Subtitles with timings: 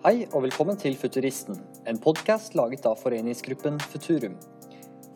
[0.00, 4.38] Hei og velkommen til Futuristen, en podkast laget av foreningsgruppen Futurum.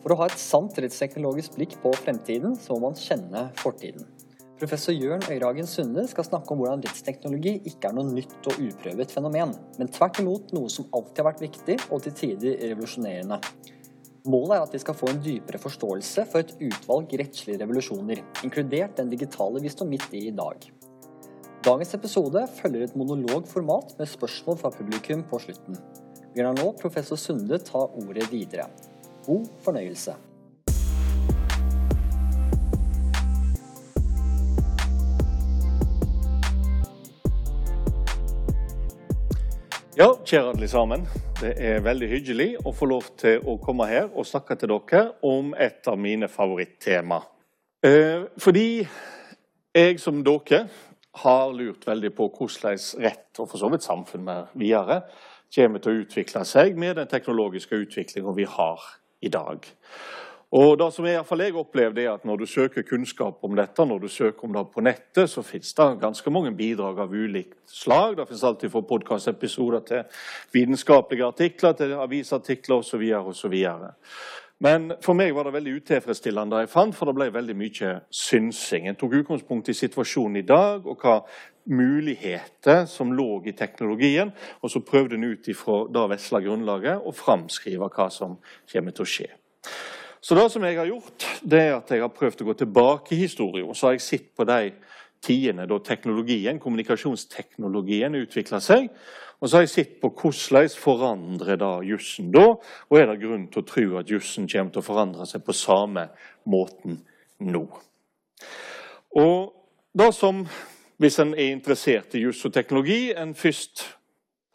[0.03, 4.05] For å ha et sant rettsteknologisk blikk på fremtiden, så må man kjenne fortiden.
[4.61, 9.17] Professor Jørn Øyragen Sunde skal snakke om hvordan rettsteknologi ikke er noe nytt og uprøvet
[9.17, 13.41] fenomen, men tvert imot noe som alltid har vært viktig og til tider revolusjonerende.
[14.29, 19.01] Målet er at de skal få en dypere forståelse for et utvalg rettslige revolusjoner, inkludert
[19.01, 20.69] den digitale vi står midt i i dag.
[21.65, 25.79] Dagens episode følger et monologformat med spørsmål fra publikum på slutten.
[26.35, 28.67] Vi lar nå professor Sunde ta ordet videre.
[29.25, 30.13] God fornøyelse.
[39.97, 41.09] Ja, kjære alle sammen.
[41.41, 45.07] Det er veldig hyggelig å få lov til å komme her og snakke til dere
[45.25, 47.23] om et av mine favorittema.
[47.81, 48.85] Eh, fordi
[49.73, 50.67] jeg som dere
[51.23, 55.01] har lurt veldig på hvordan rett, og for så vidt samfunnet videre,
[55.55, 58.83] kommer til å utvikle seg med den teknologiske utviklinga vi har
[59.23, 59.67] i dag.
[60.55, 63.99] Og det som jeg, jeg opplevde er at Når du søker kunnskap om dette, når
[63.99, 68.17] du søker om det på nettet, så finnes det ganske mange bidrag av ulikt slag.
[68.17, 70.03] Det finnes alltid fra podkastepisoder til
[70.53, 73.03] vitenskapelige artikler, til avisartikler osv.
[74.63, 78.87] Men for meg var det veldig utilfredsstillende, jeg fant, for det ble veldig mye synsing.
[78.87, 81.17] En tok utgangspunkt i situasjonen i dag og hva
[81.65, 87.13] muligheter som lå i teknologien, og så prøvde en ut ifra det vesle grunnlaget å
[87.15, 88.37] framskrive hva som
[88.71, 89.29] kommer til å skje.
[90.25, 93.13] Så det som jeg har gjort, det er at jeg har prøvd å gå tilbake
[93.13, 93.67] i historien.
[93.75, 94.71] Så har jeg sett på de
[95.25, 98.87] tidene da teknologien, kommunikasjonsteknologien utvikla seg.
[99.39, 102.55] Og så har jeg sett på hvordan forandrer da jussen da,
[102.89, 105.55] og er det grunn til å tro at jussen kommer til å forandre seg på
[105.55, 106.07] samme
[106.49, 107.01] måten
[107.43, 107.65] nå.
[109.15, 109.37] Og
[109.95, 110.41] det som,
[110.97, 113.85] hvis en er interessert i juss og teknologi, en først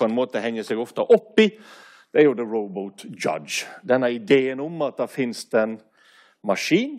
[0.00, 1.50] på en måte henger seg ofte opp i,
[2.10, 3.68] det er jo The Robot Judge.
[3.86, 5.78] Denne ideen om at det fins en
[6.42, 6.98] maskin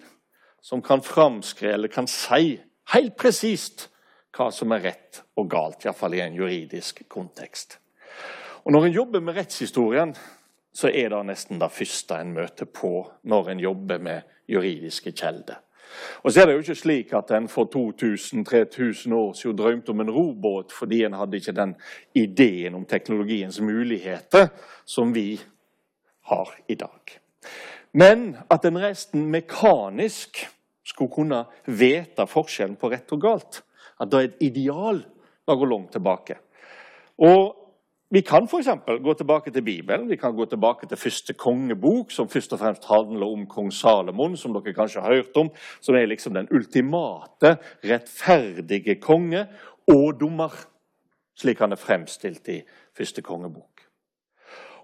[0.61, 2.55] som kan framskre, eller kan si
[2.93, 3.90] helt presist
[4.35, 7.79] hva som er rett og galt, iallfall i en juridisk kontekst.
[8.63, 10.15] Og Når en jobber med rettshistorien,
[10.73, 15.59] så er det nesten det første en møter på når en jobber med juridiske kjelder.
[16.23, 19.99] Og så er det jo ikke slik at en for 2000-3000 år siden drømte om
[19.99, 21.75] en robåt fordi en hadde ikke den
[22.15, 24.47] ideen om teknologiens muligheter
[24.85, 25.41] som vi
[26.31, 27.19] har i dag.
[27.93, 30.45] Men at en resten mekanisk
[30.85, 33.61] skulle kunne vite forskjellen på rett og galt,
[34.01, 35.03] at det er et ideal,
[35.47, 36.37] det går langt tilbake.
[37.21, 37.57] Og
[38.11, 38.67] vi kan f.eks.
[39.03, 42.87] gå tilbake til Bibelen, vi kan gå tilbake til første kongebok, som først og fremst
[42.89, 47.55] handler om kong Salomon, som dere kanskje har hørt om, som er liksom den ultimate,
[47.87, 49.45] rettferdige konge
[49.87, 50.51] og dommer,
[51.39, 52.59] slik han er fremstilt i
[52.97, 53.85] første kongebok.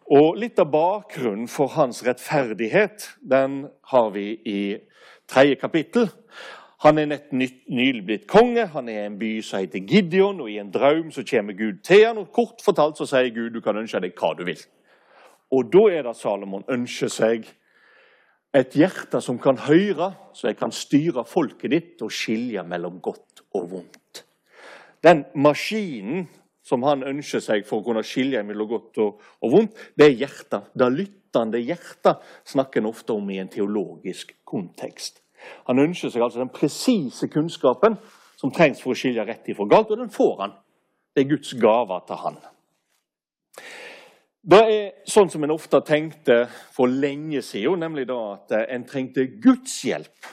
[0.07, 4.61] Og Litt av bakgrunnen for hans rettferdighet den har vi i
[5.27, 6.07] tredje kapittel.
[6.85, 10.49] Han er nett nylig blitt konge, han er i en by som heter Gideon, og
[10.51, 13.63] i en drøm så kommer Gud til han, og Kort fortalt så sier Gud du
[13.65, 14.61] kan ønske deg hva du vil.
[15.57, 17.47] Og da er det Salomon ønsker seg
[18.57, 23.43] et hjerte som kan høre, så jeg kan styre folket ditt og skilje mellom godt
[23.57, 24.23] og vondt.
[25.03, 26.27] Den maskinen
[26.67, 30.17] som han ønsker seg for å kunne skilje mellom godt og, og vondt, det er
[30.25, 30.73] hjertet.
[30.75, 35.23] Det lyttende hjertet snakker en ofte om i en teologisk kontekst.
[35.69, 37.97] Han ønsker seg altså den presise kunnskapen
[38.37, 40.55] som trengs for å skilje rett ifra galt, og den får han.
[41.13, 42.41] Det er Guds gave til han.
[44.47, 49.25] Det er sånn som en ofte tenkte for lenge siden, nemlig da at en trengte
[49.43, 50.29] Guds hjelp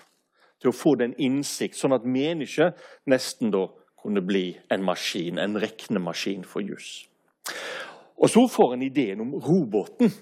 [0.62, 2.78] til å få den innsikt, sånn at mennesket
[3.10, 3.66] nesten da
[4.04, 7.06] kunne bli en maskin, en regnemaskin for juss.
[8.20, 10.12] Og så får en ideen om roboten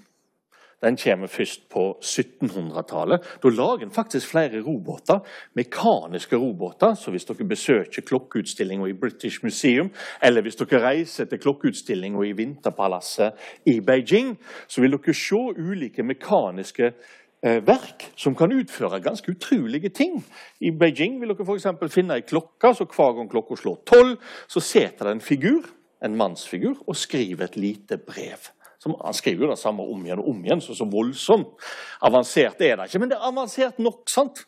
[0.83, 3.23] den kommer først på 1700-tallet.
[3.43, 5.23] Da lager en faktisk flere roboter,
[5.55, 6.95] mekaniske roboter.
[6.95, 9.91] Så hvis dere besøker klokkeutstillinga i British Museum,
[10.23, 13.33] eller hvis dere reiser til klokkeutstillinga i Vinterpalasset
[13.67, 14.39] i Beijing,
[14.69, 16.93] så vil dere se ulike mekaniske
[17.43, 20.19] eh, verk som kan utføre ganske utrolige ting.
[20.61, 21.95] I Beijing vil dere f.eks.
[21.95, 24.19] finne ei klokke, så hver gang klokka slår tolv,
[24.49, 25.71] så sitter det en figur,
[26.03, 28.51] en mannsfigur, og skriver et lite brev.
[28.83, 31.53] Som, han skriver jo det samme om igjen og om igjen, så, så voldsomt
[32.03, 32.99] avansert er det ikke.
[32.99, 34.03] Men det er avansert nok.
[34.11, 34.43] sant?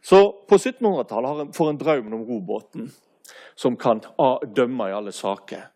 [0.00, 2.88] Så på 1700-tallet får en drømmen om robåten
[3.56, 4.00] som kan
[4.56, 5.66] dømme i alle saker.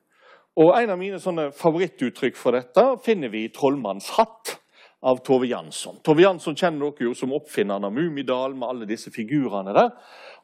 [0.61, 1.21] Og En av mine
[1.57, 4.57] favorittuttrykk for dette finner vi i 'Trollmanns hatt'
[5.03, 6.01] av Tove Jansson.
[6.05, 9.91] Tove Jansson kjenner dere jo som oppfinneren av Mummidalen med alle disse figurene der.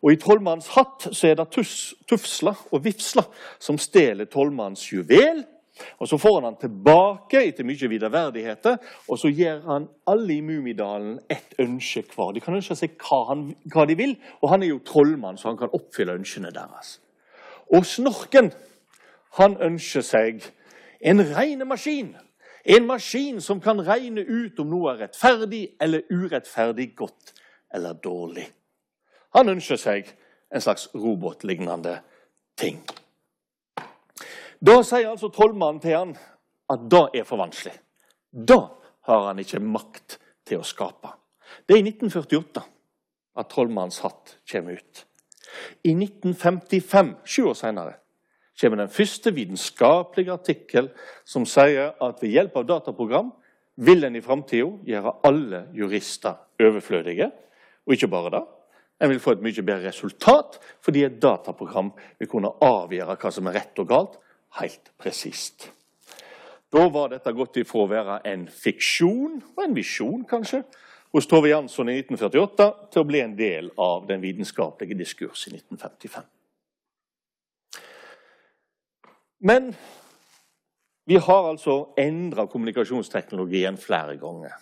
[0.03, 1.51] Og I 'Trollmanns hatt' så er det
[2.09, 3.25] tufsla og vifsla
[3.59, 5.45] som stjeler trollmannens juvel
[5.99, 8.77] Og Så får han han tilbake etter mye viderverdigheter,
[9.09, 12.33] og så gir han alle i Mummidalen ett ønske hver.
[12.33, 15.49] De kan ønske seg hva, han, hva, de vil, og han er jo trollmann, så
[15.49, 17.01] han kan oppfylle ønskene deres.
[17.75, 18.53] Og Snorken
[19.37, 20.45] han ønsker seg
[21.01, 22.15] en rene maskin.
[22.65, 27.35] En maskin som kan regne ut om noe er rettferdig eller urettferdig, godt
[27.75, 28.47] eller dårlig.
[29.37, 30.09] Han ønsker seg
[30.55, 31.99] en slags robotlignende
[32.57, 32.81] ting.
[34.61, 36.15] Da sier altså trollmannen til han
[36.73, 37.75] at det er for vanskelig.
[38.33, 38.59] Da
[39.07, 41.13] har han ikke makt til å skape.
[41.67, 42.65] Det er i 1948
[43.37, 45.05] at trollmannens hatt kommer ut.
[45.87, 47.95] I 1955, sju år senere,
[48.61, 50.91] kommer den første vitenskapelige artikkel
[51.29, 53.31] som sier at ved hjelp av dataprogram
[53.77, 57.29] vil en i framtida gjøre alle jurister overflødige.
[57.87, 58.45] Og ikke bare det.
[59.05, 63.51] En vil få et mye bedre resultat fordi et dataprogram vil kunne avgjøre hva som
[63.51, 64.17] er rett og galt,
[64.61, 65.71] helt presist.
[66.73, 70.65] Da var dette gått ifra å være en fiksjon, og en visjon kanskje,
[71.15, 75.55] hos Tove Jansson i 1948 til å bli en del av den vitenskapelige diskurs i
[75.55, 76.27] 1955.
[79.47, 79.71] Men
[81.07, 84.57] vi har altså endra kommunikasjonsteknologien flere ganger.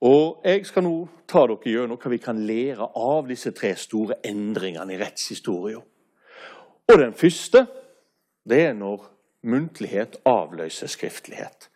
[0.00, 0.94] Og Jeg skal nå
[1.28, 5.82] ta dere gjennom hva vi kan lære av disse tre store endringene i rettshistorien.
[6.90, 7.66] Og Den første
[8.48, 9.06] det er når
[9.42, 11.68] muntlighet avløser skriftlighet.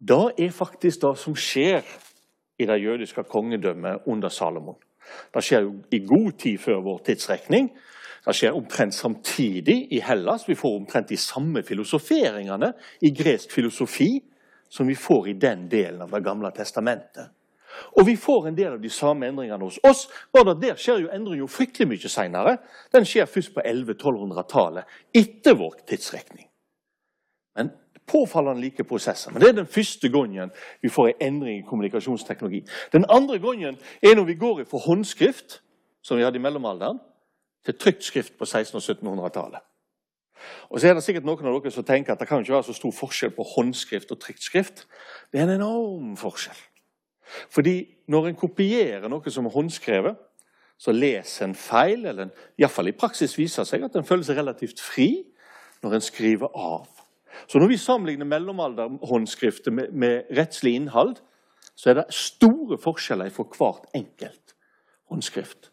[0.00, 1.84] Da er faktisk det som skjer
[2.58, 4.76] i det jødiske kongedømmet under Salomon.
[5.34, 7.70] Det skjer jo i god tid før vår tidsrekning.
[8.26, 10.48] Det skjer omtrent samtidig i Hellas.
[10.48, 14.10] Vi får omtrent de samme filosoferingene i gresk filosofi
[14.68, 17.30] som vi får i den delen av Det gamle testamentet.
[17.96, 20.06] Og vi får en del av de samme endringene hos oss.
[20.32, 22.56] Bare der skjer jo endring jo fryktelig mye seinere.
[22.94, 24.84] Den skjer først på 1100-1200-tallet,
[25.14, 26.48] etter vår tidsrekning.
[27.56, 27.70] Men
[28.06, 29.32] påfallende like prosesser.
[29.32, 30.50] Men Det er den første gangen
[30.82, 32.64] vi får en endring i kommunikasjonsteknologi.
[32.92, 35.62] Den andre gangen er når vi går fra håndskrift,
[36.02, 36.98] som vi hadde i mellomalderen,
[37.64, 39.60] til trykt skrift på 1600- og 1700-tallet.
[40.70, 42.68] Og så er det sikkert noen av dere som tenker at det kan ikke være
[42.68, 44.86] så stor forskjell på håndskrift og trykt skrift.
[45.32, 46.58] Det er en enorm forskjell.
[47.26, 50.18] Fordi når en kopierer noe som er håndskrevet,
[50.78, 52.28] så leser en feil, eller
[52.60, 55.24] iallfall i praksis viser seg at en føler seg relativt fri
[55.82, 56.88] når en skriver av.
[57.48, 61.16] Så når vi sammenligner mellomalderhåndskrifter med, med rettslig innhold,
[61.76, 64.54] så er det store forskjeller for hvert enkelt
[65.10, 65.70] håndskrift.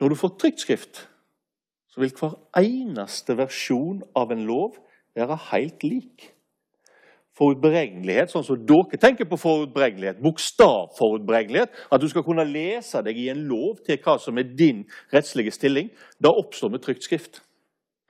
[0.00, 1.02] Når du får trykt skrift,
[1.88, 4.78] så vil hver eneste versjon av en lov
[5.16, 6.30] være helt lik.
[7.38, 13.28] Forutberegnelighet, sånn som dere tenker på forutberegnelighet, bokstavforutberegnelighet, at du skal kunne lese deg i
[13.30, 14.82] en lov til hva som er din
[15.14, 17.42] rettslige stilling, da oppstår med trykt skrift.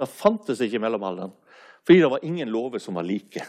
[0.00, 1.34] Det fantes ikke i mellomalderen,
[1.84, 3.44] fordi det var ingen lover som var like.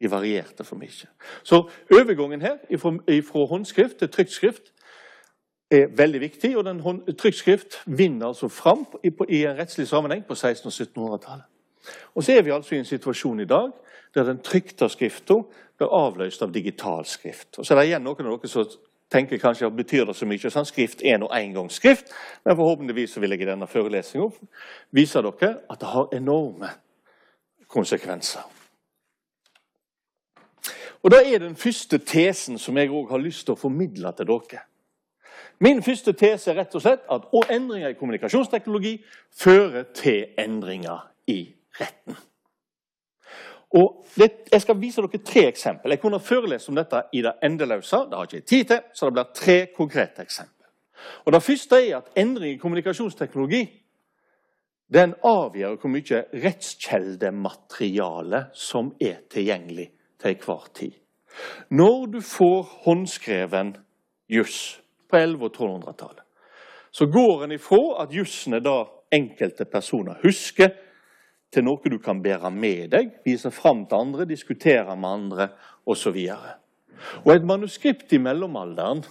[0.00, 1.10] De varierte for mye.
[1.42, 4.72] Så overgangen her fra håndskrift til trykt skrift
[5.70, 6.80] er veldig viktig, og den
[7.18, 11.44] trykkskrift vinner altså fram i en rettslig sammenheng på 1600- og 1700-tallet.
[12.14, 13.70] Og så er vi altså i en situasjon i dag
[14.14, 15.44] der den trykte skriften
[15.78, 17.58] blir avløst av digital skrift.
[17.58, 18.70] Og så er det igjen noen av dere som
[19.12, 20.50] tenker kanskje at betyr det så mye.
[20.50, 22.12] Sånn, skrift er nå engang skrift,
[22.44, 24.28] men forhåpentligvis vil jeg i denne forelesninga
[24.96, 26.72] vise dere at det har enorme
[27.68, 28.44] konsekvenser.
[31.02, 34.26] Og Det er den første tesen som jeg òg har lyst til å formidle til
[34.26, 34.64] dere.
[35.60, 38.98] Min første tese er rett og slett at endringer i kommunikasjonsteknologi
[39.34, 42.16] fører til endringer i retten.
[43.70, 45.90] Og det, Jeg skal vise dere tre eksempler.
[45.90, 47.96] Jeg kunne forelest om dette i det endeløse.
[47.96, 50.66] Det har jeg ikke tid til, så det blir tre konkrete eksempler.
[51.24, 53.84] Og Det første er at endring i kommunikasjonsteknologi
[54.92, 60.92] den avgjør hvor mye rettskjeldemateriale som er tilgjengelig til enhver tid.
[61.70, 63.76] Når du får håndskreven
[64.28, 64.80] juss
[65.10, 66.22] på 1100- og 1200-tallet.
[66.90, 70.70] Så går en ifra at jussen er da enkelte personer husker,
[71.52, 75.48] til noe du kan bære med deg, vise fram til andre, diskutere med andre
[75.88, 76.18] osv.
[76.34, 76.48] Og,
[77.24, 79.02] og et manuskript i mellomalderen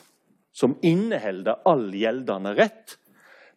[0.54, 2.98] som inneholder all gjeldende rett,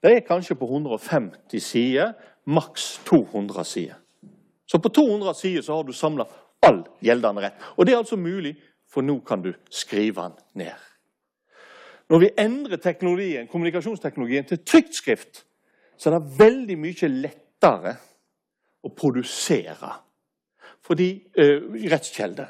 [0.00, 2.14] det er kanskje på 150 sider,
[2.48, 3.98] maks 200 sider.
[4.66, 6.24] Så på 200 sider så har du samla
[6.64, 7.58] all gjeldende rett.
[7.76, 8.54] Og det er altså mulig,
[8.88, 10.86] for nå kan du skrive den ned.
[12.10, 15.44] Når vi endrer teknologien, kommunikasjonsteknologien til trygt skrift,
[15.98, 17.94] så er det veldig mye lettere
[18.82, 19.96] å produsere
[20.90, 21.60] fordi eh,
[21.92, 22.46] rettskjelde.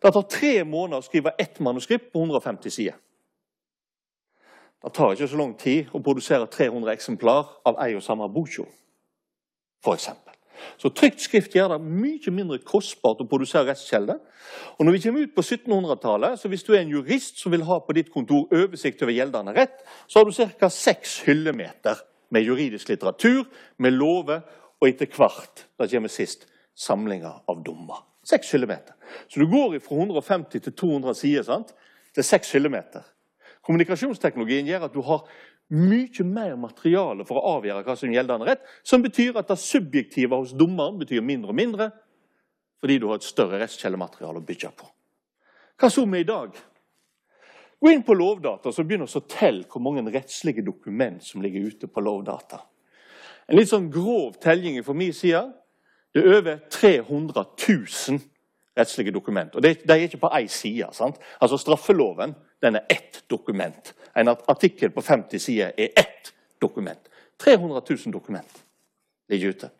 [0.00, 2.96] Det tar tre måneder å skrive ett manuskript på 150 sider.
[4.84, 8.66] Det tar ikke så lang tid å produsere 300 eksemplar av ei og samme boka,
[9.84, 10.10] f.eks.
[10.80, 14.20] Så trygt skrift gjør det mye mindre kostbart å produsere restkjelder.
[14.78, 17.64] Og når vi kommer ut på 1700-tallet, så hvis du er en jurist som vil
[17.68, 20.70] ha på ditt kontor oversikt over gjeldende rett, så har du ca.
[20.70, 22.00] seks hyllemeter
[22.34, 23.44] med juridisk litteratur,
[23.78, 24.44] med lover
[24.84, 26.44] og etter hvert, det kommer sist,
[26.76, 28.04] samlinger av dommer.
[28.24, 28.92] Seks hyllemeter.
[29.28, 31.74] Så du går fra 150 til 200 sider sant?
[32.14, 33.02] til seks hyllemeter.
[33.66, 35.24] Kommunikasjonsteknologien gjør at du har
[35.74, 39.56] mye mer materiale for å avgjøre hva som gjelder gjeldende rett, som betyr at det
[39.58, 41.88] subjektive hos dommeren betyr mindre og mindre,
[42.78, 44.86] fordi du har et større restkjeldemateriale å bygge på.
[45.80, 46.54] Hva så med i dag?
[47.80, 51.90] Gå inn på Lovdata så begynner å telle hvor mange rettslige dokument som ligger ute
[51.90, 52.62] på Lovdata.
[53.48, 55.42] En litt sånn grov telling fra min side.
[56.14, 58.20] Det er over 300 000
[58.78, 59.54] rettslige dokument.
[59.54, 60.88] Og De er ikke på én side.
[60.92, 61.16] sant?
[61.40, 63.94] Altså Straffeloven den er ett dokument.
[64.16, 67.10] En artikkel på 50 sider er ett dokument.
[67.38, 68.64] 300 000 dokument
[69.28, 69.70] ligger ute.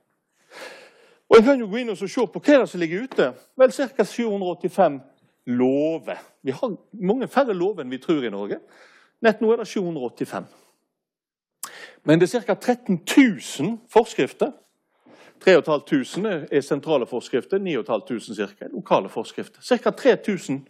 [1.29, 3.33] Og Jeg kan jo gå inn og se på hva det som ligger ute.
[3.57, 4.05] Vel, Ca.
[4.05, 5.01] 785
[5.47, 6.19] lover.
[6.43, 8.59] Vi har mange færre lover enn vi tror i Norge.
[9.23, 10.45] Nett nå er det 785.
[12.05, 12.55] Men det er ca.
[12.55, 13.01] 13
[13.61, 14.53] 000 forskrifter
[15.45, 19.61] 3500 er sentrale forskrifter, 9500 cirka, lokale forskrifter.
[19.61, 19.91] Ca.
[19.91, 20.67] 3000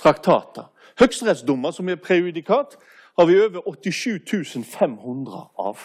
[0.00, 0.70] traktater.
[0.98, 2.76] Høyesterettsdommer, som er prejudikat,
[3.18, 5.78] har vi over 87 500 av.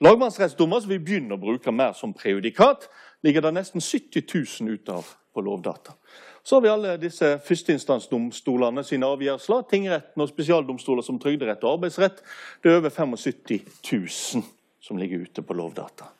[0.00, 2.88] Lagmannsrettsdommer, som vi begynner å bruke mer som prejudikat,
[3.22, 4.24] ligger det nesten 70
[4.60, 5.94] 000 ut av på Lovdata.
[6.42, 9.62] Så har vi alle disse førsteinstansdomstolene sine avgjørelser.
[9.70, 12.18] Tingretten og spesialdomstoler som trygderett og arbeidsrett.
[12.62, 14.44] Det er over 75 000
[14.82, 16.10] som ligger ute på Lovdata.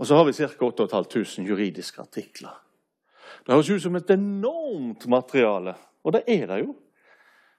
[0.00, 0.48] Og så har vi ca.
[0.48, 2.54] 8500 juridiske artikler.
[3.44, 6.74] Det høres ut som et enormt materiale, og det er det jo.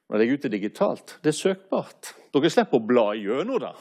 [0.09, 1.17] Når det er ute digitalt.
[1.23, 2.13] Det er søkbart.
[2.33, 3.71] Dere slipper å bla gjennom det.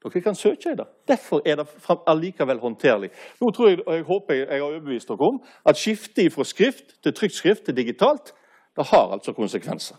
[0.00, 0.86] Dere kan søke i det.
[1.08, 1.66] Derfor er det
[2.08, 3.10] allikevel håndterlig.
[3.40, 6.94] Nå tror jeg, og jeg håper jeg, har overbevist dere om at skiftet fra skrift
[7.02, 8.32] til trygt skrift til digitalt
[8.76, 9.96] det har altså konsekvenser.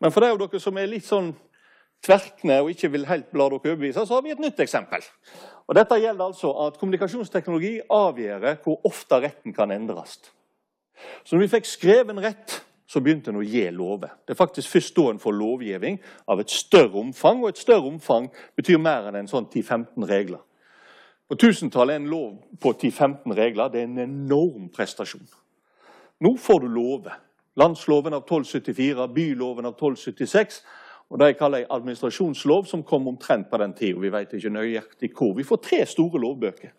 [0.00, 1.32] Men for de av dere som er litt sånn
[2.02, 5.02] tverkne og ikke vil helt la dere overbevise, så har vi et nytt eksempel.
[5.66, 10.18] Og Dette gjelder altså at kommunikasjonsteknologi avgjør hvor ofte retten kan endres.
[11.24, 12.60] Så når vi fikk skreven rett,
[12.92, 14.10] så begynte en å gi lover.
[14.26, 15.96] Det er faktisk først da en får lovgivning
[16.28, 20.42] av et større omfang, og et større omfang betyr mer enn en sånn 10-15 regler.
[21.24, 25.24] På 1000-tallet er en lov på 10-15 regler det er en enorm prestasjon.
[26.20, 27.16] Nå får du lover.
[27.56, 30.60] Landsloven av 1274, byloven av 1276
[31.12, 33.98] og Det jeg kaller en administrasjonslov, som kom omtrent på den tida.
[34.00, 35.34] Vi vet ikke nøyaktig hvor.
[35.36, 36.70] Vi får tre store lovbøker.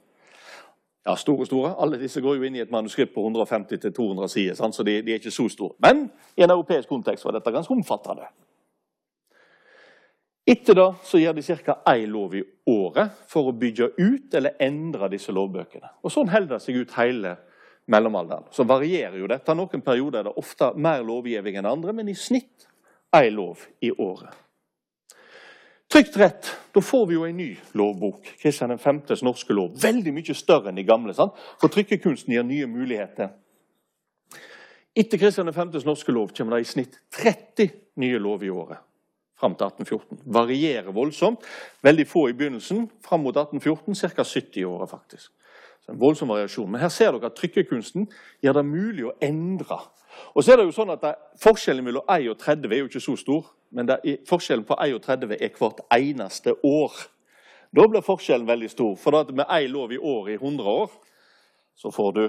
[1.04, 1.74] Ja, store store.
[1.84, 5.20] Alle disse går jo inn i et manuskript på 150-200 sider, så de, de, er
[5.20, 5.76] ikke så store.
[5.84, 6.06] Men
[6.38, 8.30] i en europeisk kontekst var dette ganske omfattende.
[10.48, 11.78] Etter det så gjør de ca.
[11.88, 15.92] én lov i året for å bygge ut eller endre disse lovbøkene.
[16.04, 17.38] Og Sånn holder det seg ut hele
[17.88, 18.50] mellomalderen.
[18.52, 19.56] Så varierer jo dette.
[19.56, 22.68] Noen perioder er det ofte mer lovgivning enn andre, men i snitt
[23.16, 24.36] ei lov i året.
[25.94, 28.26] Trygt rett, da får vi jo en ny lovbok.
[28.42, 29.76] Kristian 5.s norske lov.
[29.78, 31.14] Veldig mye større enn de gamle.
[31.14, 31.36] sant?
[31.62, 33.30] For trykkekunsten gir nye muligheter.
[34.98, 37.70] Etter Kristian 5.s norske lov kommer det i snitt 30
[38.02, 38.82] nye lover i året.
[39.38, 40.24] Fram til 1814.
[40.34, 41.46] Varierer voldsomt.
[41.86, 42.88] Veldig få i begynnelsen.
[43.06, 44.26] Fram mot 1814 ca.
[44.26, 45.30] 70 i året, faktisk.
[45.86, 46.72] Så en voldsom variasjon.
[46.72, 48.10] Men her ser dere at trykkekunsten
[48.42, 49.78] gjør det mulig å endre
[50.34, 52.90] og så er det jo sånn at det, Forskjellen mellom 1 og 30 er jo
[52.90, 56.98] ikke så stor, men er, forskjellen på 1 og 30 er hvert eneste år.
[57.74, 58.96] Da blir forskjellen veldig stor.
[59.02, 60.92] For med én lov i år i 100 år,
[61.76, 62.24] så får du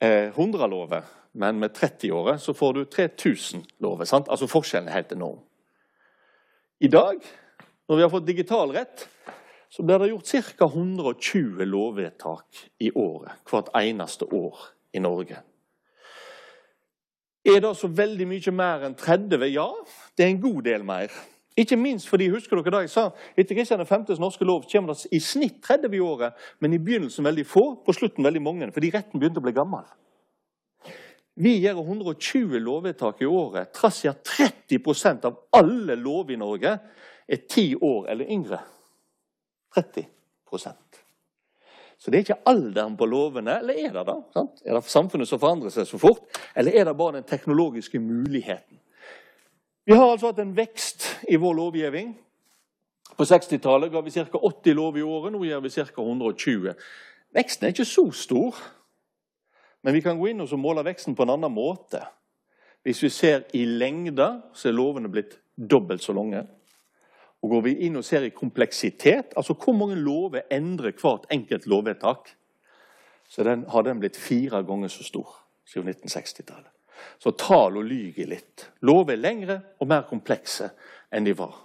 [0.00, 1.02] eh, 100 lover.
[1.32, 4.04] Men med 30-året så får du 3000 lover.
[4.04, 4.28] Sant?
[4.28, 5.40] Altså Forskjellen er helt enorm.
[6.80, 7.20] I dag,
[7.88, 9.06] når vi har fått digital rett,
[9.72, 10.66] så blir det gjort ca.
[10.66, 14.58] 120 lovvedtak i året hvert eneste år
[14.92, 15.40] i Norge.
[17.44, 19.42] Er det så veldig mye mer enn 30?
[19.50, 19.68] Ja,
[20.16, 21.14] det er en god del mer.
[21.58, 25.10] Ikke minst fordi, husker dere da jeg sa, etter Kristian 5.s norske lov kommer det
[25.12, 28.92] i snitt 30 i året, men i begynnelsen veldig få, på slutten veldig mange, fordi
[28.94, 29.84] retten begynte å bli gammel.
[31.42, 36.72] Vi gjør 120 lovvedtak i året, trass i at 30% av alle lover i Norge
[37.28, 38.60] er ti år eller yngre.
[39.74, 40.08] 30
[42.02, 44.16] så det er ikke alderen på lovene, eller er det da?
[44.34, 44.62] Sant?
[44.66, 46.24] Er det samfunnet som forandrer seg så fort,
[46.58, 48.80] eller er det bare den teknologiske muligheten?
[49.86, 52.10] Vi har altså hatt en vekst i vår lovgivning.
[53.14, 54.26] På 60-tallet ga vi ca.
[54.34, 55.86] 80 lov i året, nå gjør vi ca.
[56.02, 56.74] 120.
[57.38, 58.58] Veksten er ikke så stor,
[59.86, 62.02] men vi kan gå inn og måle veksten på en annen måte.
[62.82, 64.26] Hvis vi ser i lengde,
[64.58, 66.48] så er lovene blitt dobbelt så lange.
[67.42, 71.66] Og Går vi inn og ser i kompleksitet, altså hvor mange lover endrer hvert enkelt
[71.66, 72.30] lovvedtak,
[73.28, 75.28] så den, har den blitt fire ganger så stor
[75.66, 76.70] siden 1960-tallet.
[77.18, 78.66] Så tallene lyver litt.
[78.84, 80.68] Lover er lengre og mer komplekse
[81.10, 81.56] enn de var.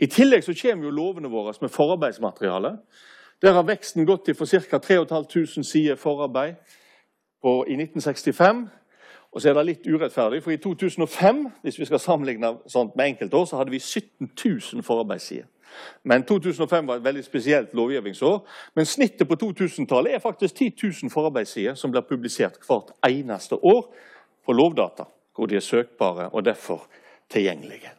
[0.00, 2.72] I tillegg så kommer jo lovene våre med forarbeidsmateriale.
[3.42, 4.78] Der har veksten gått til for ca.
[4.78, 6.56] 3500 sider forarbeid
[7.42, 8.66] på, i 1965.
[9.32, 13.12] Og så er det litt urettferdig, for i 2005 hvis vi skal sammenligne sånt med
[13.12, 15.46] enkeltår, så hadde vi 17 000 forarbeidssider.
[16.02, 18.40] Men 2005 var et veldig spesielt lovgivningsår.
[18.74, 23.86] Men snittet på 2000-tallet er faktisk 10 000 forarbeidssider som blir publisert hvert eneste år
[24.46, 25.06] på Lovdata,
[25.36, 26.86] hvor de er søkbare og derfor
[27.30, 27.92] tilgjengelige.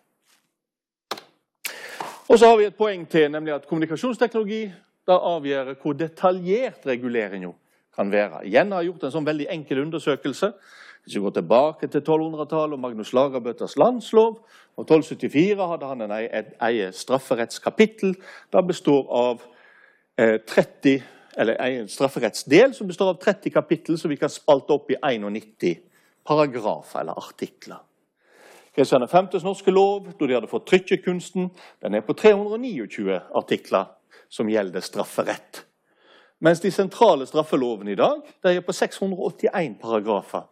[2.27, 4.65] Og så har vi et poeng til, nemlig at kommunikasjonsteknologi
[5.07, 7.51] da avgjør hvor detaljert reguleringen
[7.95, 8.45] kan være.
[8.47, 10.51] Igjen har jeg gjort en sånn veldig enkel undersøkelse.
[11.03, 14.35] Hvis vi går tilbake til 1200-tallet og Magnus Lagerbøtters landslov
[14.77, 16.13] og 1274 hadde han en
[16.61, 18.15] eget strafferettskapittel.
[18.53, 19.41] Det består av
[20.17, 21.01] eh, 30,
[21.37, 25.81] eller en strafferettsdel som består av 30 kapittel som vi kan spalte opp i 91
[26.27, 27.81] paragrafer eller artikler.
[28.75, 31.49] Kristian 5.s norske lov, da de hadde fått trykkekunsten,
[31.83, 33.89] den er på 329 artikler
[34.31, 35.65] som gjelder strafferett.
[36.41, 40.47] Mens de sentrale straffelovene i dag de er på 681 paragrafer.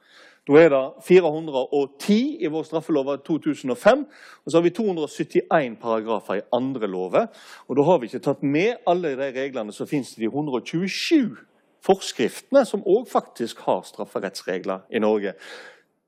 [0.50, 4.00] Da er det 410 i vår straffelov av 2005,
[4.46, 7.28] og så har vi 271 paragrafer i andre lover.
[7.68, 11.38] Og Da har vi ikke tatt med alle de reglene som finnes i de 127
[11.86, 15.34] forskriftene, som òg faktisk har strafferettsregler i Norge.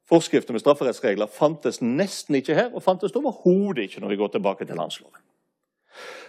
[0.10, 4.66] Forskrifter med strafferettsregler fantes nesten ikke her, og fantes overhodet ikke når vi går tilbake
[4.66, 5.22] til landsloven.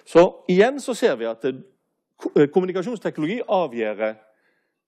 [0.05, 4.15] Så igjen så ser vi at eh, kommunikasjonsteknologi avgjør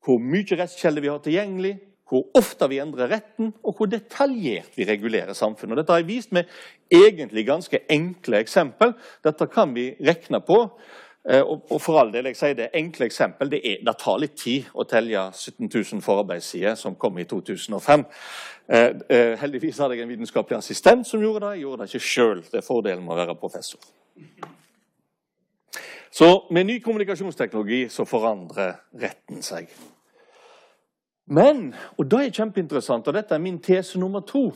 [0.04, 1.78] hvor mye rettskjelder vi har tilgjengelig,
[2.08, 5.78] hvor ofte vi endrer retten, og hvor detaljert vi regulerer samfunnet.
[5.80, 6.50] Dette har jeg vist med
[6.92, 8.92] egentlig ganske enkle eksempel.
[9.24, 10.60] Dette kan vi regne på.
[11.30, 14.34] Eh, og for all del, jeg sier det enkle eksempel, det, er, det tar litt
[14.36, 18.04] tid å telle 17 000 forarbeidssider som kom i 2005.
[18.68, 21.54] Eh, eh, heldigvis hadde jeg en vitenskapelig assistent som gjorde det.
[21.56, 22.44] Jeg gjorde det ikke sjøl.
[22.50, 23.80] Det er fordelen med å være professor.
[26.14, 29.72] Så med ny kommunikasjonsteknologi så forandrer retten seg.
[31.26, 34.50] Men, og det er kjempeinteressant, og dette er min tese nummer to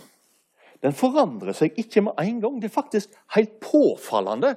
[0.82, 2.58] Den forandrer seg ikke med en gang.
[2.60, 4.52] Det er faktisk helt påfallende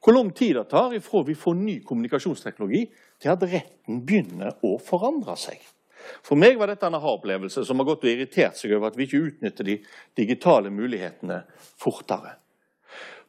[0.00, 2.86] hvor lang tid det tar ifra vi får ny kommunikasjonsteknologi,
[3.20, 5.58] til at retten begynner å forandre seg.
[6.22, 9.08] For meg var dette en aha-opplevelse som har gått og irritert seg over at vi
[9.08, 9.76] ikke utnytter de
[10.16, 11.42] digitale mulighetene
[11.80, 12.36] fortere.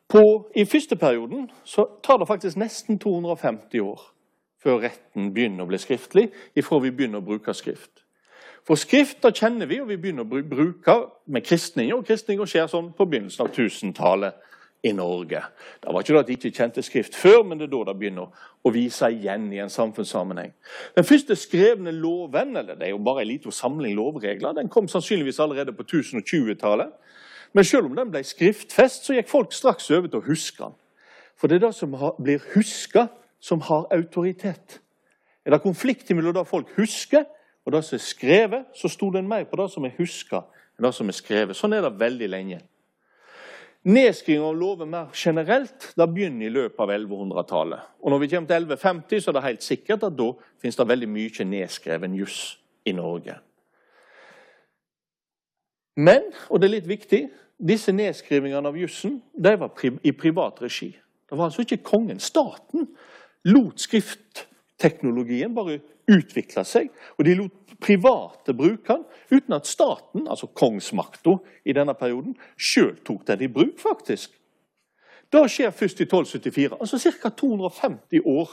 [0.08, 0.21] På,
[0.56, 4.06] I første perioden så tar det faktisk nesten 250 år
[4.63, 7.96] før retten begynner å bli skriftlig, ifra vi begynner å bruke skrift.
[8.67, 10.97] For Skrifta kjenner vi, og vi begynner å bruke
[11.32, 11.95] med kristninger.
[11.95, 14.43] Og kristninga skjer sånn på begynnelsen av 1000-tallet
[14.84, 15.39] i Norge.
[15.82, 17.95] Det var ikke det at de ikke kjente Skrift før, men det er da det
[18.01, 20.51] begynner å vise igjen i en samfunnssammenheng.
[20.97, 24.89] Den første skrevne loven, eller det er jo bare en liten samling lovregler, den kom
[24.91, 26.91] sannsynligvis allerede på 1020-tallet.
[27.56, 30.75] Men selv om den ble skriftfest, så gikk folk straks over til å huske den.
[31.39, 33.08] For det er det som blir huska,
[33.39, 34.82] som har autoritet.
[35.45, 37.23] Er det konflikt mellom det folk husker,
[37.67, 40.39] og det som er skrevet, så stoler en mer på det som er huska,
[40.77, 41.58] enn det som er skrevet.
[41.60, 42.62] Sånn er det veldig lenge.
[43.88, 47.89] Nedskriving av lover mer generelt det begynner i løpet av 1100-tallet.
[47.99, 50.30] Og Når vi kommer til 1150, så er det helt sikkert at da
[50.63, 52.39] finnes det veldig mye nedskreven juss
[52.88, 53.36] i Norge.
[55.99, 57.21] Men, og det er litt viktig,
[57.58, 60.93] disse nedskrivingene av jussen de var i privat regi.
[61.27, 62.19] Det var altså ikke kongen.
[62.23, 62.88] Staten
[63.51, 63.84] lot
[64.77, 71.37] skriftteknologien bare utvikla seg, og de lot private bruke den uten at staten, altså kongsmakta
[71.65, 74.31] i denne perioden, sjøl tok den i bruk, faktisk.
[75.31, 77.29] Det skjer først i 1274, altså ca.
[77.29, 78.49] 250 år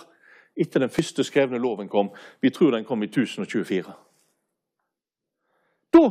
[0.56, 2.10] etter den første skrevne loven kom.
[2.40, 3.92] Vi tror den kom i 1024.
[5.94, 6.10] Da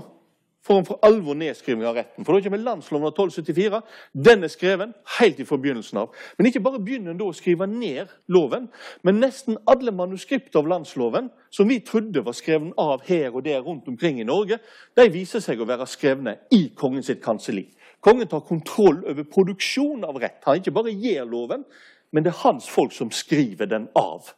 [0.72, 2.24] en for alvor nedskriving av retten.
[2.24, 3.82] For da kommer landsloven av 1274.
[4.14, 6.14] Den er skreven helt fra begynnelsen av.
[6.38, 8.70] Men ikke bare begynner en da å skrive ned loven,
[9.04, 13.60] men nesten alle manuskripter av landsloven som vi trodde var skrevet av her og der
[13.66, 14.60] rundt omkring i Norge,
[14.96, 17.68] de viser seg å være skrevne i kongens kanselli.
[18.04, 20.42] Kongen tar kontroll over produksjon av rett.
[20.46, 21.64] Han ikke bare gir loven,
[22.12, 24.34] men det er hans folk som skriver den av.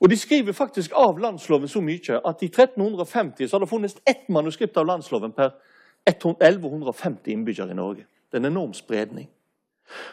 [0.00, 3.96] Og De skriver faktisk av landsloven så mye at i 1350 så har det funnes
[4.06, 5.54] ett manuskript av landsloven per
[6.10, 8.06] 1150 innbyggere i Norge.
[8.30, 9.28] Det er en enorm spredning.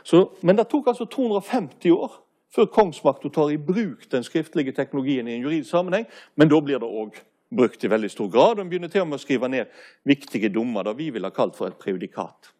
[0.03, 2.21] Så, men det tok altså 250 år
[2.55, 6.05] før kongsmakta tar i bruk den skriftlige teknologien i en juridisk sammenheng.
[6.35, 7.21] Men da blir det òg
[7.55, 8.59] brukt i veldig stor grad.
[8.59, 9.71] En begynner til og med å skrive ned
[10.07, 12.51] viktige dommer, det vi ville ha kalt for et prejudikat.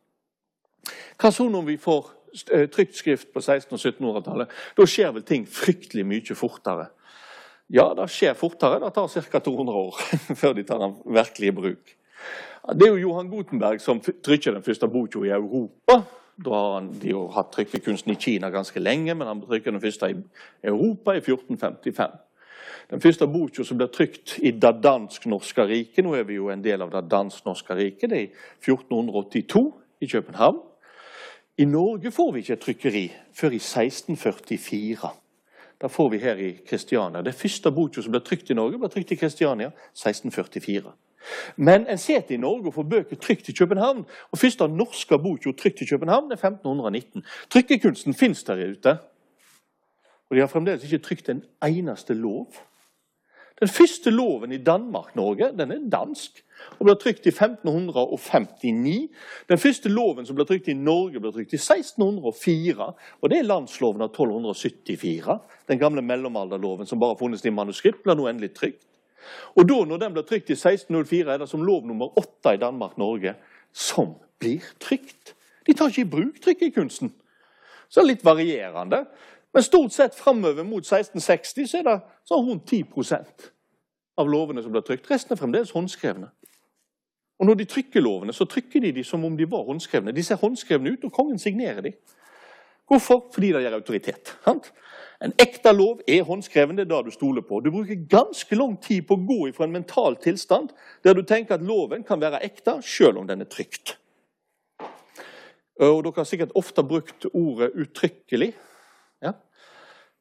[1.22, 2.08] Hva så når vi får
[2.52, 4.56] eh, trykt skrift på 1600- og 1700-tallet?
[4.78, 6.90] Da skjer vel ting fryktelig mye fortere.
[7.72, 8.82] Ja, det skjer fortere.
[8.84, 9.40] Det tar ca.
[9.40, 10.00] 200 år
[10.42, 11.94] før de tar den virkelig i bruk.
[12.76, 16.02] Det er jo Johan Gutenberg som trykker den første boka i Europa.
[16.42, 20.10] Da har de jo hatt trykkekunsten i Kina ganske lenge, men han trykker den første
[20.12, 20.18] i
[20.68, 22.20] Europa i 1455.
[22.92, 26.64] Den første boka som ble trykt i det dansk-norske riket Nå er vi jo en
[26.64, 28.12] del av det dansk-norske riket.
[28.12, 28.34] Det er i
[28.68, 29.64] 1482
[30.02, 30.60] i København.
[31.58, 33.06] I Norge får vi ikke et trykkeri
[33.38, 35.16] før i 1644.
[35.82, 37.22] Da får vi her i Kristiania.
[37.22, 40.92] Det første boka som ble trykt i Norge, ble trykt i Kristiania 1644.
[41.58, 44.04] Men en sitter i Norge og får bøker trykt i København.
[44.32, 47.26] Og første norske boka trykt i København er 1519.
[47.50, 48.98] Trykkekunsten fins der ute.
[50.30, 52.54] Og de har fremdeles ikke trykt en eneste lov.
[53.62, 56.42] Den første loven i Danmark-Norge den er dansk
[56.80, 59.10] og ble trykt i 1559.
[59.50, 62.88] Den første loven som ble trykt i Norge, ble trykt i 1604.
[63.22, 65.38] Og det er landsloven av 1274.
[65.70, 68.86] Den gamle mellomalderloven som bare funnes i manuskript, ble nå endelig trykt.
[69.54, 72.62] Og da, når den blir trykt i 1604, er det som lov nummer åtte i
[72.62, 73.36] Danmark-Norge
[73.74, 75.36] som blir trykt.
[75.68, 77.14] De tar ikke i bruk trykkekunsten.
[77.92, 79.04] Så det er litt varierende.
[79.54, 81.98] Men stort sett framover mot 1660 så er det
[82.30, 83.50] sånn rundt 10%
[84.22, 85.10] av lovene som blir trykt.
[85.12, 86.30] Resten er fremdeles håndskrevne.
[87.42, 90.14] Og når de trykker lovene, så trykker de de som om de var håndskrevne.
[90.14, 91.96] De ser håndskrevne ut, og kongen signerer de.
[92.92, 93.26] Hvorfor?
[93.34, 94.34] Fordi det gir autoritet.
[94.46, 94.72] Sant?
[95.22, 96.76] En ekte lov er håndskreven.
[96.78, 97.60] Det er det du stoler på.
[97.60, 100.74] Du bruker ganske lang tid på å gå ifra en mental tilstand
[101.06, 103.96] der du tenker at loven kan være ekte, selv om den er trygt.
[105.82, 108.54] Og Dere har sikkert ofte brukt ordet 'uttrykkelig'.
[109.22, 109.34] Ja.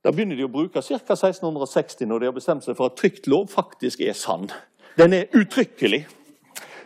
[0.05, 0.99] Da begynner de å bruke ca.
[1.17, 4.49] 1660, når de har bestemt seg for at trygt lov faktisk er sann.
[4.97, 6.07] Den er uttrykkelig.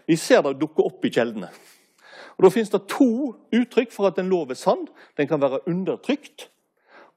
[0.07, 1.51] Vi ser det dukke opp i kjeldene.
[2.35, 4.89] Og Da finnes det to uttrykk for at en lov er sann.
[5.17, 6.49] Den kan være undertrykt,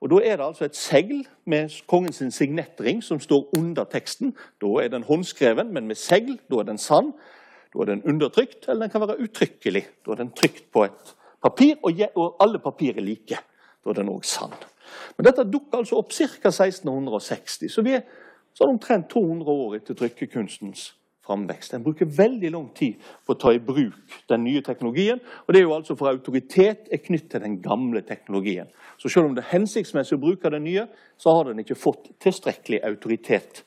[0.02, 4.36] og Da er det altså et segl med kongens signettring som står under teksten.
[4.62, 6.40] Da er den håndskreven, men med segl.
[6.52, 7.14] Da er den sann.
[7.74, 9.86] Da er den undertrykt, eller den kan være uttrykkelig.
[10.06, 11.76] Da er den trykt på et papir,
[12.16, 13.40] og alle papir er like.
[13.84, 14.54] Da er den òg sann.
[15.18, 16.52] Men dette dukker altså opp ca.
[16.52, 18.06] 1660, så vi er
[18.58, 20.92] sånn omtrent 200 år etter trykkekunstens
[21.28, 21.74] framvekst.
[21.74, 25.20] En bruker veldig lang tid på å ta i bruk den nye teknologien.
[25.46, 28.68] og det er jo altså For autoritet er knyttet til den gamle teknologien.
[28.98, 32.12] Så selv om det er hensiktsmessig å bruke den nye, så har den ikke fått
[32.20, 33.64] tilstrekkelig autoritet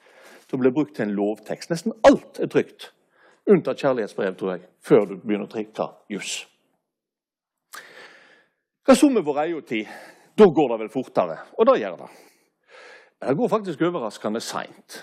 [0.49, 1.71] til å bli brukt til en lovtekst.
[1.71, 2.93] Nesten alt er trygt,
[3.47, 6.47] unntatt kjærlighetsbrev, tror jeg, før du begynner å trykke juss.
[8.87, 9.87] Hva så med vår eiotid?
[9.87, 10.20] tid?
[10.41, 11.37] Da går det vel fortere.
[11.59, 12.11] Og det gjør det.
[13.21, 15.03] Det går faktisk overraskende seint.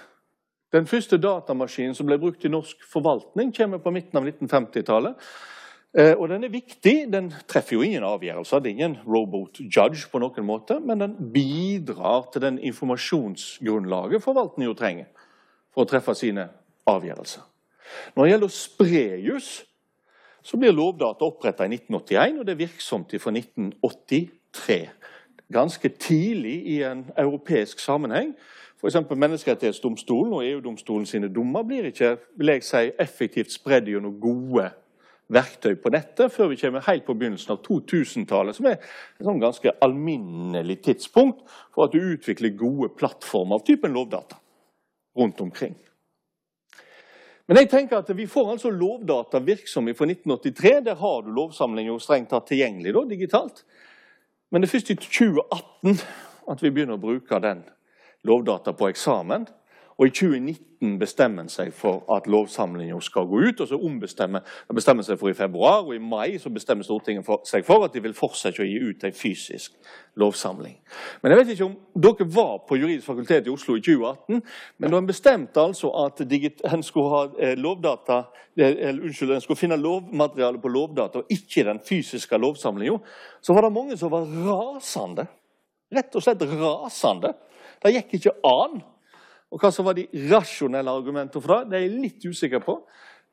[0.73, 5.27] Den første datamaskinen som ble brukt i norsk forvaltning, kommer på midten av 1950-tallet.
[5.97, 6.95] Eh, og Den er viktig.
[7.13, 8.59] Den treffer jo ingen avgjørelser.
[8.59, 14.71] Det er ingen robot judge på noen måte, men den bidrar til den informasjonsgrunnlaget forvaltningen
[14.71, 15.29] jo trenger
[15.71, 16.49] for å treffe sine
[16.89, 17.45] avgjørelser.
[18.15, 19.51] Når det gjelder sprejus,
[20.43, 24.81] så blir Lovdata oppretta i 1981, og det er virksomt fra 1983.
[25.53, 28.33] Ganske tidlig i en europeisk sammenheng.
[28.81, 28.97] F.eks.
[29.09, 34.67] Menneskerettighetsdomstolen og EU-domstolen sine dommer blir ikke vil jeg si, effektivt spredd gjennom gode
[35.33, 39.41] verktøy på nettet før vi kommer helt på begynnelsen av 2000-tallet, som er et sånn
[39.41, 41.43] ganske alminnelig tidspunkt
[41.75, 44.39] for at du utvikler gode plattformer av typen lovdata
[45.17, 45.75] rundt omkring.
[47.47, 50.71] Men jeg tenker at vi får altså lovdata virksomme fra 1983.
[50.83, 53.63] Der har du lovsamling strengt tatt tilgjengelig da, digitalt.
[54.51, 55.99] Men det er først i 2018
[56.51, 57.65] at vi begynner å bruke den
[58.27, 59.47] lovdata på eksamen.
[59.97, 63.61] Og i 2019 bestemmer en seg for at lovsamlingen skal gå ut.
[63.61, 64.39] og så ombestemmer
[64.75, 67.93] bestemmer seg for i februar, og i mai så bestemmer Stortinget for, seg for at
[67.93, 69.73] de vil fortsette å gi ut en fysisk
[70.15, 70.75] lovsamling.
[71.21, 74.43] Men jeg vet ikke om dere var på Juridisk fakultet i Oslo i 2018.
[74.77, 78.23] Men da en bestemte altså at en skulle, eh, lovdata,
[78.55, 82.99] eller, unnskyld, en skulle finne lovmateriale på lovdata og ikke den fysiske lovsamlinga,
[83.41, 85.27] så var det mange som var rasende.
[85.89, 87.33] Rett og slett rasende
[87.83, 88.79] det gikk ikke an.
[89.51, 92.81] Og Hva som var de rasjonelle argumentene for det, det er jeg litt usikker på.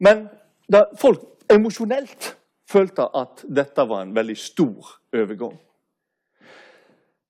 [0.05, 0.27] Men
[0.70, 2.35] da folk emosjonelt
[2.70, 5.57] følte at dette var en veldig stor overgang.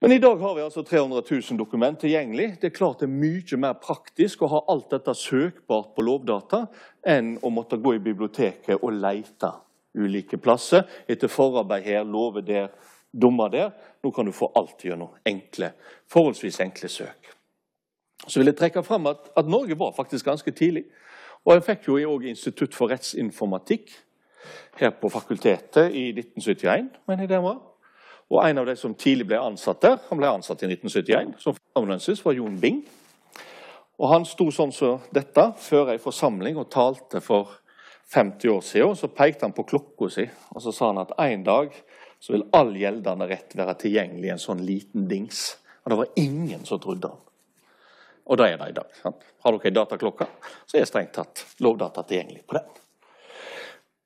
[0.04, 2.58] Men i dag har vi altså 300 000 dokument tilgjengelig.
[2.60, 6.66] Det er klart det er mye mer praktisk å ha alt dette søkbart på Lovdata
[7.08, 9.54] enn å måtte gå i biblioteket og lete
[9.96, 12.68] ulike plasser etter forarbeid her, love der,
[13.12, 13.72] dommer der.
[14.04, 15.72] Nå kan du få alt gjennom enkle,
[16.12, 17.33] forholdsvis enkle søk.
[18.26, 20.84] Så vil jeg trekke fram at, at Norge var faktisk ganske tidlig.
[21.44, 23.92] Og jeg fikk jo òg Institutt for rettsinformatikk
[24.80, 27.00] her på fakultetet i 1971.
[27.06, 27.58] mener jeg det var.
[28.30, 31.56] Og en av de som tidlig ble ansatt der, han ble ansatt i 1971 som
[31.56, 32.80] førsteamanuensis, var Jon Bing.
[33.98, 37.60] Og Han sto sånn som dette før ei forsamling og talte for
[38.10, 38.96] 50 år siden.
[38.96, 41.76] Så pekte han på klokka si og så sa han at en dag
[42.18, 45.58] så vil all gjeldende rett være tilgjengelig i en sånn liten dings.
[45.84, 47.20] Og det var ingen som trodde han.
[48.24, 48.94] Og det er det i dag.
[49.02, 49.26] Sant?
[49.44, 50.26] Har dere ei dataklokke,
[50.66, 52.70] så er strengt tatt lovdata tilgjengelig på den.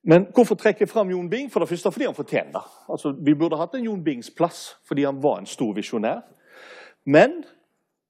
[0.09, 1.51] Men hvorfor trekker jeg fram Jon Bing?
[1.53, 2.65] For det første fordi han fortjener det.
[2.89, 6.23] Altså, vi burde hatt en Jon Bings plass fordi han var en stor visjonær.
[7.05, 7.43] Men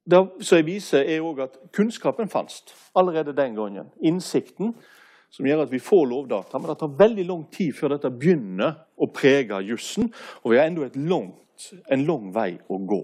[0.08, 2.62] det som jeg viser, er òg at kunnskapen fantes
[2.96, 3.90] allerede den gangen.
[4.00, 4.72] Innsikten
[5.30, 6.58] som gjør at vi får lovdata.
[6.58, 10.08] Men det tar veldig lang tid før dette begynner å prege jussen.
[10.44, 13.02] Og vi har ennå en lang vei å gå.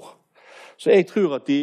[0.81, 1.61] Så jeg tror at de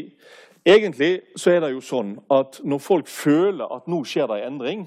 [0.66, 4.54] Egentlig så er det jo sånn at når folk føler at nå skjer det en
[4.54, 4.84] endring,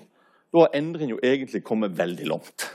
[0.54, 2.68] da har endringen jo egentlig kommet veldig langt.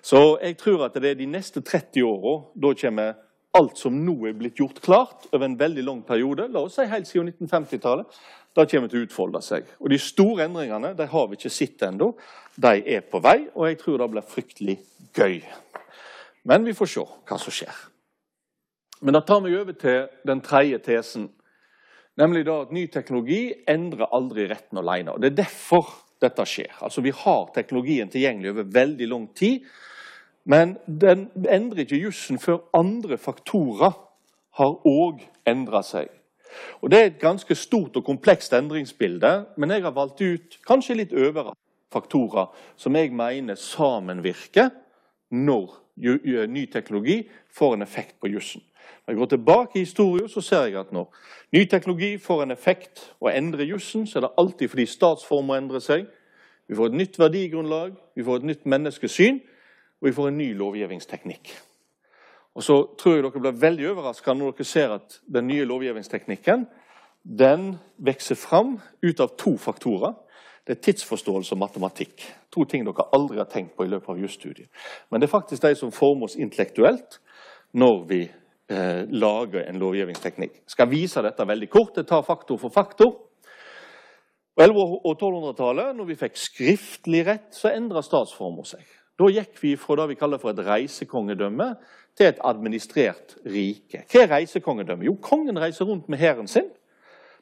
[0.00, 3.18] Så jeg tror at det er de neste 30 åra da kommer
[3.58, 6.86] alt som nå er blitt gjort klart over en veldig lang periode, la oss si
[6.88, 8.18] helt siden 1950-tallet,
[8.56, 9.68] da kommer til å utfolde seg.
[9.82, 12.12] Og De store endringene de har vi ikke sett ennå.
[12.56, 14.76] De er på vei, og jeg tror det blir fryktelig
[15.16, 15.40] gøy.
[16.48, 17.84] Men vi får se hva som skjer.
[19.04, 21.28] Men da tar vi over til den tredje tesen,
[22.18, 25.14] nemlig da at ny teknologi endrer aldri retten alene.
[25.14, 26.74] Og Det er derfor dette skjer.
[26.82, 29.64] Altså Vi har teknologien tilgjengelig over veldig lang tid,
[30.44, 33.92] men den endrer ikke jussen før andre faktorer
[34.58, 36.08] har òg endra seg.
[36.82, 40.96] Og Det er et ganske stort og komplekst endringsbilde, men jeg har valgt ut kanskje
[40.96, 41.54] litt øvre
[41.92, 44.70] faktorer som jeg mener sammenvirker
[45.30, 45.76] når
[46.48, 48.62] ny teknologi får en effekt på jussen.
[49.06, 51.14] Når jeg går tilbake i historien, så ser jeg at når
[51.52, 55.80] ny teknologi får en effekt og endrer jussen, så er det alltid fordi statsformer endrer
[55.84, 56.04] seg.
[56.68, 59.40] Vi får et nytt verdigrunnlag, vi får et nytt menneskesyn,
[60.00, 61.54] og vi får en ny lovgivningsteknikk.
[62.54, 66.66] Og så tror jeg dere blir veldig overraska når dere ser at den nye lovgivningsteknikken
[67.22, 70.14] den vokser fram ut av to faktorer.
[70.66, 72.24] Det er tidsforståelse og matematikk.
[72.52, 74.68] To ting dere aldri har tenkt på i løpet av jusstudiet.
[75.08, 77.20] Men det er faktisk de som former oss intellektuelt
[77.72, 78.20] når vi
[78.70, 80.60] eh, lager en lovgivningsteknikk.
[80.62, 81.94] Jeg skal vise dette veldig kort.
[81.96, 83.16] Det tar faktor for faktor.
[84.58, 88.86] På 1100- og 1200-tallet, når vi fikk skriftlig rett, så endra statsformer seg.
[89.18, 91.68] Da gikk vi fra det vi kaller for et reisekongedømme
[92.18, 94.04] til et administrert rike.
[94.10, 95.06] Hva er reisekongedømme?
[95.06, 96.66] Jo, kongen reiser rundt med hæren sin,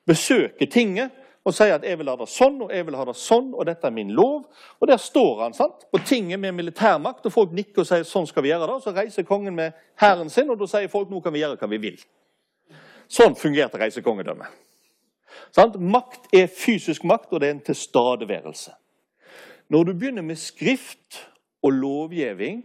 [0.08, 1.12] besøker tinget
[1.46, 3.66] og sier at 'jeg vil ha det sånn og jeg vil ha det sånn', og
[3.66, 4.44] 'dette er min lov'.
[4.80, 8.26] Og Der står han sant, på tinget med militærmakt, og folk nikker og sier 'sånn
[8.26, 8.82] skal vi gjøre det'.
[8.82, 11.68] Så reiser kongen med hæren sin, og da sier folk 'nå kan vi gjøre hva
[11.68, 12.04] vi vil'.
[13.08, 14.46] Sånn fungerte reisekongedømmet.
[15.52, 15.78] Sånn?
[15.78, 18.70] Makt er fysisk makt, og det er en tilstedeværelse.
[19.68, 21.28] Når du begynner med skrift
[21.62, 22.64] og lovgivning,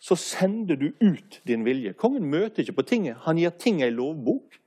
[0.00, 1.92] så sender du ut din vilje.
[1.92, 3.16] Kongen møter ikke på tinget.
[3.26, 4.61] Han gir tinget ei lovbok.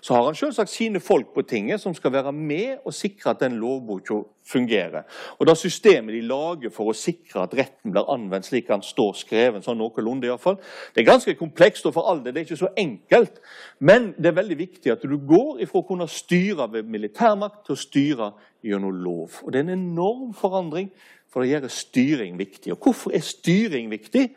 [0.00, 3.40] Så har han selvsagt sine folk på tinget som skal være med og sikre at
[3.40, 5.02] den lovboka fungerer.
[5.38, 9.16] Og det systemet de lager for å sikre at retten blir anvendt slik han står
[9.18, 10.58] skreven, sånn noenlunde iallfall,
[10.94, 13.40] det er ganske komplekst og for all det, det er ikke så enkelt.
[13.80, 17.76] Men det er veldig viktig at du går ifra å kunne styre ved militærmakt til
[17.76, 18.32] å styre
[18.66, 19.42] gjennom lov.
[19.44, 20.90] Og det er en enorm forandring
[21.36, 22.72] for det gjør styring viktig.
[22.72, 24.28] Og hvorfor er styring viktig?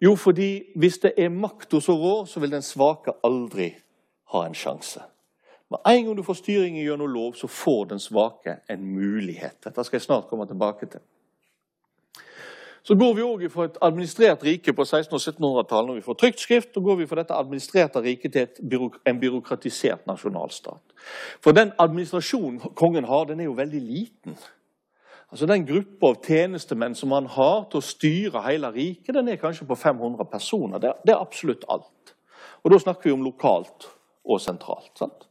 [0.00, 3.72] Jo, fordi hvis det er makta som rår, så vil den svake aldri
[4.32, 5.02] ha en sjanse.
[5.70, 9.60] Med en gang du får styring gjennom lov, så får den svake en mulighet.
[9.64, 11.00] Dette skal jeg snart komme tilbake til.
[12.82, 16.14] Så går vi også fra et administrert rike på 1600- og 1700-tallet når vi får
[16.14, 20.94] trygt skrift, og går vi fra dette administrerte riket til en byråkratisert nasjonalstat.
[21.44, 24.38] For den administrasjonen kongen har, den er jo veldig liten.
[25.30, 29.38] Altså Den gruppa av tjenestemenn som han har til å styre hele riket, den er
[29.38, 30.78] kanskje på 500 personer.
[30.78, 32.14] Det er, det er absolutt alt.
[32.64, 33.86] Og da snakker vi om lokalt
[34.24, 34.92] og sentralt.
[34.98, 35.28] sant?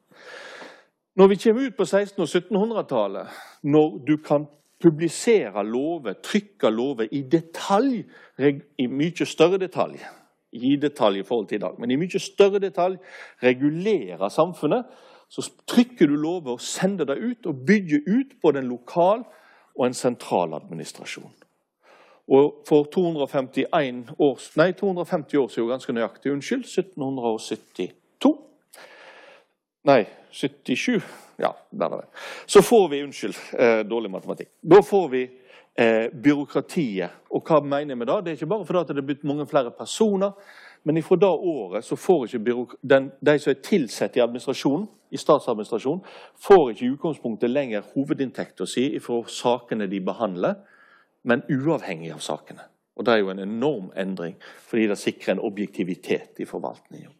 [1.16, 3.28] Når vi kommer ut på 1600- og 1700-tallet,
[3.64, 4.46] når du kan
[4.80, 8.04] publisere lover, trykke lover i detalj,
[8.78, 10.00] i mye større detalj
[10.52, 12.98] i detalj i forhold til i dag, men i mye større detalj
[13.44, 14.86] regulere samfunnet,
[15.30, 19.24] så trykker du lover og sender det ut og bygger ut både en lokal
[19.78, 21.34] og en sentral administrasjon.
[22.30, 27.99] Og for 251 år, nei, 250 år siden, ganske nøyaktig, unnskyld, 1772
[29.90, 31.02] Nei, 77
[31.40, 32.08] Ja, der er det.
[32.46, 34.50] Så får vi Unnskyld, eh, dårlig matematikk.
[34.62, 35.22] Da får vi
[35.76, 37.10] eh, byråkratiet.
[37.32, 38.18] Og hva mener jeg med det?
[38.26, 40.32] Det er ikke bare fordi det er blitt mange flere personer.
[40.84, 45.18] Men ifra da året så får ikke den, de som er tilsatt i administrasjonen, i
[45.18, 46.02] statsadministrasjonen,
[46.36, 50.56] får ikke i utgangspunktet lenger hovedinntekta si ifra sakene de behandler,
[51.24, 52.68] men uavhengig av sakene.
[52.96, 54.36] Og Det er jo en enorm endring,
[54.68, 57.12] fordi det sikrer en objektivitet i forvaltningen.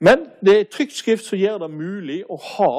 [0.00, 2.74] Men det er trygt skrift som gjør det mulig å ha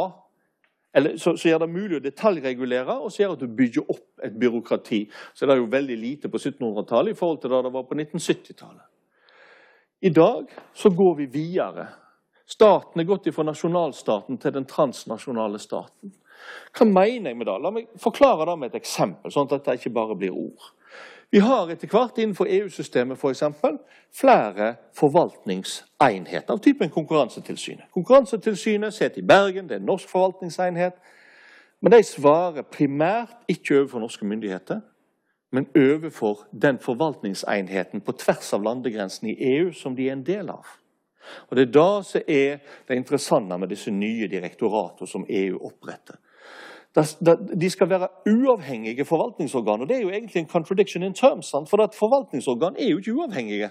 [0.96, 4.22] eller, så, så, gjør det mulig å detaljregulere, og så gjør at du bygger opp
[4.24, 5.02] et byråkrati.
[5.36, 7.98] Så det er jo veldig lite på 1700-tallet i forhold til da det var på
[8.00, 8.86] 1970-tallet.
[10.08, 11.90] I dag så går vi videre.
[12.48, 16.16] Staten er gått fra nasjonalstaten til den transnasjonale staten.
[16.72, 17.60] Hva mener jeg med det?
[17.60, 20.72] La meg forklare det med et eksempel, sånn at dette ikke bare blir ord.
[21.32, 23.78] Vi har etter hvert innenfor EU-systemet for eksempel,
[24.14, 27.86] flere forvaltningsenheter av typen Konkurransetilsynet.
[27.94, 30.94] Konkurransetilsynet sitter i Bergen, det er en norsk forvaltningsenhet.
[31.82, 34.80] Men de svarer primært ikke overfor norske myndigheter,
[35.52, 40.50] men overfor den forvaltningsenheten på tvers av landegrensen i EU som de er en del
[40.50, 40.66] av.
[41.50, 42.58] Og Det er det som er
[42.88, 46.16] det interessante med disse nye direktoratene som EU oppretter.
[47.62, 49.82] De skal være uavhengige forvaltningsorgan.
[49.82, 51.52] og Det er jo egentlig en contradiction in terms.
[51.52, 53.70] For at forvaltningsorgan er jo ikke uavhengige.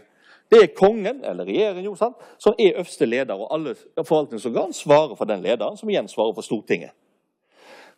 [0.50, 3.34] Det er kongen, eller regjeringen, som er øverste leder.
[3.34, 3.74] Og alle
[4.08, 6.90] forvaltningsorgan svarer for den lederen, som igjen svarer for Stortinget.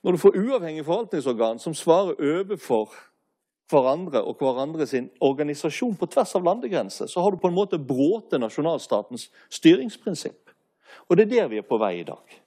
[0.03, 2.95] Når du får uavhengige forvaltningsorgan som svarer overfor
[3.71, 7.79] hverandre og hverandre sin organisasjon på tvers av landegrenser, så har du på en måte
[7.79, 10.51] bråte nasjonalstatens styringsprinsipp.
[11.09, 12.46] Og det er der vi er på vei i dag.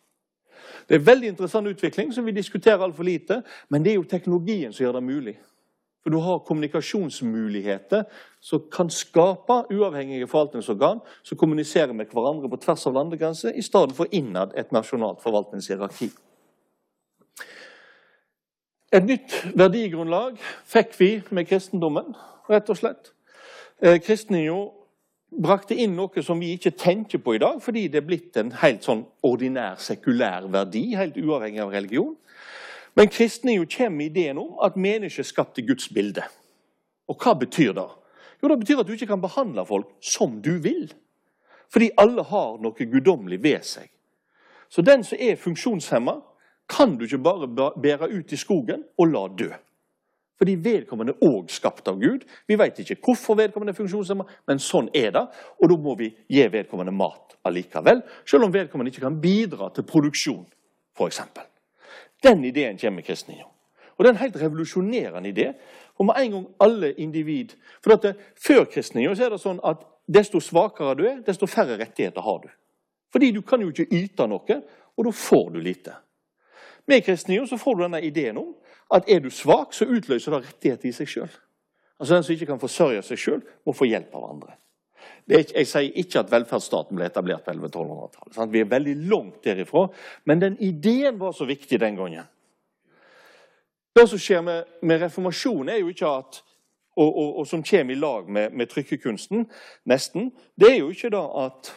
[0.90, 4.08] Det er en veldig interessant utvikling som vi diskuterer altfor lite, men det er jo
[4.10, 5.36] teknologien som gjør det mulig.
[6.04, 8.04] For Du har kommunikasjonsmuligheter
[8.42, 13.94] som kan skape uavhengige forvaltningsorgan som kommuniserer med hverandre på tvers av landegrenser, i stedet
[13.96, 16.10] for innad et nasjonalt forvaltningshierarki.
[18.94, 22.16] Et nytt verdigrunnlag fikk vi med kristendommen,
[22.50, 23.14] rett og slett.
[23.82, 24.02] Eh,
[24.46, 24.79] jo
[25.30, 28.52] brakte inn noe som vi ikke tenker på i dag, fordi det er blitt en
[28.62, 32.16] helt sånn ordinær, sekulær verdi, helt uavhengig av religion.
[32.98, 36.26] Men kristne jo kommer med ideen om at mennesket er skapt i Guds bilde.
[37.10, 37.88] Og hva betyr det?
[38.42, 40.94] Jo, Det betyr at du ikke kan behandle folk som du vil.
[41.70, 43.90] Fordi alle har noe guddommelig ved seg.
[44.70, 46.20] Så den som er funksjonshemma,
[46.70, 47.48] kan du ikke bare
[47.82, 49.50] bære ut i skogen og la dø.
[50.40, 52.24] Fordi vedkommende er òg skapt av Gud.
[52.48, 55.26] Vi vet ikke hvorfor vedkommende er funksjonshemma, men sånn er det.
[55.60, 59.88] Og da må vi gi vedkommende mat allikevel, selv om vedkommende ikke kan bidra til
[59.88, 60.46] produksjon,
[60.96, 61.22] f.eks.
[62.24, 63.52] Den ideen kommer kristne om.
[63.98, 65.54] Og Det er en helt revolusjonerende idé.
[66.00, 67.50] Og med en gang alle individ
[67.84, 71.78] For at det, Før kristninga er det sånn at desto svakere du er, desto færre
[71.78, 72.48] rettigheter har du.
[73.12, 74.62] Fordi du kan jo ikke yte noe,
[74.98, 75.94] og da får du lite.
[76.88, 78.56] Med kristninga får du denne ideen om
[78.94, 81.30] at er du svak, så utløser det rettigheter i seg sjøl.
[82.00, 84.56] Altså Den som ikke kan forsørge seg sjøl, må få hjelp av andre.
[85.30, 88.54] Ikke, jeg sier ikke at velferdsstaten ble etablert på 1100-1200-tallet.
[88.54, 89.88] Vi er veldig langt derifra.
[90.26, 92.30] Men den ideen var så viktig den gangen.
[93.96, 96.44] Det som skjer med, med reformasjonen, er jo ikke at
[97.00, 99.46] og, og, og, som kommer i lag med, med trykkekunsten,
[99.88, 101.70] nesten, det er jo ikke da at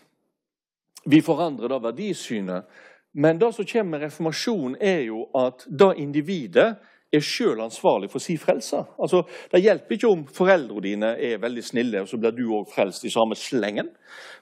[1.06, 2.66] vi forandrer da verdisynet.
[3.14, 6.72] Men det som kommer med reformasjonen, er jo at da individet
[7.12, 8.78] er sjøl ansvarlig for sin frelse.
[9.00, 9.22] Altså,
[9.52, 13.04] det hjelper ikke om foreldrene dine er veldig snille, og så blir du òg frelst
[13.04, 13.90] i samme slengen.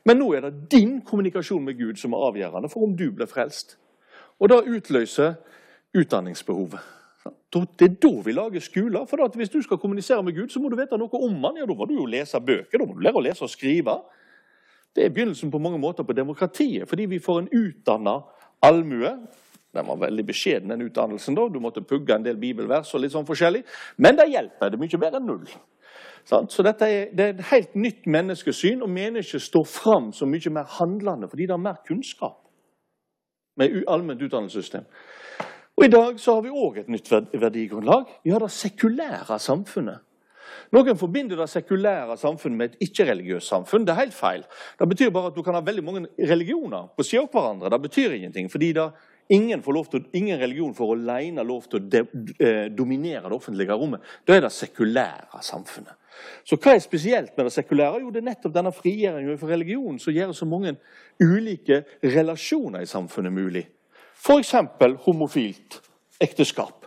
[0.05, 3.31] Men nå er det din kommunikasjon med Gud som er avgjørende for om du blir
[3.31, 3.77] frelst.
[4.41, 5.35] Og det utløser
[5.97, 6.81] utdanningsbehovet.
[7.51, 9.05] Det er da vi lager skoler.
[9.11, 11.59] For hvis du skal kommunisere med Gud, så må du vite noe om han.
[11.59, 13.99] Ja, Da må du jo lese bøker, da må du lære å lese og skrive.
[14.95, 18.23] Det er begynnelsen på mange måter på demokratiet, fordi vi får en utdanna
[18.63, 19.13] allmue
[19.75, 21.35] den var veldig beskjeden, den utdannelsen.
[21.35, 21.49] da.
[21.49, 23.63] Du måtte pugge en del bibelvers og litt sånn forskjellig.
[23.99, 24.71] Men det hjelper.
[24.71, 25.47] Det er mye bedre enn null.
[26.25, 30.53] Så dette er, det er et helt nytt menneskesyn, og mennesket står fram som mye
[30.53, 32.37] mer handlende fordi det har mer kunnskap
[33.57, 34.85] med allment utdannelsessystem.
[35.77, 38.11] Og I dag så har vi òg et nytt verdigrunnlag.
[38.25, 40.03] Vi har det sekulære samfunnet.
[40.75, 43.87] Noen forbinder det sekulære samfunnet med et ikke-religiøst samfunn.
[43.87, 44.45] Det er helt feil.
[44.79, 47.71] Det betyr bare at du kan ha veldig mange religioner på siden av hverandre.
[47.71, 48.91] Det betyr ingenting, fordi det
[49.31, 52.01] Ingen, til, ingen, religion får alene lov til å de,
[52.41, 54.01] eh, dominere det offentlige rommet.
[54.27, 55.95] Da er det sekulære samfunnet.
[56.45, 58.01] Så hva er spesielt med det sekulære?
[58.01, 60.75] Jo, det er nettopp denne frigjøringen for religion som gjør så mange
[61.23, 63.67] ulike relasjoner i samfunnet mulig.
[64.19, 64.55] F.eks.
[65.07, 65.81] homofilt
[66.21, 66.87] ekteskap.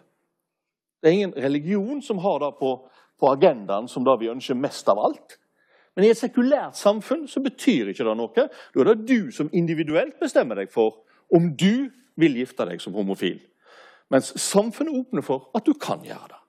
[1.02, 2.76] Det er ingen religion som har det på,
[3.20, 5.40] på agendaen som det vi ønsker mest av alt.
[5.96, 8.32] Men i et sekulært samfunn så betyr ikke det noe.
[8.36, 12.94] Da er det du som individuelt bestemmer deg for om du vil gifte deg som
[12.94, 13.40] homofil.
[14.14, 16.40] Mens samfunnet åpner for at du kan gjøre det.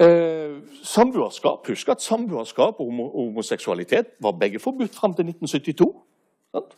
[0.00, 5.90] Eh, samboerskap, Husk at samboerskap og homoseksualitet var begge forbudt fram til 1972.
[6.54, 6.76] Sant?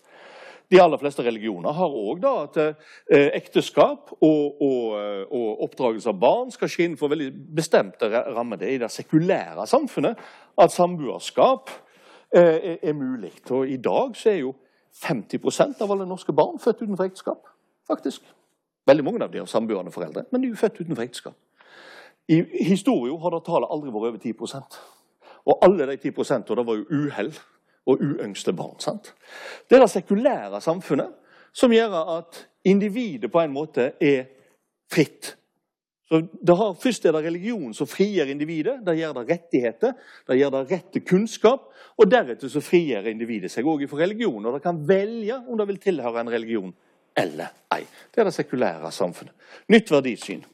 [0.73, 6.21] De aller fleste religioner har òg at eh, ekteskap og, og, eh, og, oppdragelse av
[6.21, 8.57] barn skal skje innenfor veldig bestemte rammer.
[8.57, 10.23] Det er i det sekulære samfunnet
[10.59, 11.71] at samboerskap
[12.35, 13.35] eh, er, er mulig.
[13.51, 14.55] Og I dag er jo
[15.05, 17.52] 50% av alle norske barn født utenfor ekteskap
[17.89, 18.23] faktisk.
[18.87, 21.39] Veldig mange av de har samboende foreldre, men de er jo født utenfor ekteskap.
[22.29, 24.77] I historien har det tallet aldri vært over 10%
[25.51, 27.33] Og alle de 10 det var jo uhell
[27.87, 28.79] og uønskede barn.
[28.79, 29.15] sant?
[29.69, 31.11] Det er det sekulære samfunnet
[31.53, 34.25] som gjør at individet på en måte er
[34.93, 35.37] fritt.
[36.13, 38.79] Har, Først er det religion som frigjør individet.
[38.87, 39.93] Det gjør det rettigheter,
[40.29, 41.69] det gjør det rett til kunnskap.
[41.99, 44.47] Og deretter så frigjør individet seg òg fra religion.
[44.47, 46.75] Og det kan velge om det vil tilhøre en religion
[47.17, 47.85] eller ei.
[48.15, 49.35] Det er det sekulære samfunnet.
[49.69, 50.45] Nytt verdisyn.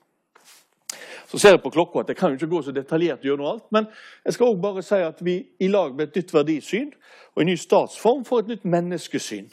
[1.28, 3.66] Så ser jeg på klokka at jeg kan jo ikke gå så detaljert gjennom alt.
[3.72, 3.86] Men
[4.24, 6.92] jeg skal også bare si at vi i lag med et nytt verdisyn
[7.34, 9.50] og en ny statsform får et nytt menneskesyn.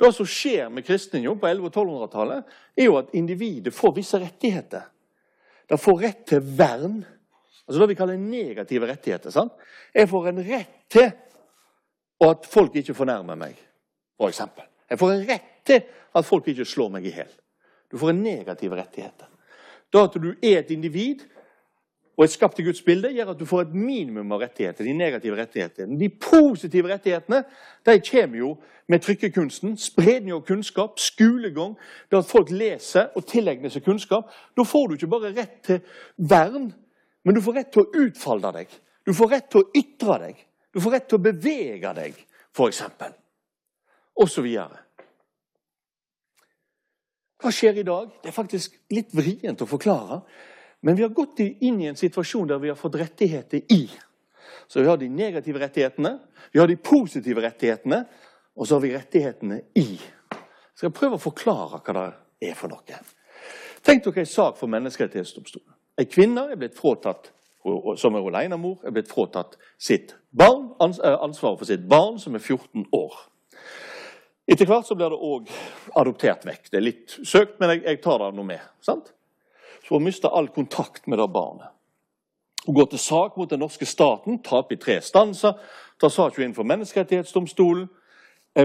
[0.00, 4.18] Det som skjer med kristninga på 1100- og 1200-tallet, er jo at individet får visse
[4.20, 4.82] rettigheter.
[5.68, 6.98] Det får rett til vern.
[7.68, 9.30] Altså det vi kaller negative rettigheter.
[9.30, 9.52] sant?
[9.94, 11.10] Jeg får en rett til
[12.20, 13.54] at folk ikke fornærmer meg,
[14.18, 14.42] f.eks.
[14.90, 15.82] Jeg får en rett til
[16.14, 17.30] at folk ikke slår meg i hjel.
[17.90, 19.26] Du får en negativ rettighet.
[19.90, 21.26] Da at du er et individ
[22.20, 24.84] og et skapt i Guds bilde, gjør at du får et minimum av rettigheter.
[24.84, 25.96] De negative rettighetene.
[25.98, 27.42] De positive rettighetene
[27.86, 28.50] de kommer jo
[28.92, 29.78] med trykkekunsten.
[29.80, 31.78] Spredning av kunnskap, skolegang,
[32.10, 34.28] det at folk leser og tilegner seg kunnskap.
[34.52, 35.80] Da får du ikke bare rett til
[36.18, 36.68] vern,
[37.24, 38.76] men du får rett til å utfolde deg.
[39.06, 40.44] Du får rett til å ytre deg.
[40.70, 42.20] Du får rett til å bevege deg,
[42.52, 42.82] f.eks.
[44.20, 44.84] Og så videre.
[47.40, 48.10] Hva skjer i dag?
[48.20, 50.20] Det er faktisk litt vrient å forklare.
[50.84, 53.84] Men vi har gått inn i en situasjon der vi har fått rettigheter i.
[54.68, 56.18] Så vi har de negative rettighetene,
[56.52, 58.04] vi har de positive rettighetene,
[58.56, 59.88] og så har vi rettighetene i.
[59.96, 63.00] Jeg skal prøve å forklare hva det er for noe.
[63.84, 65.74] Tenk dere en sak for Menneskerettighetsdomstolen.
[66.00, 67.32] En kvinne er blitt fratatt,
[68.00, 72.38] som er alenemor, er blitt fratatt sitt barn, eh, ansvaret for sitt barn, som er
[72.40, 73.16] 14 år.
[74.50, 75.50] Etter hvert så blir det òg
[76.00, 76.70] adoptert vekk.
[76.70, 78.64] Det er litt søkt, men jeg, jeg tar det nå med.
[78.82, 79.12] sant?
[79.84, 81.70] Så hun mister all kontakt med det barnet.
[82.66, 85.54] Hun går til sak mot den norske staten, taper i tre stanser,
[86.00, 87.86] tar saken inn for Menneskerettighetsdomstolen,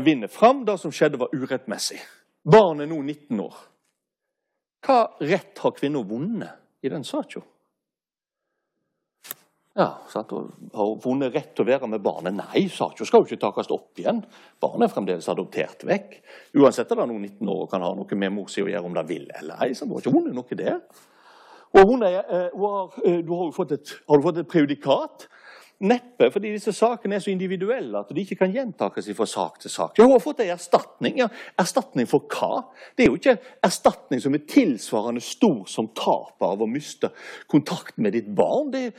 [0.04, 0.66] vinner fram.
[0.66, 2.02] Det som skjedde, var urettmessig.
[2.44, 3.62] Barnet er nå 19 år.
[4.86, 7.46] Hva rett har kvinna vunnet i den saken?
[9.76, 10.32] Ja, sant?
[10.32, 12.38] Har hun vunnet rett til å være med barnet?
[12.38, 14.22] Nei, saken skal jo ikke takes opp igjen.
[14.64, 16.14] Barnet er fremdeles adoptert vekk.
[16.62, 18.88] Uansett er det noen 19 år og kan ha noe med mor si å gjøre
[18.88, 19.74] om det vil eller ei.
[19.76, 20.80] Så hun var ikke vunnet noe der.
[21.76, 25.28] Og hun er, eh, har, eh, du har, fått et, har du fått et prejudikat?
[25.84, 29.70] Neppe, fordi disse sakene er så individuelle at de ikke kan gjentakes fra sak til
[29.70, 29.98] sak.
[29.98, 31.18] Ja, Hun har fått en erstatning.
[31.18, 31.28] Ja,
[31.60, 32.64] Erstatning for hva?
[32.96, 37.12] Det er jo ikke erstatning som er tilsvarende stor som tapet av å miste
[37.52, 38.72] kontakt med ditt barn.
[38.72, 38.94] Det,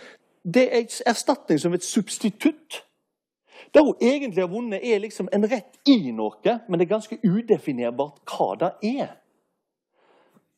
[0.54, 2.82] det er erstatning som et substitutt.
[3.74, 7.18] Det hun egentlig har vunnet, er liksom en rett i noe, men det er ganske
[7.24, 9.16] udefinerbart hva det er.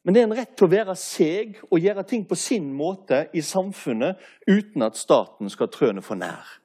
[0.05, 3.26] Men det er en rett til å være seg og gjøre ting på sin måte
[3.36, 6.59] i samfunnet uten at staten skal trøne for nær.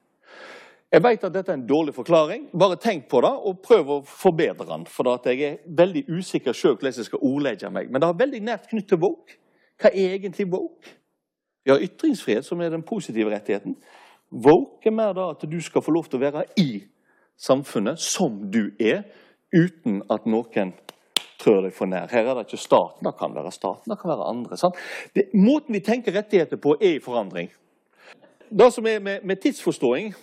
[0.94, 2.46] Jeg vet at dette er en dårlig forklaring.
[2.54, 4.84] Bare tenk på det og prøv å forbedre den.
[4.86, 7.90] For jeg er veldig usikker selv hvordan jeg skal ordlegge meg.
[7.90, 9.40] Men det har veldig nært knytt til woke.
[9.82, 10.94] Hva er egentlig woke?
[11.64, 13.76] Vi har ytringsfrihet, som er den positive rettigheten.
[14.32, 16.82] Woke er da at du skal få lov til å være i
[17.40, 19.04] samfunnet som du er,
[19.54, 20.74] uten at noen
[21.40, 22.10] trør deg for nær.
[22.10, 23.06] Her er det ikke staten.
[23.06, 24.58] Det kan være staten, det kan være andre.
[25.14, 27.50] Det, måten vi tenker rettigheter på, er i forandring.
[28.50, 30.14] Det som er med, med tidsforståing,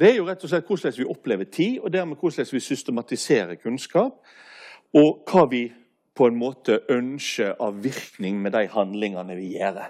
[0.00, 3.60] det er jo rett og slett hvordan vi opplever tid, og dermed hvordan vi systematiserer
[3.62, 4.16] kunnskap,
[4.94, 5.68] og hva vi
[6.14, 9.84] på en måte ønsker av virkning med de handlingene vi gjør.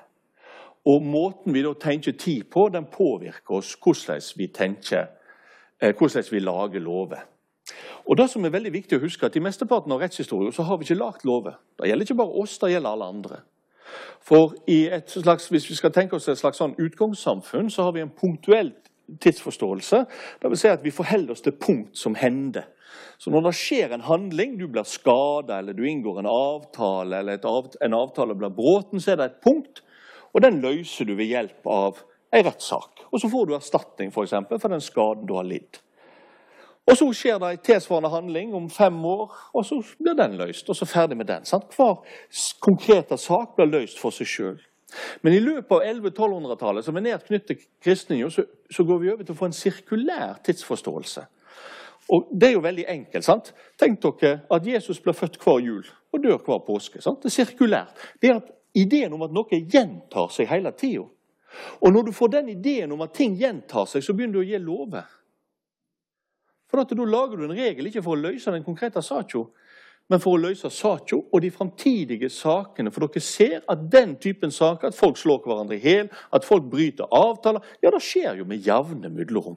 [0.85, 5.07] Og måten vi da tenker tid på, den påvirker oss hvordan vi tenker,
[5.81, 7.25] eh, hvordan vi lager lover.
[8.05, 10.77] Og det som er veldig viktig å huske, at I mesteparten av rettshistorien så har
[10.77, 11.57] vi ikke lagd lover.
[11.81, 13.41] Det gjelder ikke bare oss, det gjelder alle andre.
[14.21, 14.55] For
[15.07, 18.73] slags, Hvis vi skal tenke oss et slags sånn utgangssamfunn, så har vi en punktuell
[19.21, 20.05] tidsforståelse.
[20.43, 22.65] Det vil si at vi forholder oss til punkt som hender.
[23.19, 27.39] Så når det skjer en handling, du blir skada, eller du inngår en avtale, eller
[27.81, 29.83] en avtale blir bråten, så er det et punkt
[30.35, 32.03] og den løser du ved hjelp av
[32.35, 33.07] ei rettssak.
[33.13, 35.79] Og så får du erstatning for, eksempel, for den skaden du har lidd.
[36.85, 40.69] Og så skjer det en tilsvarende handling om fem år, og så blir den løst.
[40.69, 41.47] Og så ferdig med den.
[41.49, 41.73] Sant?
[41.77, 42.03] Hver
[42.61, 44.59] konkrete sak blir løst for seg sjøl.
[45.23, 49.11] Men i løpet av 1100-1200-tallet, som er nært knyttet til kristninga, så, så, går vi
[49.15, 51.25] over til å få en sirkulær tidsforståelse.
[52.15, 53.25] Og Det er jo veldig enkelt.
[53.25, 53.55] sant?
[53.81, 57.01] Tenk dere at Jesus blir født hver jul og dør hver påske.
[57.03, 57.23] sant?
[57.23, 57.97] Det er sirkulært.
[58.21, 61.07] Det er at ideen om at noe gjentar seg hele tida.
[61.81, 64.49] Og når du får den ideen om at ting gjentar seg, så begynner du å
[64.49, 65.07] gi lover.
[66.71, 69.45] For at Da lager du en regel ikke for å løse den konkrete saka,
[70.11, 72.91] men for å løse saka og de framtidige sakene.
[72.91, 76.67] For dere ser at den typen saker, at folk slår hverandre i hjel, at folk
[76.71, 79.57] bryter avtaler, ja, det skjer jo med jevne mellomrom.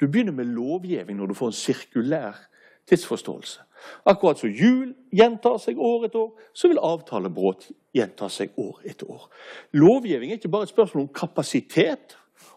[0.00, 2.40] Du begynner med lovgivning når du får en sirkulær
[2.88, 3.60] tidsforståelse.
[4.06, 9.10] Akkurat som jul gjentar seg år etter år, så vil avtalebrudd gjenta seg år etter
[9.10, 9.28] år.
[9.74, 12.16] Lovgivning er ikke bare et spørsmål om kapasitet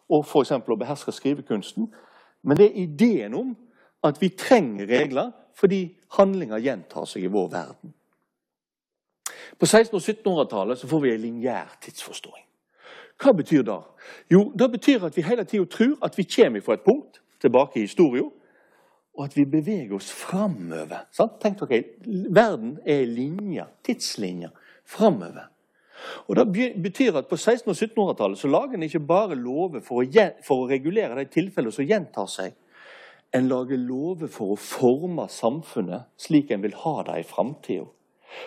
[0.09, 0.51] og f.eks.
[0.51, 1.89] å beherske skrivekunsten,
[2.45, 3.55] men det er ideen om
[4.05, 7.93] at vi trenger regler fordi handlinger gjentar seg i vår verden.
[9.59, 12.43] På 1600- og 1700-tallet får vi en lineær tidsforståing.
[13.23, 13.81] Hva betyr det?
[14.31, 17.79] Jo, Det betyr at vi hele tida tror at vi kommer fra et punkt tilbake
[17.79, 18.31] i historien,
[19.15, 21.05] og at vi beveger oss framover.
[21.41, 21.83] Tenk dere,
[22.35, 24.51] Verden er en linje, tidslinje,
[24.85, 25.49] framover.
[26.27, 30.03] Og Det betyr at på 1600- og 1700-tallet så lager en ikke bare lover for
[30.03, 32.53] å, for å regulere de tilfellene som gjentar seg,
[33.35, 37.87] en lager lover for å forme samfunnet slik en vil ha det i framtida.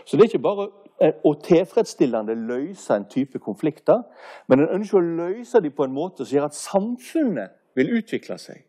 [0.04, 0.68] Så det er ikke bare
[1.00, 4.04] eh, å tilfredsstillende løse en type konflikter,
[4.48, 8.38] men en ønsker å løse dem på en måte som gjør at samfunnet vil utvikle
[8.40, 8.64] seg.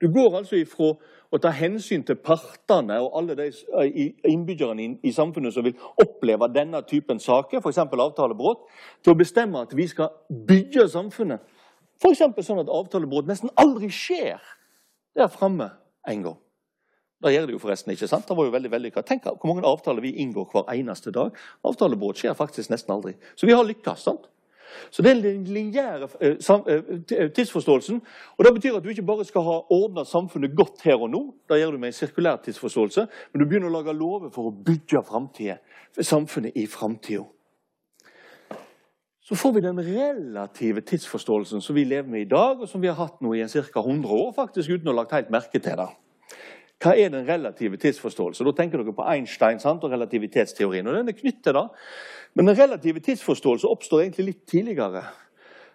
[0.00, 0.92] Du går altså ifra
[1.28, 3.98] å ta hensyn til partene og alle de eh,
[4.30, 7.80] innbyggerne i samfunnet som vil oppleve denne typen saker, f.eks.
[7.82, 8.62] avtalebrudd,
[9.02, 11.42] til å bestemme at vi skal bygge samfunnet.
[11.98, 12.22] F.eks.
[12.46, 14.38] sånn at avtalebrudd nesten aldri skjer
[15.18, 15.72] der framme
[16.08, 16.38] en gang.
[17.18, 18.06] Det gjør det jo forresten ikke.
[18.06, 18.28] sant?
[18.28, 19.02] Det var jo veldig vellykka.
[19.02, 21.34] Tenk hvor mange avtaler vi inngår hver eneste dag.
[21.66, 23.16] Avtalebrudd skjer faktisk nesten aldri.
[23.34, 24.04] Så vi har lykkes.
[24.06, 24.28] sant?
[24.90, 28.02] Så Det er den lineære eh, eh, tidsforståelsen.
[28.38, 31.34] og Det betyr at du ikke bare skal ha ordna samfunnet godt her og nå,
[31.48, 34.54] da gjør du med en sirkulær tidsforståelse, men du begynner å lage lover for å
[34.64, 35.58] bygge fremtiden,
[36.00, 37.24] samfunnet i framtida.
[39.28, 42.88] Så får vi den relative tidsforståelsen som vi lever med i dag, og som vi
[42.88, 43.80] har hatt nå i ca.
[43.80, 45.88] 100 år, faktisk uten å ha lagt helt merke til det.
[46.78, 48.46] Hva er den relative tidsforståelsen?
[48.46, 50.86] Da tenker dere på Einstein sant, og relativitetsteorien.
[50.86, 51.64] og den er knyttet det.
[52.38, 55.00] Men den relative tidsforståelse oppstår egentlig litt tidligere.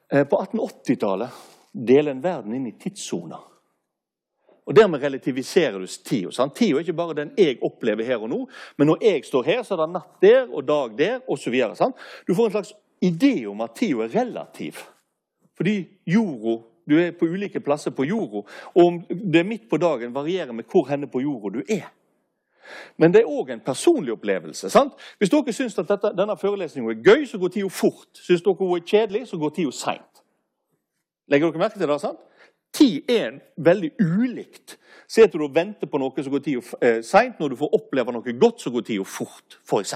[0.08, 1.42] Eh, på 1880-tallet
[1.76, 3.42] deler en verden inn i tidssoner.
[4.64, 6.46] Og Dermed relativiserer du tida.
[6.56, 8.38] Tida er ikke bare den jeg opplever her og nå,
[8.80, 11.58] men når jeg står her, så er det natt der og dag der osv.
[12.24, 12.72] Du får en slags
[13.04, 14.80] idé om at tida er relativ.
[15.60, 18.42] Fordi jorda Du er på ulike plasser på jorda.
[18.76, 21.92] Og om det er midt på dagen, varierer med hvor henne på jorda du er.
[22.98, 24.70] Men det er òg en personlig opplevelse.
[24.70, 24.94] sant?
[25.18, 28.10] Hvis dere syns at dette, denne forelesningen er gøy, så går tida fort.
[28.14, 30.24] Syns dere hun er kjedelig, så går tida seint.
[31.28, 32.00] Legger dere merke til det?
[32.02, 32.20] sant?
[32.74, 34.78] Tid er veldig ulikt.
[35.08, 37.40] Sitter du og venter på noe, så går tida eh, seint.
[37.40, 39.96] Når du får oppleve noe godt, så går tida fort, f.eks.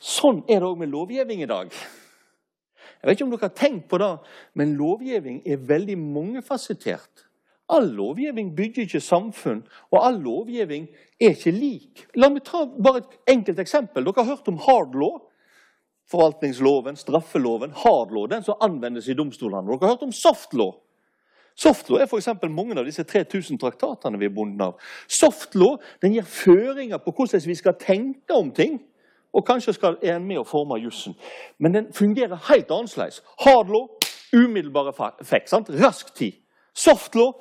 [0.00, 1.74] Sånn er det òg med lovgivning i dag.
[3.00, 4.10] Jeg vet ikke om dere har tenkt på det,
[4.56, 7.26] men lovgivning er veldig mangefasettert.
[7.70, 10.88] All lovgivning bygger ikke samfunn, og all lovgivning
[11.20, 12.06] er ikke lik.
[12.18, 14.04] La meg ta bare et enkelt eksempel.
[14.04, 15.20] Dere har hørt om hard law.
[16.10, 19.68] Forvaltningsloven, straffeloven, hard law, den som anvendes i domstolene.
[19.70, 20.72] Dere har hørt om soft law.
[21.54, 22.28] Soft law er f.eks.
[22.50, 24.78] mange av disse 3000 traktatene vi er bundet av.
[25.06, 28.80] Soft law den gir føringer på hvordan vi skal tenke om ting.
[29.32, 31.14] Og kanskje skal, er en med å forme jussen.
[31.58, 33.20] Men den fungerer helt annerledes.
[33.44, 33.86] Hard law,
[34.34, 34.90] umiddelbar
[35.20, 35.50] effekt.
[35.52, 35.70] Sant?
[35.70, 36.40] Rask tid.
[36.74, 37.36] Soft law,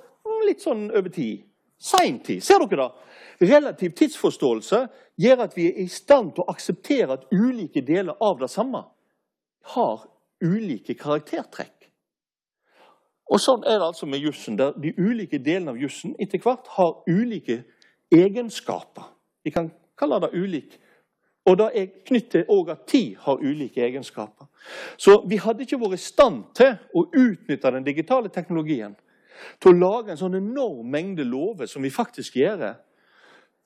[0.47, 1.45] litt sånn over tid.
[1.79, 2.43] Sein tid.
[2.43, 3.49] Ser dere det?
[3.49, 4.81] Relativ tidsforståelse
[5.19, 8.83] gjør at vi er i stand til å akseptere at ulike deler av det samme
[9.75, 10.03] har
[10.43, 11.87] ulike karaktertrekk.
[13.29, 16.67] Og Sånn er det altså med jussen, der de ulike delene av jussen etter hvert
[16.75, 17.61] har ulike
[18.11, 19.11] egenskaper.
[19.45, 19.69] Vi kan
[19.99, 20.79] kalle det ulik
[21.49, 24.45] og det er knyttet til at tid har ulike egenskaper.
[24.97, 28.95] Så vi hadde ikke vært i stand til å utnytte den digitale teknologien
[29.59, 32.65] til å lage en sånn enorm mengde lover som vi faktisk gjør,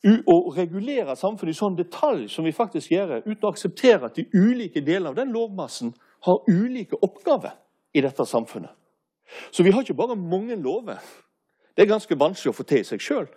[0.04, 4.26] og regulere samfunnet i sånn detalj som vi faktisk gjør, uten å akseptere at de
[4.36, 5.94] ulike delene av den lovmassen
[6.28, 7.56] har ulike oppgaver
[7.96, 8.74] i dette samfunnet.
[9.52, 11.00] Så vi har ikke bare mange lover.
[11.74, 13.30] Det er ganske vanskelig å få til i seg sjøl.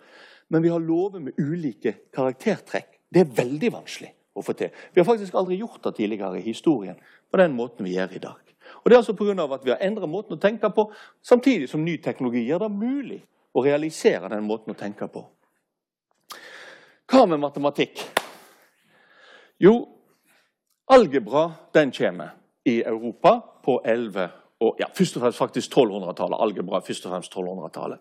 [0.51, 2.99] Men vi har lover med ulike karaktertrekk.
[3.09, 4.75] Det er veldig vanskelig å få til.
[4.93, 6.99] Vi har faktisk aldri gjort det tidligere i historien
[7.31, 8.46] på den måten vi gjør i dag.
[8.87, 9.53] Og Det er altså pga.
[9.53, 13.17] at vi har endret måten å tenke på, samtidig som ny teknologi gjør det mulig
[13.53, 15.25] å realisere den måten å tenke på.
[17.11, 17.99] Hva med matematikk?
[19.59, 19.89] Jo,
[20.87, 22.29] algebra den kommer
[22.63, 24.29] i Europa på 11
[24.59, 26.39] og ja, først og fremst faktisk 1200-tallet.
[26.39, 27.99] Algebra først og fremst 1200-tallet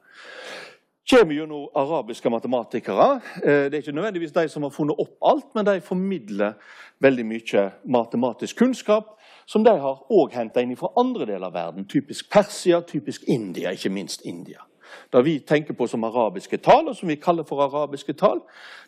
[1.11, 3.21] kommer gjennom arabiske matematikere.
[3.43, 6.55] Eh, det er ikke nødvendigvis de som har funnet opp alt, men de formidler
[7.03, 9.17] veldig mye matematisk kunnskap
[9.47, 11.87] som de har òg henta inn fra andre deler av verden.
[11.89, 14.67] Typisk Persia, typisk India, ikke minst India.
[15.13, 18.41] det vi tenker på som arabiske tall, og som vi kaller for arabiske tall,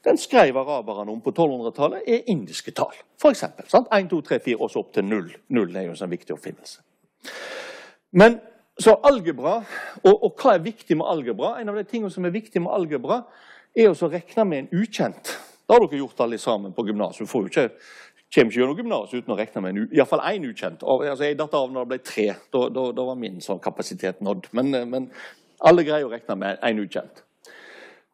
[0.05, 2.95] den skrev araberne om på 1200-tallet, er indiske tall.
[3.21, 3.89] For eksempel, sant?
[3.93, 5.31] 1, 2, 3, 4, og så opp til null.
[5.49, 6.81] Null er jo en sånn viktig oppfinnelse.
[8.13, 8.41] Men
[8.79, 9.59] så algebra,
[10.05, 11.57] og, og, hva er viktig med algebra?
[11.61, 13.23] En av de tingene som er viktig med algebra,
[13.77, 15.35] er å regne med en ukjent.
[15.69, 17.27] Det har dere gjort alle sammen på gymnaset.
[17.27, 17.67] Du får jo ikke
[18.35, 20.83] kommer ikke gjennom gymnaset uten å regne med en, iallfall én ukjent.
[20.85, 22.27] Altså, jeg datt av når det ble tre.
[22.53, 24.51] Da, da, da var min sånn kapasitet nådd.
[24.57, 25.09] Men, men,
[25.65, 27.25] alle greier å regne med en ukjent.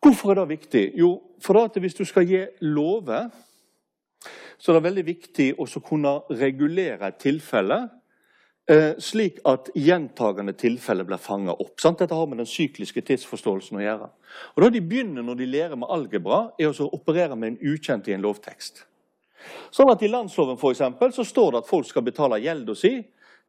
[0.04, 0.84] Hvorfor er det viktig?
[1.00, 3.26] Jo, for at hvis du skal gi lover,
[4.58, 7.82] så er det veldig viktig å kunne regulere et tilfelle
[8.70, 11.76] eh, slik at gjentagende tilfeller blir fanga opp.
[11.82, 12.00] Sant?
[12.00, 14.10] Dette har med den sykliske tidsforståelsen å gjøre.
[14.54, 18.08] Og Da de begynner når de lærer med algebra, er å operere med en ukjent
[18.08, 18.84] i en lovtekst.
[19.70, 22.96] Sånn at I landsloven for eksempel, så står det at folk skal betale gjelda si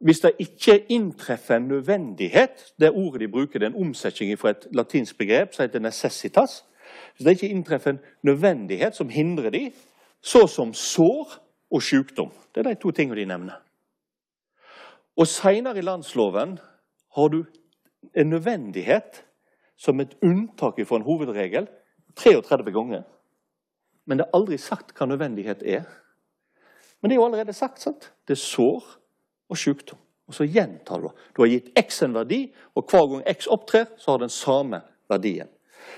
[0.04, 4.50] hvis det ikke inntreffer en nødvendighet Det ordet de bruker, det er en omsetning fra
[4.50, 6.64] et latinsk begrep som heter 'necessitas'.
[7.16, 9.72] Hvis det ikke inntreffer en nødvendighet som hindrer de,
[10.22, 11.28] så som sår
[11.70, 12.30] og sykdom.
[12.54, 13.62] Det er de to tingene de nevner.
[15.16, 16.58] Og Seinere i landsloven
[17.16, 17.44] har du
[18.16, 19.24] en nødvendighet
[19.76, 21.68] som et unntak fra en hovedregel
[22.16, 23.02] 33 ganger.
[24.06, 25.86] Men det er aldri sagt hva nødvendighet er.
[27.00, 27.80] Men det er jo allerede sagt.
[27.82, 28.12] sant?
[28.28, 28.84] Det er sår
[29.48, 29.98] og sykdom.
[30.26, 31.10] Og så gjentar du.
[31.36, 34.80] Du har gitt X en verdi, og hver gang X opptrer, så har den samme
[35.10, 35.48] verdien.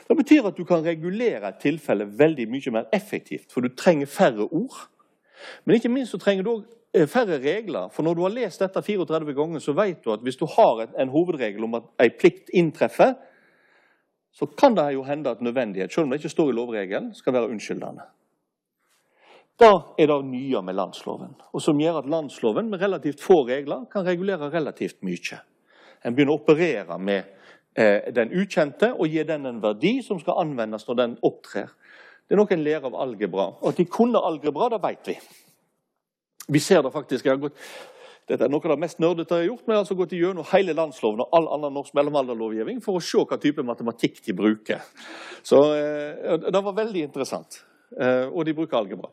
[0.08, 4.06] Det betyr at du kan regulere et tilfelle veldig mye mer effektivt, for du trenger
[4.06, 4.88] færre ord.
[5.64, 7.88] Men ikke minst så trenger du òg eh, færre regler.
[7.92, 10.84] For når du har lest dette 34 ganger, så vet du at hvis du har
[10.98, 13.14] en hovedregel om at en plikt inntreffer,
[14.38, 17.34] så kan det jo hende at nødvendighet, selv om det ikke står i lovregelen, skal
[17.34, 18.04] være unnskyldende.
[19.58, 23.88] Da er det nye med landsloven, og som gjør at landsloven med relativt få regler
[23.92, 25.40] kan regulere relativt mye.
[26.06, 27.24] En begynner å operere med
[27.74, 31.74] eh, den ukjente og gi den en verdi som skal anvendes når den opptrer.
[32.28, 33.48] Det er noe en lærer av algebra.
[33.58, 35.16] Og at de kunne algebra, det vet vi.
[36.48, 37.24] Vi ser det faktisk.
[37.26, 37.58] Jeg har gått,
[38.28, 40.46] dette er noe av det mest nerdete jeg har gjort, jeg har altså gått gjennom
[40.50, 44.84] hele landsloven og all annen norsk mellomalderlovgivning for å se hva type matematikk de bruker.
[45.46, 47.62] Så eh, Det var veldig interessant.
[47.96, 49.08] Eh, og de bruker algebra.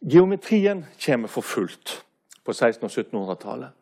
[0.00, 2.00] Geometrien kommer for fullt
[2.42, 3.76] på 1600- og 1700-tallet.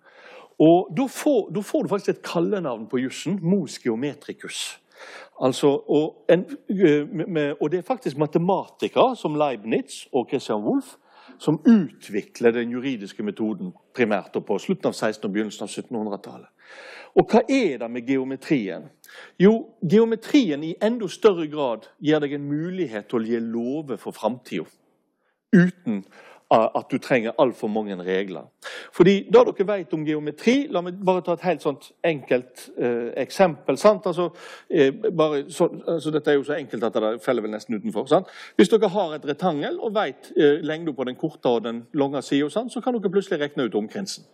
[0.58, 4.80] Og da får, da får, du faktisk et kallenavn på jussen, mos geometricus.
[5.40, 10.96] Altså, og, en, eh, og, det er faktisk matematikere som Leibniz og Christian Wolff
[11.38, 16.50] som utvikler den juridiske metoden primært på slutten av 1600- og begynnelsen av 1700-tallet.
[17.18, 18.88] Og hva er det med geometrien?
[19.40, 24.14] Jo, geometrien i enda større grad gir deg en mulighet til å gi lover for
[24.14, 24.66] framtida.
[25.54, 26.02] Uten
[26.50, 28.42] at du trenger altfor mange regler.
[28.92, 33.12] Fordi Det dere vet om geometri La meg bare ta et helt sånt enkelt eh,
[33.22, 33.76] eksempel.
[33.84, 34.30] Altså,
[34.70, 38.06] eh, bare, så, altså, dette er jo så enkelt at det faller vel nesten utenfor.
[38.06, 38.26] sant?
[38.56, 42.22] Hvis dere har et retangel og vet eh, lengden på den korte og den lange
[42.22, 44.24] sida, så kan dere plutselig regne ut omkrinsen.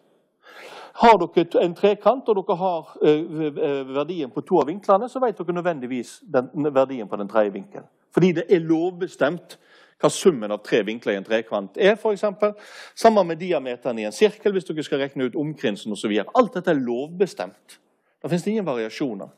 [0.95, 5.39] Har dere en trekant og dere har uh, verdien på to av vinklene, så vet
[5.39, 7.89] dere nødvendigvis den, verdien på den tredje vinkelen.
[8.15, 9.59] Fordi det er lovbestemt
[10.05, 11.97] hva summen av tre vinkler i en trekant er.
[11.97, 12.53] Eksempel.
[12.95, 16.13] Sammen med diameteren i en sirkel hvis dere skal regne ut omkrinsen osv.
[16.37, 17.79] Alt dette er lovbestemt.
[18.21, 19.33] Da finnes det ingen variasjoner.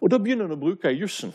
[0.00, 1.34] Og Da begynner en å bruke jussen.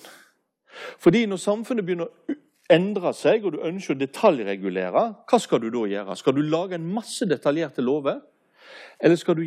[0.98, 2.36] Fordi når samfunnet begynner å
[2.74, 6.16] endre seg, og du ønsker å detaljregulere, hva skal du da gjøre?
[6.18, 8.22] Skal du lage en masse detaljerte lover?
[9.00, 9.44] Eller skal du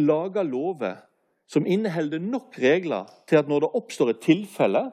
[0.00, 1.04] lage lover
[1.48, 4.88] som inneholder nok regler til at når det oppstår et tilfelle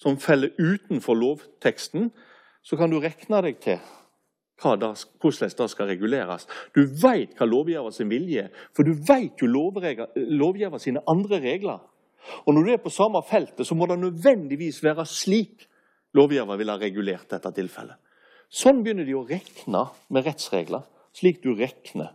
[0.00, 2.10] som feller utenfor lovteksten,
[2.62, 3.80] så kan du regne deg til
[4.60, 6.44] hvordan det skal reguleres.
[6.76, 11.80] Du vet hva lovgiver sin vilje er, for du vet jo lovgiver sine andre regler.
[12.44, 15.66] Og når du er på samme feltet, så må det nødvendigvis være slik
[16.12, 17.96] lovgiver ville ha regulert dette tilfellet.
[18.50, 20.82] Sånn begynner de å regne med rettsregler,
[21.16, 22.12] slik du regner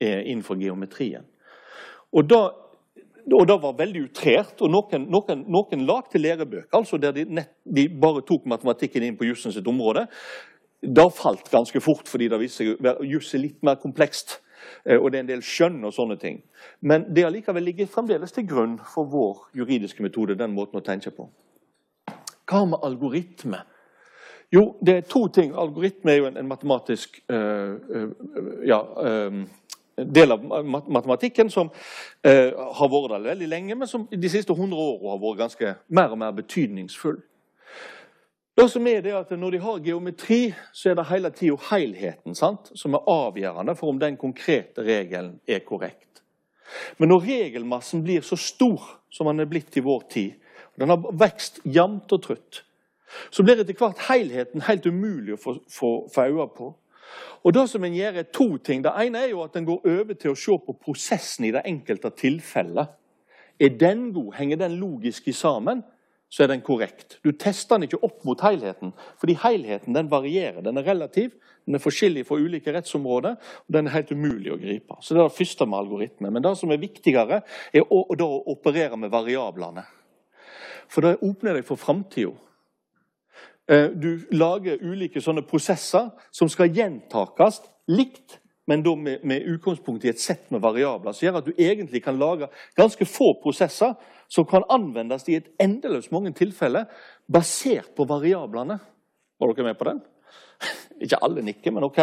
[0.00, 1.26] innenfor geometrien.
[2.16, 2.40] Og da,
[3.34, 4.60] og det var veldig utrert.
[4.62, 9.16] og Noen, noen, noen lagde lærebøker altså der de, nett, de, bare tok matematikken inn
[9.18, 10.06] på jussen sitt område.
[10.82, 14.38] Det falt ganske fort, fordi det viste seg at juss er litt mer komplekst.
[14.84, 16.42] Eh, og det er en del skjønn og sånne ting.
[16.80, 20.38] Men det allikevel ligger fremdeles til grunn for vår juridiske metode.
[20.38, 21.28] den måten å tenke på.
[22.46, 23.64] Hva med algoritme?
[24.54, 25.54] Jo, det er to ting.
[25.58, 28.10] Algoritme er jo en, en matematisk øh, øh,
[28.66, 29.42] ja, uh,
[29.96, 31.70] del av matematikken som
[32.24, 35.72] eh, har vært der veldig lenge, men som de siste 100 årene har vært ganske
[35.88, 37.22] mer og mer betydningsfull.
[38.56, 42.34] Det som er det at Når de har geometri, så er det hele tida helheten
[42.34, 42.70] sant?
[42.74, 46.22] som er avgjørende for om den konkrete regelen er korrekt.
[46.98, 50.32] Men når regelmassen blir så stor som den er blitt i vår tid,
[50.74, 52.64] og Den har vekst jevnt og trutt.
[53.30, 55.54] Så blir etter hvert helheten helt umulig å få,
[56.12, 56.74] få øye på.
[57.46, 58.82] Og det som en gjør, er to ting.
[58.82, 61.62] Det ene er jo at en går over til å se på prosessen i det
[61.68, 62.96] enkelte tilfellet.
[63.62, 64.32] Er den god?
[64.34, 65.84] Henger den logisk sammen?
[66.28, 67.20] Så er den korrekt.
[67.22, 68.90] Du tester den ikke opp mot helheten,
[69.20, 70.58] fordi helheten den varierer.
[70.66, 74.58] Den er relativ, den er forskjellig for ulike rettsområder, og den er helt umulig å
[74.58, 74.98] gripe.
[75.00, 76.30] Så Det er det første med algoritme.
[76.30, 79.86] Men det som er viktigere, er å, å operere med variablene.
[80.90, 82.34] For det åpner deg for framtida.
[83.68, 87.60] Eh, du lager ulike sånne prosesser som skal gjentakes
[87.90, 91.14] likt, men da med, med utgangspunkt i et sett med variabler.
[91.14, 92.48] Som gjør at du egentlig kan lage
[92.78, 93.94] ganske få prosesser
[94.28, 96.86] som kan anvendes i et endeløst mange tilfeller
[97.30, 98.78] basert på variablene.
[99.38, 100.00] Var dere med på den?
[101.04, 102.00] Ikke alle nikker, men ok.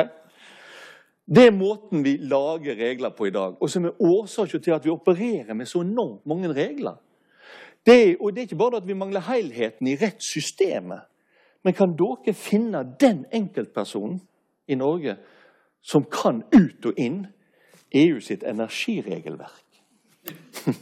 [1.23, 4.83] Det er måten vi lager regler på i dag, og som er årsaken til at
[4.83, 6.99] vi opererer med så enormt mange regler.
[7.83, 11.07] Det og det er ikke bare at vi mangler helheten i rettssystemet.
[11.63, 14.19] Men kan dere finne den enkeltpersonen
[14.67, 15.17] i Norge
[15.81, 17.23] som kan ut og inn
[17.91, 19.79] EU sitt energiregelverk?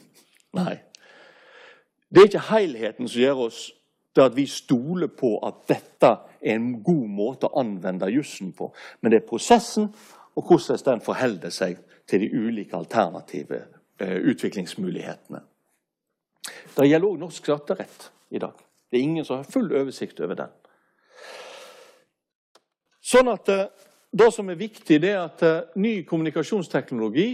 [0.58, 0.80] Nei.
[2.10, 3.62] Det er ikke helheten som gjør oss
[4.16, 6.10] det at vi stoler på at dette
[6.42, 8.72] er en god måte å anvende jussen på.
[9.00, 9.88] Men det er prosessen
[10.36, 11.80] og hvordan den forholder seg
[12.10, 13.62] til de ulike alternative
[14.02, 15.42] eh, utviklingsmulighetene.
[16.76, 18.58] Det gjelder òg norsk skatterett i dag.
[18.92, 20.52] Det er ingen som har full oversikt over den.
[23.12, 23.70] Sånn at eh,
[24.12, 27.30] Det som er viktig, det er at eh, ny kommunikasjonsteknologi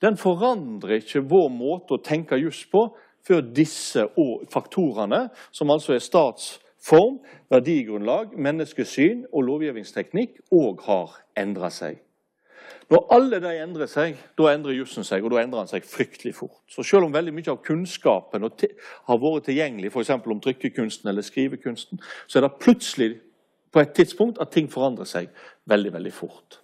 [0.00, 2.86] den forandrer ikke vår måte å tenke juss på
[3.24, 4.06] før disse
[4.52, 7.18] faktorene, som altså er statsform,
[7.52, 12.00] verdigrunnlag, menneskesyn og lovgivningsteknikk, òg har endra seg.
[12.90, 16.32] Når alle de endrer seg, da endrer jussen seg, og da endrer han seg fryktelig
[16.40, 16.58] fort.
[16.68, 20.16] Så selv om veldig mye av kunnskapen har vært tilgjengelig f.eks.
[20.16, 23.12] om trykkekunsten eller skrivekunsten, så er det plutselig
[23.72, 25.30] på et tidspunkt at ting forandrer seg
[25.70, 26.60] veldig veldig fort.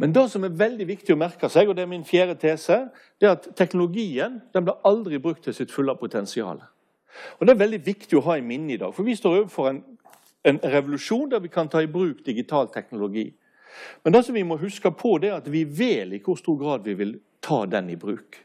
[0.00, 2.86] Men det som er veldig viktig å merke seg, og det er min fjerde tese,
[3.20, 6.62] det er at teknologien den blir aldri brukt til sitt fulle potensial.
[7.38, 9.68] Og Det er veldig viktig å ha i minne i dag, for vi står overfor
[9.68, 9.82] en,
[10.44, 13.26] en revolusjon der vi kan ta i bruk digital teknologi.
[14.02, 16.56] Men det som vi må huske på, det er at vi vel i hvor stor
[16.56, 18.40] grad vi vil ta den i bruk.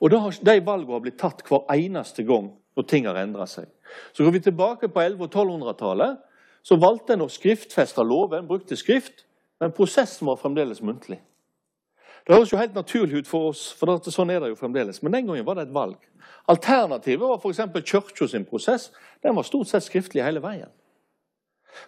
[0.00, 3.70] Og har, De valgene har blitt tatt hver eneste gang når ting har endra seg.
[4.12, 6.18] Så går vi tilbake på 1100- og 1200-tallet,
[6.62, 9.24] så valgte en å skriftfeste loven, brukte skrift,
[9.60, 11.18] men prosessen var fremdeles muntlig.
[12.26, 15.00] Det høres jo helt naturlig ut for oss, for det, sånn er det jo fremdeles.
[15.02, 15.98] Men den gangen var det et valg.
[16.50, 17.64] Alternativet var f.eks.
[17.82, 18.92] Kirka sin prosess.
[19.22, 20.70] Den var stort sett skriftlig hele veien.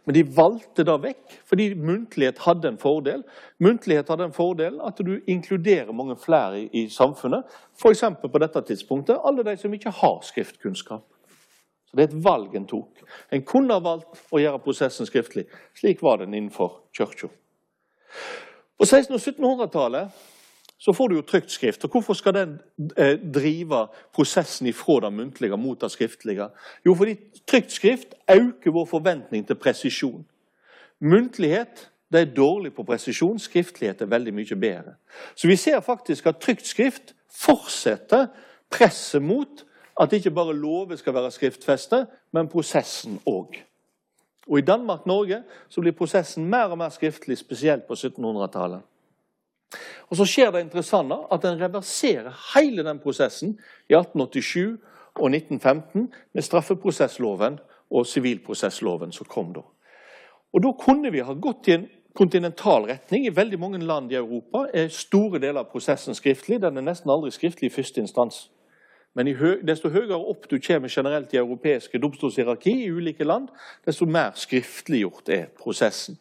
[0.04, 3.22] Men de valgte det vekk, fordi muntlighet hadde en fordel.
[3.62, 7.44] Muntlighet hadde en fordel at du inkluderer mange flere i, i samfunnet.
[7.78, 8.04] F.eks.
[8.22, 11.04] på dette tidspunktet alle de som ikke har skriftkunnskap.
[11.96, 13.02] Det er et valg en tok.
[13.32, 15.46] En kunne ha valgt å gjøre prosessen skriftlig.
[15.78, 17.30] Slik var den innenfor kirka.
[18.78, 20.22] På 1600- og 1700-tallet
[20.84, 21.84] så får du jo trykt skrift.
[21.84, 22.58] og Hvorfor skal den
[22.98, 26.50] eh, drive prosessen ifra det muntlige mot det skriftlige?
[26.84, 27.16] Jo, fordi
[27.48, 30.26] trykt skrift øker vår forventning til presisjon.
[31.00, 34.92] Muntlighet det er dårlig på presisjon, skriftlighet er veldig mye bedre.
[35.34, 38.28] Så vi ser faktisk at trykt skrift fortsetter
[38.70, 39.64] presset mot
[40.00, 43.60] at ikke bare lover skal være skriftfestet, men prosessen òg.
[44.48, 48.80] Og I Danmark-Norge så blir prosessen mer og mer skriftlig, spesielt på 1700-tallet.
[50.10, 54.76] Og Så skjer det interessante at en reverserer hele den prosessen i 1887
[55.14, 57.58] og 1915 med straffeprosessloven
[57.90, 59.62] og sivilprosessloven som kom da.
[60.52, 63.26] Og Da kunne vi ha gått i en kontinental retning.
[63.26, 66.60] I veldig mange land i Europa er store deler av prosessen skriftlig.
[66.62, 68.50] Den er nesten aldri skriftlig i første instans.
[69.14, 69.30] Men
[69.66, 73.48] desto høyere opp du kommer generelt i europeiske domstolshierarki i ulike land,
[73.86, 76.18] desto mer skriftliggjort er prosessen.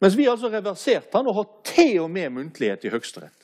[0.00, 3.34] Mens vi altså reverserte den og har til og med muntlighet i Høyesterett.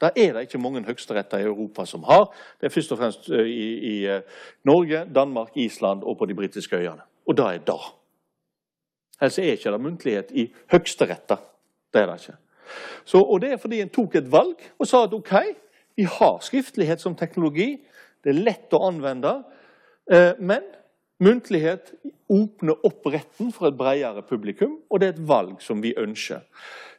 [0.00, 2.28] Der er det ikke mange høyesteretter i Europa som har.
[2.60, 3.68] Det er først og fremst i,
[4.04, 4.20] i
[4.64, 7.00] Norge, Danmark, Island og på de britiske øyene.
[7.26, 7.80] Og det er det.
[9.20, 11.36] Ellers er ikke det muntlighet i høyesteretter.
[11.94, 12.36] Det er det ikke.
[13.04, 15.32] Så, og det er fordi en tok et valg og sa at OK,
[15.96, 17.86] vi har skriftlighet som teknologi.
[18.26, 19.36] Det er lett å anvende.
[20.10, 20.64] Eh, men
[21.22, 21.92] muntlighet
[22.26, 26.42] åpner opp retten for et bredere publikum, og det er et valg som vi ønsker.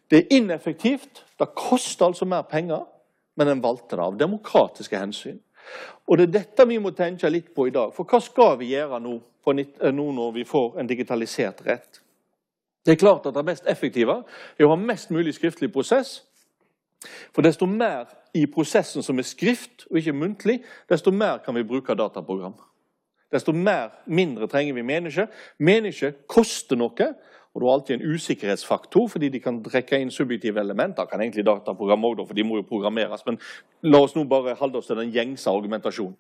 [0.08, 1.26] Det er ineffektivt.
[1.36, 2.86] Det koster altså mer penger,
[3.36, 5.42] men en valgte det av demokratiske hensyn.
[6.08, 7.92] Og Det er dette vi må tenke litt på i dag.
[7.94, 9.20] For hva skal vi gjøre nå,
[9.52, 12.00] eh, nå når vi får en digitalisert rett?
[12.86, 14.24] Det er klart at det mest effektive
[14.58, 16.22] er å ha mest mulig skriftlig prosess.
[17.36, 18.08] For desto mer
[18.38, 20.60] i prosessen som er skrift og ikke muntlig,
[20.90, 22.54] desto mer kan vi bruke dataprogram.
[23.32, 25.28] desto mer, mindre trenger vi mennesker.
[25.60, 27.08] Mennesker koster noe,
[27.54, 31.06] og det er alltid en usikkerhetsfaktor, fordi de kan trekke inn subjektive elementer.
[31.06, 33.26] kan egentlig dataprogram også, for de må jo programmeres.
[33.26, 33.40] Men
[33.82, 36.16] la oss nå bare holde oss til den gjengse argumentasjonen.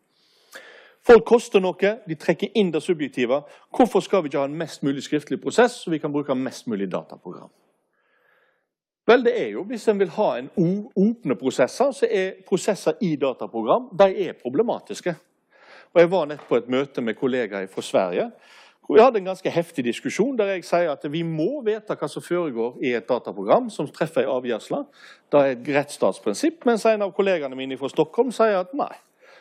[1.07, 3.43] Folk koster noe, de trekker inn det subjektive.
[3.71, 6.67] Hvorfor skal vi ikke ha en mest mulig skriftlig prosess, så vi kan bruke mest
[6.67, 7.49] mulig dataprogram?
[9.07, 10.49] Vel, det er jo, Hvis en vil ha en
[10.95, 15.15] åpne prosesser, så er prosesser i dataprogram de er problematiske.
[15.93, 18.31] Og Jeg var nett på et møte med kollegaer fra Sverige.
[18.87, 22.07] hvor Vi hadde en ganske heftig diskusjon der jeg sier at vi må vite hva
[22.07, 24.83] som foregår i et dataprogram som treffer en avgjørelse.
[25.31, 26.65] Det er et rettsstatsprinsipp.
[26.65, 28.93] Mens en av kollegene mine fra Stockholm sier at nei.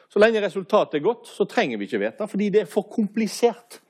[0.09, 3.81] Så lenge resultatet er godt, så trenger vi ikke vite, fordi det er for komplisert.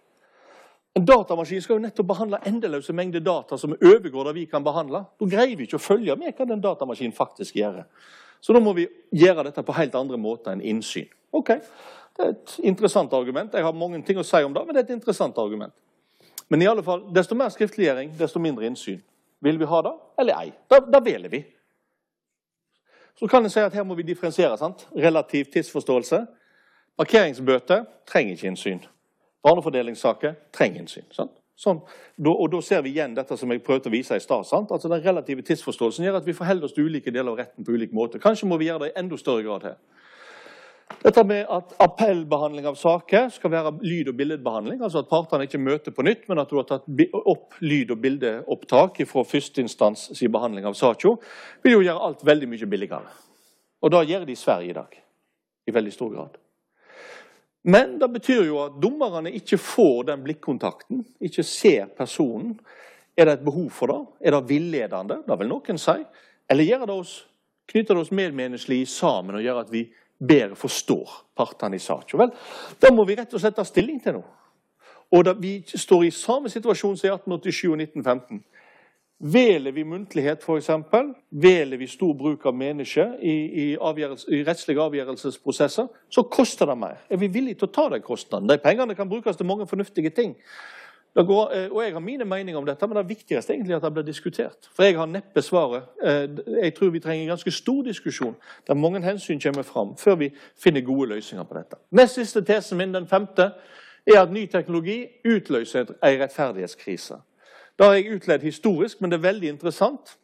[0.96, 5.02] En datamaskin skal jo nettopp behandle endeløse mengder data som overgår det vi kan behandle.
[5.20, 7.82] Da greier vi ikke å følge med hva den datamaskinen faktisk gjør.
[8.40, 11.10] Så da må vi gjøre dette på helt andre måter enn innsyn.
[11.36, 11.52] Ok,
[12.16, 13.52] Det er et interessant argument.
[13.52, 15.74] Jeg har mange ting å si om det, men det er et interessant argument.
[16.48, 19.02] Men i alle fall, desto mer skriftliggjøring, desto mindre innsyn.
[19.44, 20.52] Vil vi ha det, eller ei?
[20.70, 21.42] Da, da velger vi.
[23.20, 24.56] Så kan en si at her må vi differensiere.
[24.56, 24.86] sant?
[24.96, 26.26] Relativ tidsforståelse.
[26.96, 28.80] Parkeringsbøter trenger ikke innsyn.
[29.46, 31.06] Barnefordelingssaker trenger innsyn.
[31.14, 31.34] sant?
[31.56, 31.80] Sånn.
[32.26, 34.44] og Da ser vi igjen dette som jeg prøvde å vise i stad.
[34.44, 37.72] Altså Den relative tidsforståelsen gjør at vi forholder oss til ulike deler av retten på
[37.72, 38.20] ulik måte.
[38.20, 39.78] Kanskje må vi gjøre det i enda større grad her.
[41.02, 44.82] Dette med at Appellbehandling av saker skal være lyd- og billedbehandling.
[44.82, 46.84] altså At partene ikke møter på nytt, men at du har tatt
[47.24, 51.18] opp lyd- og bildeopptak fra førsteinstans sin behandling av saken,
[51.62, 53.08] vil jo gjøre alt veldig mye billigere.
[53.82, 55.02] Og det gjør de i Sverige i dag.
[55.66, 56.38] I veldig stor grad.
[57.66, 62.54] Men det betyr jo at dommerne ikke får den blikkontakten, ikke ser personen.
[63.16, 63.98] Er det et behov for det?
[64.20, 65.22] Er det villedende?
[65.26, 65.96] Det vil noen si.
[66.48, 67.16] Eller det oss,
[67.66, 69.82] knytter det oss medmenneskelig sammen og gjør at vi
[70.18, 72.20] bedre forstår partene i saken?
[72.22, 72.34] Vel,
[72.78, 74.30] da må vi rett og slett ta stilling til noe.
[75.10, 78.44] Og da vi står i samme situasjon som i 1887 og 1915.
[79.18, 80.70] Veler vi muntlighet, f.eks.,
[81.30, 86.98] veler vi stor bruk av mennesker i, i, i, rettslige avgjørelsesprosesser, så koster det mer.
[87.08, 88.50] Er vi villige til å ta den kostnaden?
[88.50, 90.34] De pengene kan brukes til mange fornuftige ting.
[91.16, 93.92] Går, eh, og Jeg har mine meninger om dette, men det viktigste egentlig at det
[93.92, 94.68] blir diskutert.
[94.76, 95.88] For jeg har neppe svaret.
[96.04, 96.28] Eh,
[96.62, 98.36] jeg tror vi trenger en ganske stor diskusjon
[98.66, 101.80] der mange hensyn kommer fram, før vi finner gode løsninger på dette.
[101.90, 103.52] Nest siste tesen min, den femte,
[104.06, 107.16] er at ny teknologi utløser en rettferdighetskrise.
[107.76, 110.16] Det har jeg utledd historisk, men det er veldig interessant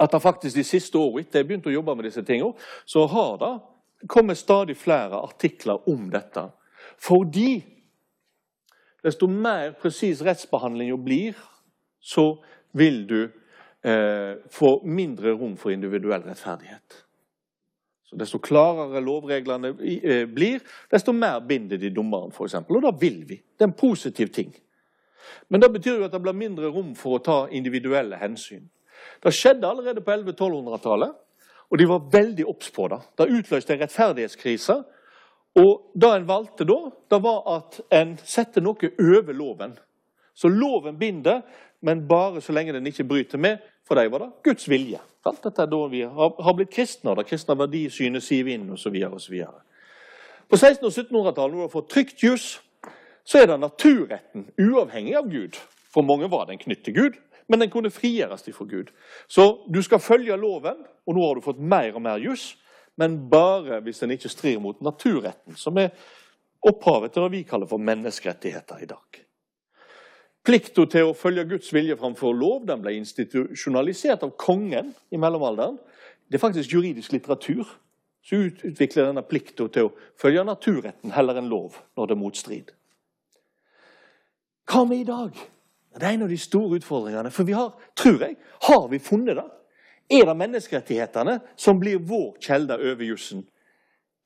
[0.00, 2.52] at det faktisk de siste årene, etter jeg begynte å jobbe med disse tingene,
[2.84, 3.52] så har det
[4.12, 6.42] kommet stadig flere artikler om dette.
[7.00, 7.62] Fordi
[9.04, 11.38] desto mer presis rettsbehandlinga blir,
[12.00, 12.36] så
[12.76, 17.02] vil du eh, få mindre rom for individuell rettferdighet.
[18.06, 20.60] Så Desto klarere lovreglene eh, blir,
[20.90, 22.60] desto mer binder de dommeren, f.eks.
[22.68, 23.40] Og da vil vi.
[23.40, 24.52] Det er en positiv ting.
[25.48, 28.66] Men det betyr jo at det blir mindre rom for å ta individuelle hensyn.
[29.22, 31.14] Det skjedde allerede på 1100-1200-tallet,
[31.70, 33.00] og de var veldig obs på det.
[33.18, 34.76] Det utløste en rettferdighetskrise.
[35.56, 36.76] Og det en valgte da,
[37.10, 39.72] det var at en setter noe over loven.
[40.36, 41.40] Så loven binder,
[41.80, 43.64] men bare så lenge den ikke bryter med.
[43.88, 45.00] For dem var det Guds vilje.
[45.26, 48.98] Alt Dette er da vi har blitt kristne, og det kristne verdisynet siver inn osv.
[50.46, 52.46] På 1600- og 1700-tallet, når du har fått trygt juss,
[53.26, 55.58] så er det naturretten, uavhengig av Gud.
[55.90, 57.16] For mange var den knyttet til Gud,
[57.48, 58.92] men den kunne frigjøres fra Gud.
[59.28, 62.54] Så du skal følge loven, og nå har du fått mer og mer juss,
[62.96, 65.92] men bare hvis den ikke strir mot naturretten, som er
[66.66, 69.20] opphavet til det vi kaller for menneskerettigheter i dag.
[70.46, 75.78] Plikta til å følge Guds vilje framfor lov den ble institusjonalisert av kongen i mellomalderen.
[76.30, 77.66] Det er faktisk juridisk litteratur
[78.26, 82.70] som utvikler denne plikta til å følge naturretten heller enn lov når det er motstrid.
[84.66, 85.36] Hva med i dag?
[85.96, 87.30] Det er en av de store utfordringene.
[87.32, 88.36] For vi har, tror jeg,
[88.68, 89.46] har vi funnet det?
[90.18, 93.46] Er det menneskerettighetene som blir vår kjelde over jussen?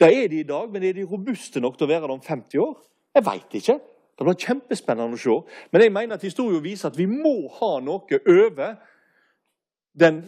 [0.01, 2.25] Det er de i dag, men er de robuste nok til å være det om
[2.25, 2.77] 50 år?
[3.15, 3.79] Jeg veit ikke.
[4.19, 5.37] Det blir kjempespennende å se.
[5.73, 8.75] Men jeg mener at historien viser at vi må ha noe over
[10.01, 10.23] den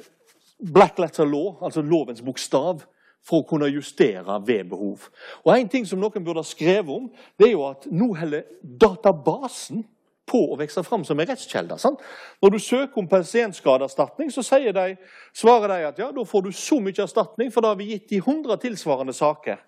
[0.73, 2.85] black letter law, altså lovens bokstav,
[3.23, 5.09] for å kunne justere ved behov.
[5.45, 8.47] Og En ting som noen burde ha skrevet om, det er jo at nå heller
[8.63, 9.85] databasen
[10.29, 11.77] på å vokse fram som en rettskjelde.
[11.81, 12.03] Sant?
[12.43, 14.97] Når du søker om pasientskadeerstatning, så de,
[15.35, 18.09] svarer de at ja, da får du så mye erstatning, for da har vi gitt
[18.13, 19.61] de 100 tilsvarende saker.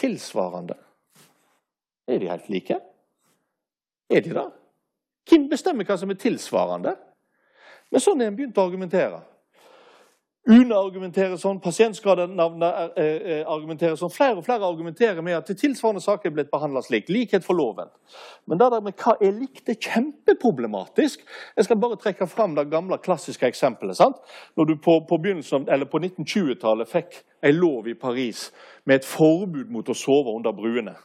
[0.00, 0.76] Tilsvarende?
[2.10, 2.80] Er de helt like?
[4.10, 4.48] Er de det?
[5.30, 6.96] Hvem bestemmer hva som er tilsvarende?
[7.90, 9.20] Men sånn er en begynt å argumentere.
[10.48, 12.96] UNE argumenterer sånn, pasientskadenavnet
[13.44, 14.12] argumenterer sånn.
[14.12, 17.10] Flere og flere argumenterer med at tilsvarende saker er blitt behandla slik.
[17.12, 17.90] Likhet for loven.
[18.48, 21.26] Men det der med hva er likt, er kjempeproblematisk.
[21.58, 23.98] Jeg skal bare trekke fram det gamle, klassiske eksempelet.
[24.00, 24.16] sant?
[24.56, 28.48] Når du på, på, på 1920-tallet fikk en lov i Paris
[28.88, 30.96] med et forbud mot å sove under bruene.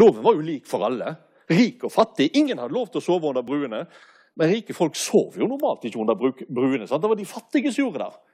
[0.00, 1.14] Loven var jo lik for alle.
[1.50, 2.32] Rik og fattig.
[2.34, 3.84] Ingen hadde lov til å sove under bruene.
[4.34, 6.86] Men rike folk sov jo normalt ikke under bruene.
[6.90, 7.02] sant?
[7.02, 8.26] Det var de fattige som gjorde det.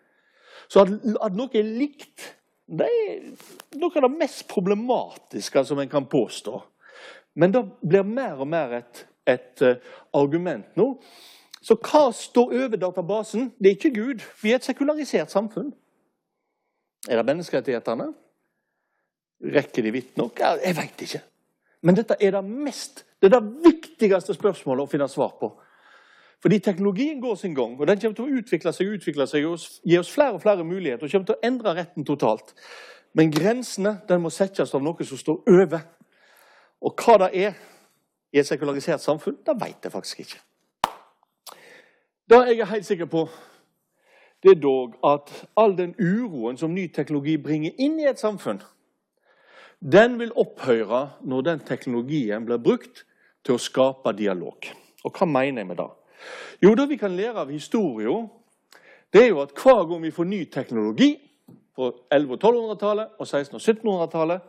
[0.69, 0.93] Så at,
[1.23, 2.33] at noe er likt,
[2.67, 3.21] det er
[3.79, 6.59] noe av det mest problematiske som en kan påstå.
[7.37, 9.77] Men det blir mer og mer et, et uh,
[10.17, 10.95] argument nå.
[11.63, 13.51] Så hva står over databasen?
[13.59, 14.23] Det er ikke Gud.
[14.43, 15.73] Vi er et sekularisert samfunn.
[17.07, 18.11] Er det menneskerettighetene?
[19.57, 20.41] Rekker de vidt nok?
[20.41, 21.23] Jeg veit ikke.
[21.87, 25.53] Men dette er det mest, det er det viktigste spørsmålet å finne svar på.
[26.47, 29.63] Fordi teknologien går sin gang, og den kommer til å utvikle seg utvikle seg og
[29.83, 32.53] gi oss flere og flere muligheter og kommer til å endre retten totalt.
[33.19, 35.83] Men grensene den må settes av noe som står over.
[36.87, 37.59] Og hva det er
[38.31, 40.39] i et sekularisert samfunn, det vet jeg faktisk ikke.
[42.31, 43.27] Det jeg er helt sikker på,
[44.39, 48.63] det er dog at all den uroen som ny teknologi bringer inn i et samfunn,
[49.83, 53.03] den vil opphøre når den teknologien blir brukt
[53.43, 54.75] til å skape dialog.
[55.03, 55.93] Og hva mener jeg med det?
[56.63, 58.29] Jo, det vi kan lære av historien,
[59.13, 61.15] det er jo at hver gang vi får ny teknologi,
[61.77, 64.41] på 1100- og 1200-tallet og 1600- og 1700-tallet,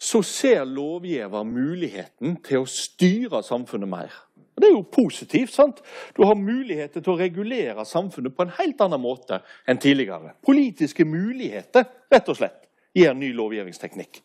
[0.00, 4.14] så ser lovgiver muligheten til å styre samfunnet mer.
[4.54, 5.52] Og Det er jo positivt.
[5.52, 5.80] sant?
[6.16, 10.34] Du har muligheter til å regulere samfunnet på en helt annen måte enn tidligere.
[10.46, 14.22] Politiske muligheter, rett og slett, gir ny lovgivningsteknikk.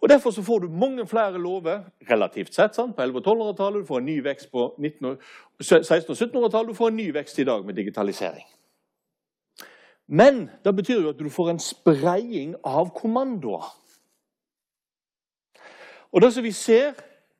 [0.00, 1.80] Og Derfor så får du mange flere lover
[2.10, 2.96] relativt sett sant?
[2.96, 3.80] på 1100- og 1200-tallet.
[3.80, 5.16] Du får en ny vekst på 1600-
[6.08, 6.68] og 1700-tallet.
[6.68, 8.44] Du får en ny vekst i dag med digitalisering.
[10.08, 13.64] Men det betyr jo at du får en spreiing av kommandoer.
[16.12, 16.92] Og det som vi ser,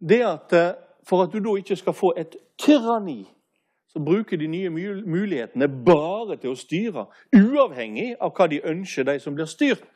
[0.09, 0.75] det er at eh,
[1.07, 3.27] for at du da ikke skal få et tyranni,
[3.89, 4.71] så bruker de nye
[5.07, 9.87] mulighetene bare til å styre, uavhengig av hva de ønsker, de som blir styrt.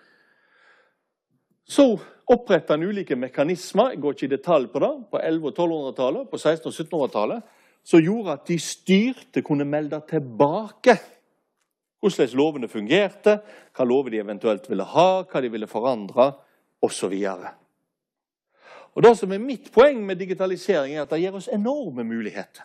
[1.69, 1.87] Så
[2.31, 6.29] oppretta han ulike mekanismer jeg går ikke i detalj på det, på 1100- og 1200-tallet,
[6.31, 10.99] på 1600- og 1700-tallet, som gjorde at de styrte kunne melde tilbake
[12.01, 13.41] hvordan lovene fungerte,
[13.77, 16.31] hva lover de eventuelt ville ha, hva de ville forandre,
[16.81, 17.13] osv.
[18.95, 22.65] Og Det som er mitt poeng med digitalisering, er at det gir oss enorme muligheter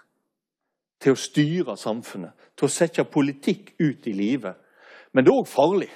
[1.00, 4.56] til å styre samfunnet, til å sette politikk ut i livet.
[5.12, 5.91] Men det er òg farlig.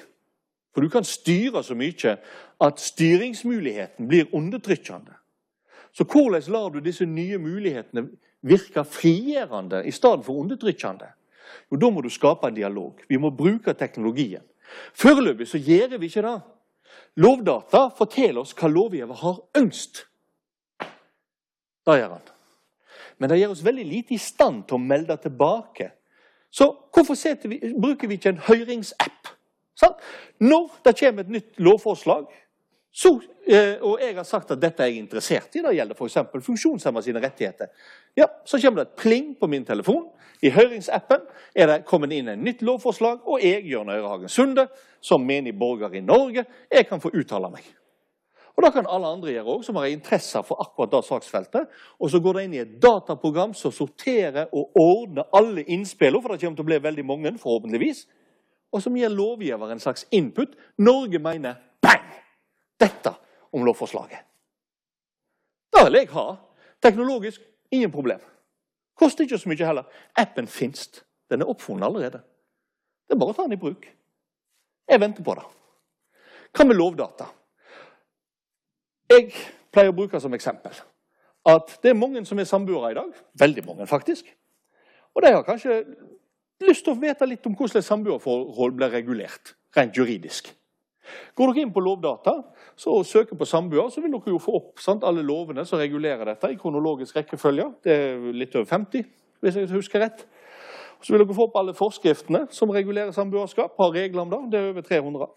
[0.74, 2.17] For du kan styre så mye
[2.61, 5.15] at styringsmuligheten blir undertrykkende.
[5.91, 8.09] Så hvordan lar du disse nye mulighetene
[8.41, 11.09] virke frigjørende i stedet for undertrykkende?
[11.72, 13.01] Jo, Da må du skape en dialog.
[13.09, 14.43] Vi må bruke teknologien.
[14.93, 16.41] Foreløpig så gjør vi ikke det.
[17.15, 20.05] Lovdata forteller oss hva lovgiver har ønsket.
[21.86, 22.28] Det gjør han.
[23.17, 25.91] Men det gjør oss veldig lite i stand til å melde tilbake.
[26.51, 29.38] Så hvorfor vi, bruker vi ikke en høringsapp?
[29.80, 29.95] Sånn?
[30.43, 32.27] Når det kommer et nytt lovforslag,
[32.91, 33.13] så,
[33.47, 36.17] eh, og jeg har sagt at dette er jeg interessert i, det gjelder f.eks.
[36.45, 37.69] funksjonshemmede sine rettigheter,
[38.17, 40.09] ja, så kommer det et pling på min telefon.
[40.41, 41.25] I høringsappen
[41.55, 44.67] er det kommet inn et nytt lovforslag, og jeg, Jørn Øyrehagen Sunde,
[45.01, 47.67] som menig borger i Norge, jeg kan få uttale meg.
[48.57, 51.67] Og Det kan alle andre gjøre òg, som har interesse for akkurat det saksfeltet.
[51.95, 56.34] Og så går det inn i et dataprogram som sorterer og ordner alle innspillene, for
[56.34, 58.03] det kommer til å bli veldig mange, forhåpentligvis
[58.72, 60.55] og som gir lovgiver en slags input.
[60.78, 62.05] Norge mener bang!
[62.80, 63.13] Dette
[63.51, 64.26] om lovforslaget.
[65.74, 66.26] Det vil jeg ha.
[66.82, 67.41] Teknologisk
[67.72, 68.20] ingen problem.
[68.95, 69.88] Koster ikke så mye heller.
[70.15, 70.89] Appen fins.
[71.30, 72.22] Den er oppfunnet allerede.
[73.07, 73.88] Det er bare å ta den i bruk.
[74.89, 75.45] Jeg venter på det.
[76.53, 77.28] Hva med lovdata?
[79.09, 79.32] Jeg
[79.74, 80.74] pleier å bruke som eksempel
[81.49, 83.13] at det er mange som er samboere i dag.
[83.39, 84.28] Veldig mange, faktisk.
[85.15, 85.80] Og de har kanskje
[86.68, 90.49] lyst til å vite litt om hvordan samboerforhold blir regulert rent juridisk.
[91.38, 92.36] Går dere inn på Lovdata
[92.80, 96.32] så søker på samboer, så vil dere jo få opp sant, alle lovene som regulerer
[96.32, 97.66] dette i kronologisk rekkefølge.
[97.84, 99.07] Det er litt over 50,
[99.43, 100.26] hvis jeg husker rett.
[101.01, 103.76] Så vil dere få opp alle forskriftene som regulerer samboerskap.
[103.80, 104.39] Har regler om det.
[104.51, 105.28] Det er over 300.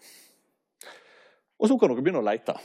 [1.59, 2.55] Og så kan dere begynne å lete.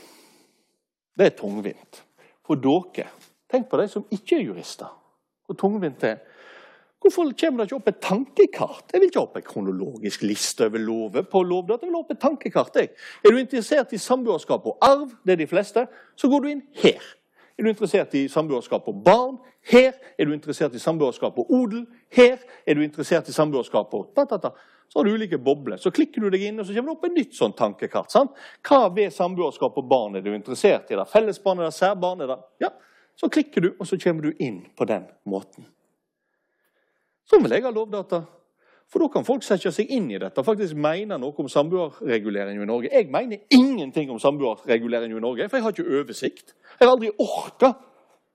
[1.15, 2.01] Det er tungvint.
[2.47, 3.07] For dere,
[3.51, 4.91] tenk på de som ikke er jurister.
[5.47, 6.38] Hvor tungvint det er.
[6.99, 8.89] Hvorfor kommer det ikke opp et tankekart?
[8.93, 11.85] Jeg vil ikke opp en kronologisk liste over lover på lovdata.
[11.85, 12.75] Jeg vil opp et tankekart.
[12.75, 12.89] Jeg.
[13.23, 15.85] Er du interessert i samboerskap og arv, det er de fleste,
[16.15, 16.99] så går du inn her.
[17.59, 19.39] Er du interessert i samboerskap og barn?
[19.71, 19.95] Her.
[20.17, 21.85] Er du interessert i samboerskap og odel?
[22.15, 22.37] Her.
[22.67, 24.53] Er du interessert i samboerskap og ta, ta, ta.
[24.89, 25.77] Så har du ulike bobler.
[25.77, 28.11] Så klikker du deg inn, og så kommer det opp et nytt sånn tankekart.
[28.11, 28.31] sant?
[28.65, 30.95] Hva ved samboerskap og barn er du interessert i?
[30.97, 32.23] Det fellesbarn, er det særbarn?
[32.23, 32.39] Er det...
[32.63, 32.71] Ja,
[33.19, 35.67] Så klikker du, og så kommer du inn på den måten.
[37.29, 38.23] Så vil jeg ha lovdata.
[38.89, 42.63] For da kan folk sette seg inn i dette og faktisk mene noe om samboerreguleringen
[42.63, 42.89] i Norge.
[42.89, 46.55] Jeg mener ingenting om samboerreguleringen i Norge, for jeg har ikke oversikt.
[46.79, 47.75] Jeg har aldri orka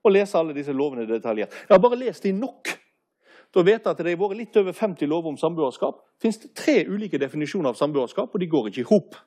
[0.05, 1.57] å lese alle disse lovene detaljert.
[1.65, 4.77] Jeg har bare lest de nok til å vite at det har vært litt over
[4.79, 5.99] 50 lover om samboerskap.
[6.23, 9.19] Fins det tre ulike definisjoner av samboerskap, og de går ikke i hop.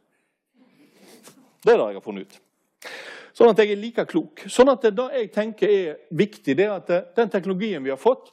[1.64, 2.40] Det er det jeg har funnet ut.
[3.36, 4.48] Sånn at jeg er like klok.
[4.50, 8.32] Sånn at Det jeg tenker er viktig, det er at den teknologien vi har fått,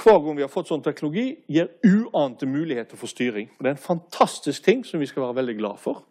[0.00, 3.50] hver gang vi har fått sånn teknologi, gir uante muligheter for styring.
[3.58, 6.02] Det er en fantastisk ting som vi skal være veldig glad for,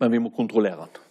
[0.00, 1.02] men vi må kontrollere den.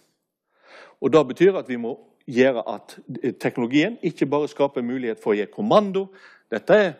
[1.00, 1.96] Og Det betyr at vi må
[2.26, 2.96] gjøre at
[3.40, 6.08] teknologien ikke bare skaper mulighet for å gi kommando.
[6.50, 6.94] Dette er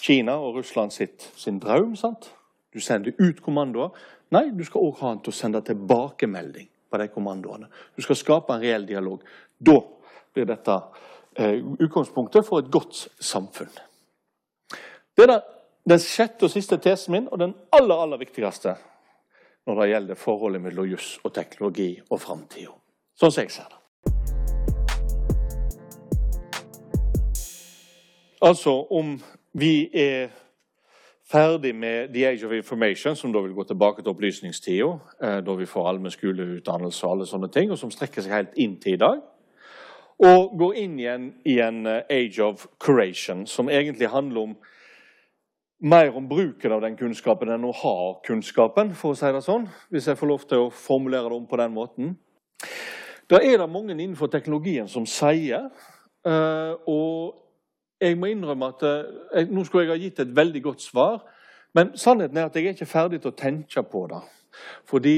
[0.00, 1.96] Kina og Russland sitt, sin drøm.
[1.96, 2.32] sant?
[2.72, 3.90] Du sender ut kommandoer.
[4.30, 7.68] Nei, du skal òg ha den til å sende tilbakemelding på de kommandoene.
[7.96, 9.20] Du skal skape en reell dialog.
[9.60, 9.78] Da
[10.32, 10.78] blir dette
[11.36, 13.70] eh, utgangspunktet for et godt samfunn.
[15.16, 15.40] Det er
[15.88, 18.76] den sjette og siste tesen min, og den aller, aller viktigste
[19.66, 22.72] når det gjelder forholdet mellom juss og teknologi og framtida.
[23.20, 23.78] Sånn som jeg ser det.
[28.42, 29.12] Altså om
[29.52, 30.32] vi er
[31.28, 34.88] ferdig med The Age of Information, som da vil gå tilbake til opplysningstida,
[35.22, 38.56] eh, da vi får allmenn skoleutdannelse og alle sånne ting, og som strekker seg helt
[38.56, 39.20] inn til i dag,
[40.24, 44.56] og går inn igjen i en eh, Age of Creation, som egentlig handler om
[45.82, 49.66] mer om bruken av den kunnskapen enn å ha kunnskapen, for å si det sånn.
[49.90, 52.12] Hvis jeg får lov til å formulere det om på den måten.
[53.30, 55.70] Da er det mange innenfor teknologien som sier,
[56.28, 57.38] uh, og
[58.02, 61.22] jeg må innrømme at jeg, Nå skulle jeg ha gitt et veldig godt svar,
[61.74, 64.20] men sannheten er at jeg er ikke ferdig til å tenke på det.
[64.86, 65.16] Fordi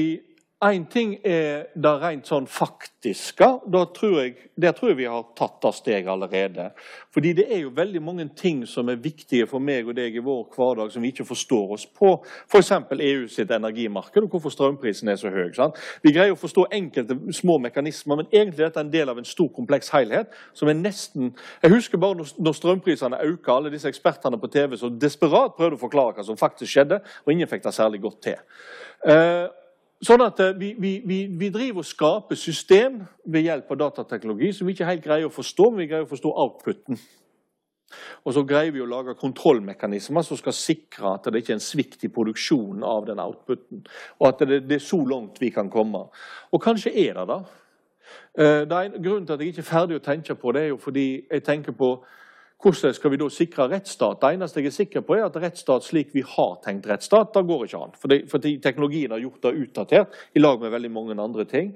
[0.65, 3.47] Én ting er det rent sånn faktiske.
[3.93, 6.71] Tror jeg, der tror jeg vi har tatt av steg allerede.
[7.13, 10.23] Fordi det er jo veldig mange ting som er viktige for meg og deg i
[10.25, 12.15] vår hverdag som vi ikke forstår oss på.
[12.49, 12.71] F.eks.
[12.95, 15.51] EU sitt energimarked og hvorfor strømprisen er så høy.
[15.53, 15.77] Sant?
[16.01, 19.27] Vi greier å forstå enkelte små mekanismer, men egentlig er dette en del av en
[19.27, 20.33] stor, kompleks helhet.
[20.53, 21.35] som er nesten...
[21.61, 25.77] Jeg husker bare når, når strømprisene øker, alle disse ekspertene på TV som desperat prøvde
[25.77, 28.41] å forklare hva som faktisk skjedde, og ingen fikk det særlig godt til.
[29.05, 29.51] Uh,
[30.03, 32.99] Sånn at eh, vi, vi, vi, driver og skaper system
[33.31, 36.11] ved hjelp av datateknologi som vi ikke helt greier å forstå, men vi greier å
[36.11, 36.99] forstå outputen.
[38.25, 41.63] Og så greier vi å lage kontrollmekanismer som skal sikre at det ikke er en
[41.63, 43.85] svikt i produksjonen av den outputen.
[44.19, 46.07] Og at det, det er så langt vi kan komme.
[46.51, 47.39] Og kanskje er det det.
[48.35, 50.65] Eh, det er en, grunnen til at jeg ikke er ferdig å tenke på det,
[50.65, 51.95] er jo fordi jeg tenker på
[52.65, 54.21] hvordan skal vi da sikre rettsstat?
[54.21, 57.43] Det eneste jeg er sikker på, er at rettsstat slik vi har tenkt rettsstat, det
[57.45, 57.93] går ikke an.
[58.01, 61.75] Fordi, fordi teknologien har gjort det utdatert i lag med veldig mange andre ting.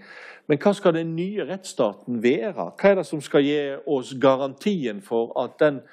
[0.49, 2.71] Men hva skal den nye rettsstaten være?
[2.73, 5.83] Hva er det som skal gi oss garantien for at den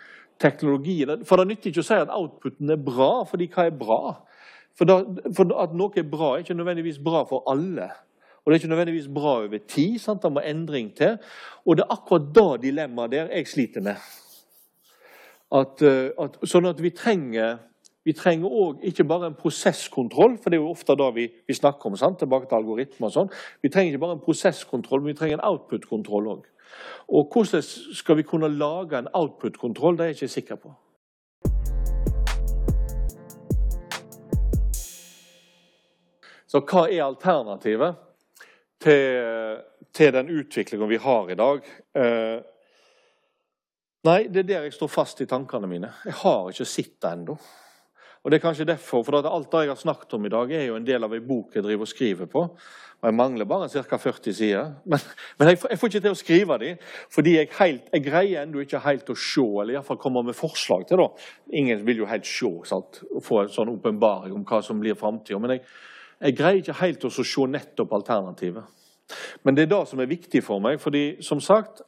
[0.41, 4.01] teknologien For det nytter ikke å si at outputen er bra, fordi hva er bra?
[4.77, 5.01] For, da,
[5.37, 7.89] for at noe er bra, er ikke nødvendigvis bra for alle.
[8.45, 9.99] Og det er ikke nødvendigvis bra over tid.
[10.01, 10.23] Sant?
[10.23, 11.17] Det må endring til.
[11.67, 14.01] Og det er akkurat det dilemmaet der jeg sliter med.
[15.55, 17.61] At, eh, at, sånn at vi trenger
[18.07, 21.55] vi trenger òg ikke bare en prosesskontroll, for det er jo ofte da vi, vi
[21.55, 21.97] snakker om.
[21.99, 22.21] sant?
[22.21, 23.33] tilbake til algoritmer og sånn.
[23.63, 26.45] Vi trenger ikke bare en prosesskontroll, men vi trenger en output-kontroll òg.
[27.11, 27.63] Og hvordan
[27.99, 30.75] skal vi kunne lage en output-kontroll, det er jeg ikke sikker på.
[36.47, 37.99] Så hva er alternativet
[38.79, 41.73] til, til den utviklingen vi har i dag?
[44.07, 45.89] Nei, det er der jeg står fast i tankene mine.
[46.07, 47.35] Jeg har ikke sett det ennå.
[48.23, 50.67] Og det er kanskje derfor, for Alt det jeg har snakket om i dag, er
[50.67, 52.43] jo en del av ei bok jeg driver og skriver på.
[53.01, 53.99] Og Jeg mangler bare ca.
[53.99, 54.73] 40 sider.
[54.85, 54.99] Men,
[55.39, 56.79] men jeg, jeg, får, ikke til å skrive dem,
[57.11, 60.87] fordi jeg, helt, jeg greier ennå ikke helt å se, eller iallfall komme med forslag
[60.89, 61.11] til det.
[61.61, 63.03] Ingen vil jo helt se, sant?
[63.23, 65.39] få en sånn åpenbaring om hva som blir framtida.
[65.43, 65.67] Men jeg,
[66.21, 68.75] jeg, greier ikke helt å se nettopp alternativet.
[69.47, 70.81] Men det er det som er viktig for meg.
[70.83, 71.83] fordi som sagt,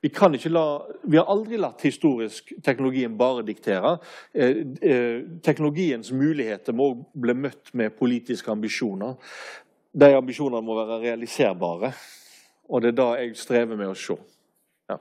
[0.00, 3.96] vi, la, vi, har aldri latt historisk teknologien bare diktere.
[4.32, 9.16] Eh, eh, teknologiens muligheter må bli møtt med politiske ambisjoner.
[9.92, 11.92] De ambisjonene må være realiserbare,
[12.68, 14.18] og det er det jeg strever med å se.
[14.90, 14.98] Ja.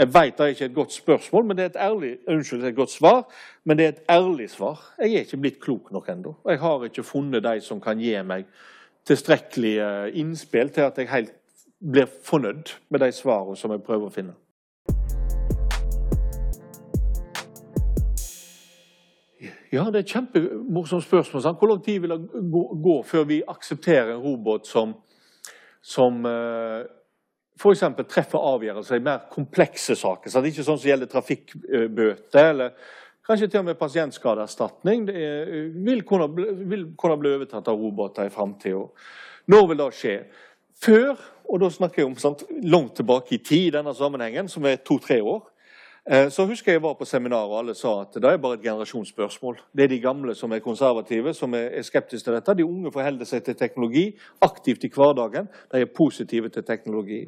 [0.00, 2.76] Jeg vet det er ikke et godt spørsmål, men det er et ærlig, unnskyld, et
[2.76, 3.22] godt svar,
[3.64, 4.80] men det er et ærlig svar.
[4.98, 6.34] Jeg er ikke blitt klok nok ennå.
[6.48, 8.48] Jeg har ikke funnet de som kan gi meg
[9.08, 9.90] tilstrekkelige
[10.20, 11.36] innspill til at jeg helt
[11.80, 14.36] blir fornøyd med de svarene som jeg prøver å finne.
[19.70, 21.42] Ja, det er et kjempemorsomt spørsmål.
[21.44, 21.58] Sant?
[21.58, 24.96] Hvor lang tid vil det gå, før vi aksepterer en robot som,
[25.82, 26.82] som uh,
[27.54, 27.84] f.eks.
[28.10, 30.32] treffer avgjørelser i mer komplekse saker?
[30.32, 30.50] Sant?
[30.50, 32.74] Ikke sånn som gjelder trafikkbøter eller
[33.26, 35.06] kanskje til og med pasientskadeerstatning.
[35.06, 36.28] Det er, vil, kunne,
[36.66, 38.82] vil kunne bli overtatt av roboter i framtida.
[39.54, 40.16] Når vil det skje?
[40.84, 44.80] Før, og da snakker jeg om sant, langt tilbake i tid denne sammenhengen, som er
[44.84, 45.50] to-tre år,
[46.08, 48.64] Eh, så husker jeg var på seminar og alle sa at det er bare et
[48.64, 49.58] generasjonsspørsmål.
[49.76, 52.54] Det er de gamle som er konservative, som er skeptiske til dette.
[52.56, 54.04] De unge forholder seg til teknologi
[54.42, 55.50] aktivt i hverdagen.
[55.72, 57.20] De er positive til teknologi.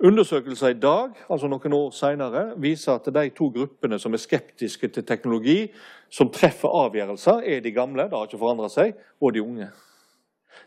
[0.00, 4.88] Undersøkelser i dag, altså noen år senere, viser at de to gruppene som er skeptiske
[4.88, 5.72] til teknologi,
[6.10, 9.70] som treffer avgjørelser, er de gamle, det har ikke forandra seg, og de unge.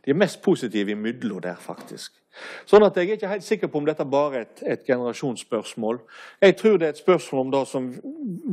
[0.05, 2.13] De er mest positive imellom der, faktisk.
[2.67, 5.99] Sånn at Jeg er ikke helt sikker på om dette bare er et, et generasjonsspørsmål.
[6.41, 7.87] Jeg tror det er et spørsmål om det som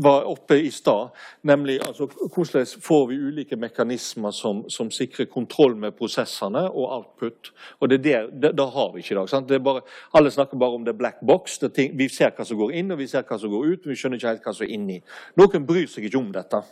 [0.05, 1.11] var oppe i stad,
[1.43, 7.53] nemlig altså, hvordan får vi ulike mekanismer som, som, sikrer kontroll med prosessene og output.
[7.81, 9.63] Og det, der, det, det har vi ikke i dag.
[9.65, 9.83] Bare,
[10.15, 11.59] alle snakker bare om det black box.
[11.59, 13.85] Det ting, vi ser hva som går inn, og vi ser hva som går ut.
[13.85, 15.01] men Vi skjønner ikke helt hva som er inni.
[15.41, 16.63] Noen bryr seg ikke om dette.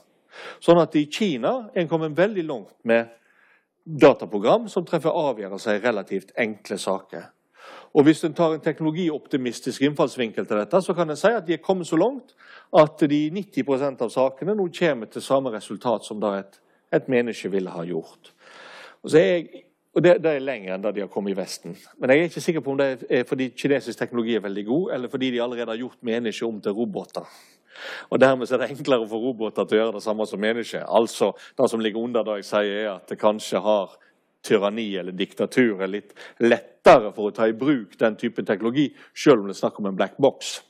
[0.62, 3.08] Sånn at I Kina en kommet veldig langt med
[3.98, 7.28] dataprogram som treffer avgjørelser i relativt enkle saker.
[7.94, 11.56] Og Hvis en tar en teknologioptimistisk innfallsvinkel til dette, så kan en si at de
[11.56, 12.36] er kommet så langt
[12.76, 16.60] at de 90% av sakene nå kommer til samme resultat som da et,
[16.94, 18.30] et menneske ville ha gjort.
[19.02, 19.64] Og, jeg,
[19.94, 21.74] og det, det, er lenger enn da de har kommet i Vesten.
[21.98, 24.92] Men jeg er ikke sikker på om det er fordi kinesisk teknologi er veldig god,
[24.94, 27.26] eller fordi de allerede har gjort mennesker om til roboter.
[28.10, 30.86] Og Dermed er det enklere for roboter til å gjøre det samme som mennesker.
[30.88, 33.98] Altså, Det som ligger under det jeg sier, er at det kanskje har
[34.42, 39.42] tyranni eller diktatur er litt lettere for å ta i bruk den type teknologi, selv
[39.42, 40.60] om det er snakk om en black box.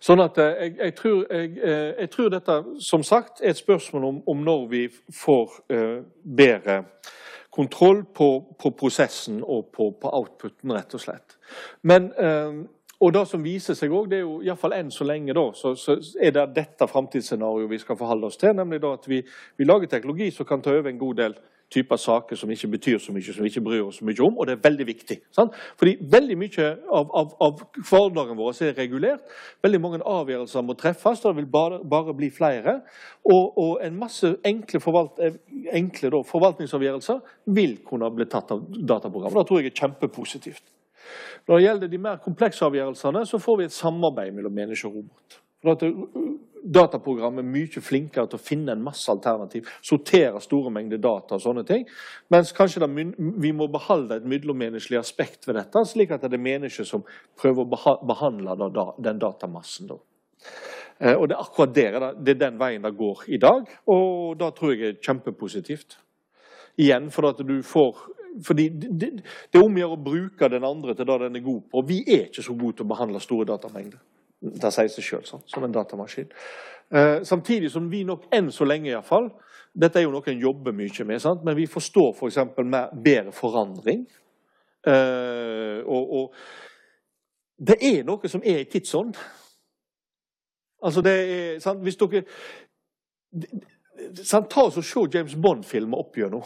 [0.00, 3.60] Sånn at eh, jeg, jeg, tror, jeg, eh, jeg, tror, dette som sagt er et
[3.60, 6.78] spørsmål om, om når vi får uh, bedre
[7.52, 11.36] kontroll på, på, prosessen og på, på, outputen, rett og slett.
[11.84, 12.62] Men uh,
[13.00, 15.72] og det som viser seg også, det er jo iallfall enn så lenge da, så,
[15.78, 18.52] så er det dette framtidsscenarioet vi skal forholde oss til.
[18.56, 19.22] Nemlig da at vi,
[19.56, 21.36] vi, lager teknologi som kan ta over en god del
[21.70, 24.36] typer saker som ikke betyr så mye, som vi ikke bryr oss så mye om.
[24.36, 25.16] Og det er veldig viktig.
[25.32, 25.56] Sant?
[25.80, 26.66] Fordi veldig mye
[26.98, 29.32] av, av, av hverdagen vår er regulert.
[29.64, 31.22] Veldig mange avgjørelser må treffes.
[31.22, 32.82] Det vil bare, bare bli flere.
[33.24, 35.22] Og, og, en masse enkle, forvalt,
[35.72, 37.24] enkle forvaltningsavgjørelser
[37.56, 39.38] vil kunne bli tatt av dataprogram.
[39.38, 40.66] Det tror jeg er kjempepositivt.
[41.48, 45.00] Når det gjelder de mer komplekse avgjørelsene, så får vi et samarbeid mellom menneske og
[45.00, 45.40] robot.
[46.60, 51.40] Dataprogrammet er mye flinkere til å finne en masse alternativ, sortere store mengder data og
[51.40, 51.86] sånne ting.
[52.32, 56.44] Mens kanskje det, vi må beholde et mellommenneskelig aspekt ved dette, slik at det er
[56.44, 57.06] mennesker som
[57.40, 58.58] prøver å behandle
[59.00, 59.88] den datamassen.
[59.88, 59.96] Da.
[61.00, 64.38] Eh, og Det er akkurat der, det er den veien det går i dag, og
[64.38, 65.96] det tror jeg er kjempepositivt.
[66.76, 68.04] Igjen, for at du får
[68.46, 69.10] fordi det,
[69.52, 71.82] det er om å bruke den andre til det den er god på.
[71.88, 74.00] Vi er ikke så gode til å behandle store datamengder.
[74.40, 76.30] Det sier seg sjøl, sånn, som en datamaskin.
[76.90, 79.28] Eh, samtidig som vi nok enn så lenge iallfall
[79.70, 81.44] Dette er jo noe en jobber mye med, sant?
[81.46, 82.38] men vi forstår f.eks.
[82.56, 84.00] For med bedre forandring.
[84.82, 86.34] Eh, og, og,
[87.68, 89.14] det er noe som er i tidsånd.
[90.82, 91.84] Altså, det er sant?
[91.86, 92.24] Hvis dere
[94.24, 94.50] sant?
[94.50, 96.42] Ta oss og Se James Bond-filmer opp gjennom.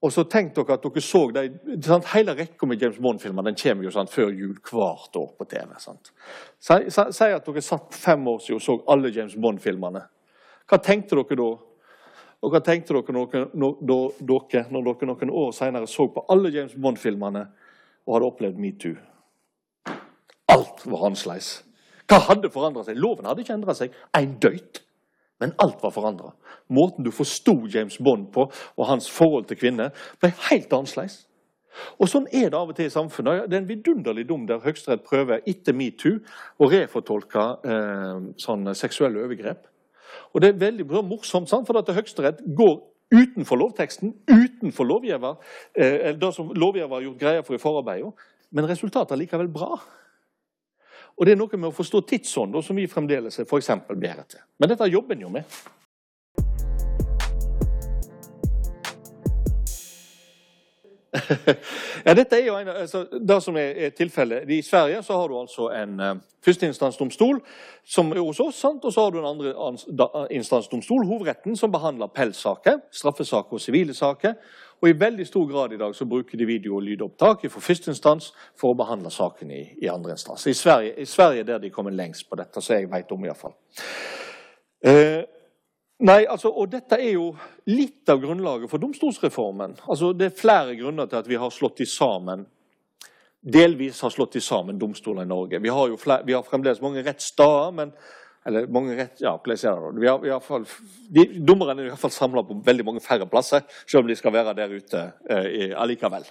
[0.00, 1.42] Og så tenk dere at dere så de,
[1.84, 2.06] sant?
[2.14, 5.74] Hele rekka med James Bond-filmer den kommer jo sant, før jul hvert år på TV.
[5.76, 10.06] Si at dere satt fem år siden og så alle James Bond-filmene.
[10.70, 11.50] Hva tenkte dere da?
[12.40, 16.52] Og hva tenkte dere når, når, dere, når dere noen år senere så på alle
[16.54, 17.44] James Bond-filmene
[18.06, 18.96] og hadde opplevd metoo?
[20.50, 21.58] Alt var annerledes.
[22.08, 22.96] Hva hadde forandra seg?
[22.98, 24.80] Loven hadde ikke endra seg en døyt.
[25.40, 26.34] Men alt var forandra.
[26.68, 28.46] Måten du forsto James Bond på,
[28.76, 29.90] og hans forhold til kvinner,
[30.20, 31.24] ble helt annerledes.
[32.00, 33.46] Og Sånn er det av og til i samfunnet.
[33.48, 36.18] Det er en vidunderlig dom der Høyesterett prøver etter metoo
[36.58, 39.66] å refortolke eh, sånne seksuelle overgrep.
[40.34, 41.66] Og Det er veldig morsomt, sant?
[41.66, 42.76] for at Høyesterett går
[43.10, 45.38] utenfor lovteksten, utenfor lovgiver,
[45.74, 48.12] eh, det som lovgiver har gjort greie for i forarbeidet,
[48.50, 49.80] men resultatet er likevel bra.
[51.20, 53.68] Og det er noe med å forstå tidsånd som vi fremdeles er f.eks.
[53.90, 54.40] bedre til.
[54.56, 55.58] Men dette jobber en jo med.
[62.06, 64.48] ja, dette er jo en, altså, det som er, er tilfellet.
[64.48, 66.14] I Sverige så har du altså en uh,
[66.46, 67.42] førsteinstansdomstol
[67.84, 68.84] som er hos oss, sant?
[68.88, 69.52] og så har du en andre
[70.32, 74.40] instansdomstol, hovedretten, som behandler pelssaker, straffesaker og sivile saker.
[74.80, 77.90] Og I veldig stor grad i dag så bruker de video- og lydopptak fra første
[77.92, 80.46] instans for å behandle saken i, i andre instans.
[80.46, 83.54] I Sverige, I Sverige der de kommer lengst på dette, så jeg vet om iallfall.
[84.80, 85.20] Eh,
[86.00, 87.26] Nei, altså, og dette er jo
[87.68, 89.74] litt av grunnlaget for domstolsreformen.
[89.84, 92.46] Altså, det er flere grunner til at vi har slått de sammen.
[93.40, 95.60] Delvis har slått de sammen domstoler i Norge.
[95.60, 97.92] Vi har jo flere, vi har fremdeles mange rettsstader, men
[98.46, 100.64] eller mange rett, ja, plasserer vi har, vi har fall,
[101.12, 104.16] de, Dommerne er i hvert fall samla på veldig mange færre plasser, selv om de
[104.16, 106.24] skal være der ute eh, allikevel.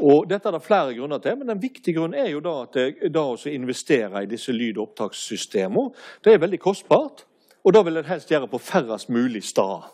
[0.00, 2.76] Og Dette er det flere grunner til, men en viktig grunn er jo da at
[2.78, 5.90] det, da å investere i disse lyd- og opptakssystemene
[6.24, 7.26] det er veldig kostbart.
[7.60, 9.90] Og da vil en helst gjøre på færrest mulig steder.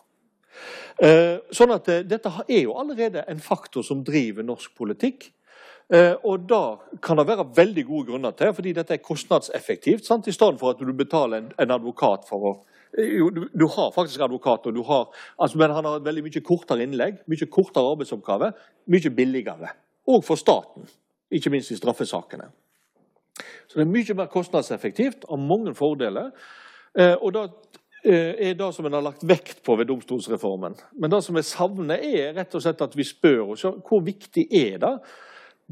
[1.03, 5.33] Eh, sånn at eh, Dette er jo allerede en faktor som driver norsk politikk.
[5.95, 6.63] Eh, og da
[7.03, 10.07] kan det være veldig gode grunner til, fordi dette er kostnadseffektivt.
[10.07, 10.27] Sant?
[10.27, 12.57] I stedet for at du betaler en, en advokat for å
[12.97, 16.41] jo, du, du, har faktisk advokat, du har, altså, men han har et veldig mye
[16.41, 18.53] kortere innlegg, mye kortere arbeidsoppgave,
[18.89, 19.73] mye billigere.
[20.09, 20.87] Og for staten,
[21.29, 22.47] ikke minst i straffesakene.
[23.67, 26.31] Så det er mye mer kostnadseffektivt, har mange fordeler.
[26.97, 27.45] Eh, og det
[28.07, 30.79] eh, er det som en har lagt vekt på ved domstolsreformen.
[30.97, 34.47] Men det som jeg savner, er rett og slett at vi spør oss hvor viktig
[34.57, 34.95] er det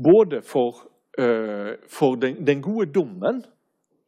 [0.02, 0.76] både for,
[1.18, 3.44] uh, for den, den, gode dommen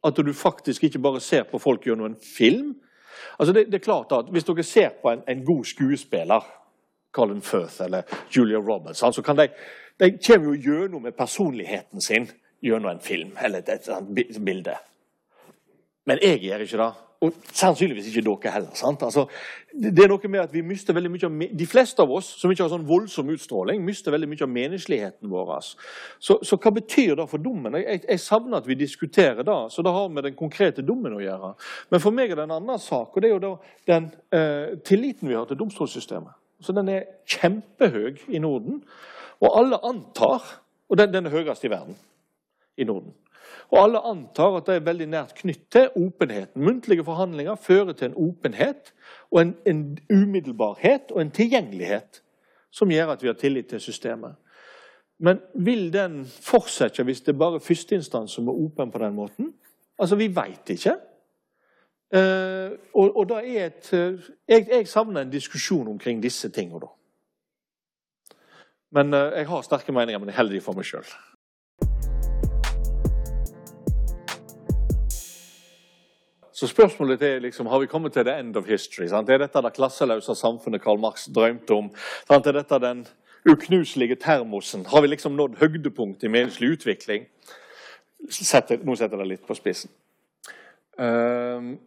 [0.03, 2.75] at du faktisk ikke bare ser på folk gjennom en film.
[3.39, 6.41] Altså det, det, er klart at Hvis dere ser på en, en god skuespiller,
[7.11, 8.01] Colin Firth eller
[8.35, 9.47] Julia Roberts, så kan de,
[9.99, 12.29] de kommer jo gjennom med personligheten sin
[12.61, 14.75] gjennom en film eller et, et, et bilde.
[16.05, 16.91] Men jeg gjør ikke det.
[17.25, 18.73] Og sannsynligvis ikke dere heller.
[18.77, 19.01] sant?
[19.03, 19.23] Altså,
[19.73, 22.51] det er noe med at vi mister veldig mye av, De fleste av oss som
[22.53, 25.51] ikke har sånn voldsom utstråling, mister veldig mye av menneskeligheten vår.
[26.19, 27.73] Så, så hva betyr det for dommen?
[27.81, 29.57] Jeg, jeg, savner at vi diskuterer det.
[29.73, 31.53] Så det har med den konkrete dommen å gjøre.
[31.89, 33.55] Men for meg er det en annen sak, og det er jo
[33.89, 36.37] den eh, tilliten vi har til domstolssystemet.
[36.61, 38.83] Så Den er kjempehøy i Norden.
[39.41, 40.41] Og alle antar
[40.87, 41.97] Og den, den er høyest i verden
[42.79, 43.11] i Norden.
[43.71, 46.63] Og alle antar at det er veldig nært knyttet til åpenheten.
[46.63, 48.93] Muntlige forhandlinger fører til en åpenhet
[49.31, 52.21] og en, en umiddelbarhet og en tilgjengelighet
[52.71, 54.35] som gjør at vi har tillit til systemet.
[55.19, 59.53] Men vil den fortsette hvis det er bare førsteinstans som er åpen på den måten?
[59.99, 60.93] Altså, vi veit ikke.
[62.15, 66.79] Uh, og, og er et, uh, jeg, jeg, savner en diskusjon omkring disse tingene.
[66.79, 66.87] da.
[68.91, 71.09] Men uh, jeg har sterke meninger, men jeg er heldig for meg sjøl.
[76.57, 79.05] Så spørsmålet er liksom, har vi kommet til the end of history.
[79.07, 79.29] Sant?
[79.29, 81.91] Er dette det klasseløse samfunnet Karl Marx drømte om?
[82.25, 82.47] Sant?
[82.49, 83.03] Er dette den
[83.45, 84.87] uknuselige termosen?
[84.89, 87.29] Har vi liksom nådd høydepunkt i menneskelig utvikling?
[88.33, 89.93] Setter, nå setter jeg det litt på spissen.
[90.97, 91.77] Um,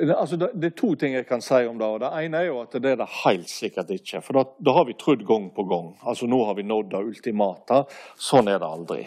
[0.00, 1.84] altså det, er to ting jeg kan si om det.
[1.84, 4.24] og Det ene er jo at det er det helt sikkert ikke.
[4.24, 5.92] For da, da har vi trodd gang på gang.
[6.00, 7.84] Altså Nå har vi nådd det ultimata.
[8.16, 9.02] Sånn er det aldri.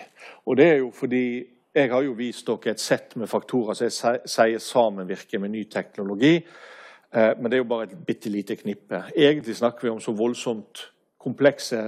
[0.46, 1.26] Og det er jo fordi
[1.78, 5.64] jeg har jo vist dere et sett med faktorer som jeg sier sammenvirker med ny
[5.70, 6.40] teknologi.
[7.14, 9.04] Eh, men det er jo bare et bitte lite knippe.
[9.16, 10.88] Egentlig snakker vi om så voldsomt
[11.22, 11.84] komplekse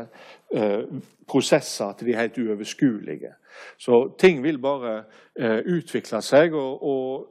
[0.53, 0.83] eh,
[1.29, 3.33] prosesser at de er helt uoverskuelige.
[3.77, 5.03] Så ting vil bare
[5.35, 7.27] eh, utvikle seg, og, og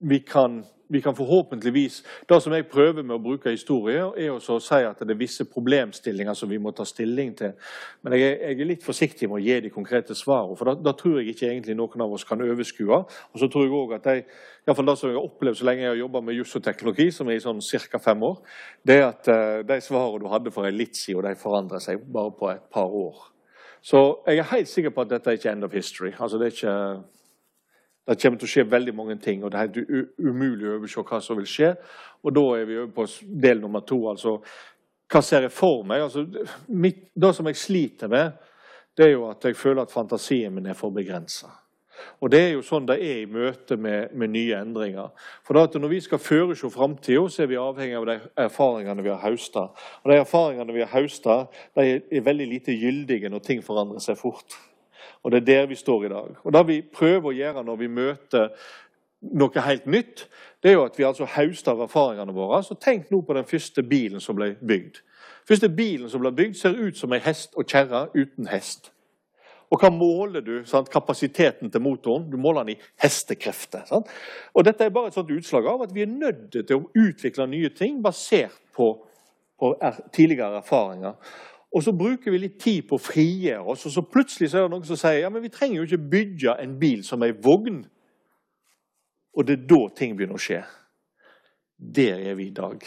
[0.00, 0.60] vi kan
[0.90, 4.82] vi kan forhåpentligvis Det som jeg prøver med å bruke historie, er også å si
[4.86, 7.52] at det er visse problemstillinger som vi må ta stilling til.
[8.02, 10.94] Men jeg jeg er litt forsiktig med å gi de konkrete svarene, for da, da,
[10.96, 13.00] tror jeg ikke egentlig noen av oss kan overskue.
[13.32, 15.84] Og så tror jeg også at de, iallfall det som jeg har opplevd så lenge
[15.84, 18.02] jeg har jobba med juss og teknologi, som er i sånn ca.
[18.02, 18.40] fem år,
[18.86, 22.02] det er at uh, de svarene du hadde for en litt siden, de forandrer seg
[22.12, 23.30] bare på et par år.
[23.82, 26.12] Så jeg er helt sikker på at dette er ikke end of history.
[26.18, 26.76] Altså det er ikke
[28.10, 31.04] det kommer til å skje veldig mange ting, og det er helt umulig å overse
[31.06, 31.68] hva som vil skje.
[32.26, 33.06] Og da er vi over på
[33.44, 34.00] del nummer to.
[34.10, 34.40] altså
[35.10, 36.02] Hva ser jeg for meg?
[36.02, 36.24] Altså,
[36.68, 38.32] mitt, det som jeg sliter med,
[38.98, 41.52] det er jo at jeg føler at fantasien min er for begrensa.
[42.18, 45.12] Og det er jo sånn det er i møte med, med nye endringer.
[45.46, 48.16] For da at Når vi skal forutse framtida, så er vi avhengig av de
[48.48, 49.68] erfaringene vi har høsta.
[50.02, 51.44] Og de erfaringene vi har høsta,
[51.76, 54.58] er veldig lite gyldige når ting forandrer seg fort.
[55.22, 56.36] Og det er der vi står i dag.
[56.44, 58.48] Og Det vi prøver å gjøre når vi møter
[59.20, 60.28] noe helt nytt,
[60.62, 62.62] det er jo at vi altså høster av erfaringene våre.
[62.64, 65.02] Så tenk nå på den første bilen som ble bygd.
[65.48, 68.92] første bilen som ble bygd, ser ut som ei hest og kjerre uten hest.
[69.70, 70.64] Og hva måler du?
[70.66, 70.90] Sant?
[70.90, 72.26] Kapasiteten til motoren.
[72.30, 73.84] Du måler den i hestekrefter.
[73.86, 74.08] Sant?
[74.54, 77.46] Og Dette er bare et sånt utslag av at vi er nødt til å utvikle
[77.46, 78.92] nye ting basert på,
[79.58, 81.14] på er, tidligere erfaringer.
[81.70, 84.66] Og så bruker vi litt tid på å frigjøre oss, og så plutselig så er
[84.66, 87.30] det noen som sier ja, men vi trenger jo ikke bygge en bil som ei
[87.30, 87.84] vogn.
[89.38, 90.64] Og det er da ting begynner å skje.
[91.78, 92.82] Der er vi i dag.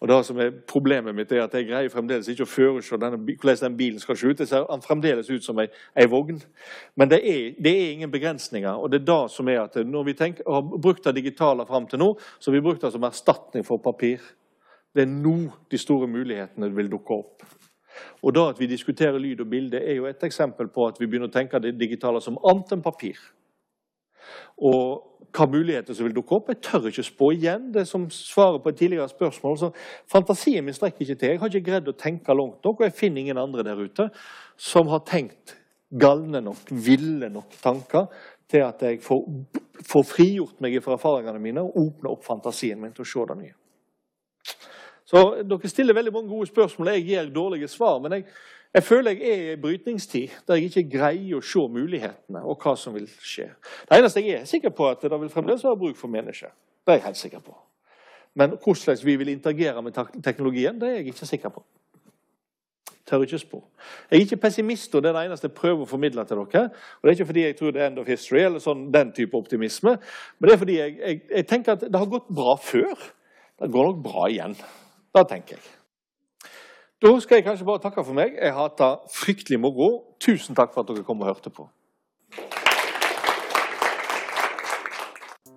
[0.00, 3.18] Og det som er Problemet mitt er at jeg greier fremdeles ikke å forestå hvordan
[3.18, 4.38] den bilen skal se ut.
[4.38, 5.66] Det ser fremdeles ut som ei,
[5.96, 6.40] ei vogn.
[6.96, 8.72] Men det er, det er, ingen begrensninger.
[8.72, 11.86] og det er det som er at Når vi tenker, har brukt det digitale fram
[11.86, 14.20] til nå, så har vi brukt det som erstatning for papir.
[14.94, 17.44] Det er nå de store mulighetene vil dukke opp.
[18.22, 21.06] Og da at vi diskuterer lyd og bilde, er jo et eksempel på at vi
[21.06, 23.18] begynner å tenke det digitale som annet enn papir.
[24.58, 26.52] Og hva muligheter som vil dukke opp.
[26.52, 29.58] Jeg tør ikke spå igjen det som svarer på et tidligere spørsmål.
[29.58, 29.70] Så
[30.10, 31.32] fantasien min strekker ikke til.
[31.32, 34.08] Jeg har ikke greid å tenke langt nok, og jeg finner ingen andre der ute
[34.60, 35.56] som har tenkt
[35.94, 38.08] galne nok, ville nok tanker
[38.50, 39.26] til at jeg får,
[39.86, 43.38] får frigjort meg fra erfaringene mine og åpne opp fantasien min til å se det
[43.42, 43.54] nye.
[45.04, 46.88] Så Dere stiller veldig mange gode spørsmål.
[46.88, 47.98] og Jeg gir dårlige svar.
[47.98, 48.24] men jeg
[48.74, 52.72] jeg føler jeg er i brytningstid der jeg ikke greier å se mulighetene og hva
[52.76, 53.46] som vil skje.
[53.86, 56.50] Det eneste jeg er sikker på, er at det vil fremdeles være bruk for mennesker.
[56.82, 57.54] Det er jeg helt sikker på.
[58.34, 59.94] Men hvordan vi vil interagere med
[60.24, 61.62] teknologien, det er jeg ikke sikker på.
[63.06, 63.62] Tør ikke spå.
[64.10, 66.64] Jeg er ikke pessimist, og det er det eneste jeg prøver å formidle til dere.
[66.64, 69.12] Og Det er ikke fordi jeg tror det er end of history, eller sånn, den
[69.12, 69.98] type optimisme,
[70.38, 73.12] men det er fordi jeg, jeg, jeg tenker at det har gått bra før.
[73.60, 74.56] Det går nok bra igjen.
[75.14, 75.64] Det tenker jeg.
[77.04, 78.34] Da skal jeg kanskje bare takke for meg.
[78.34, 79.88] Jeg har hatt det fryktelig moro.
[80.22, 81.68] Tusen takk for at dere kom og hørte på.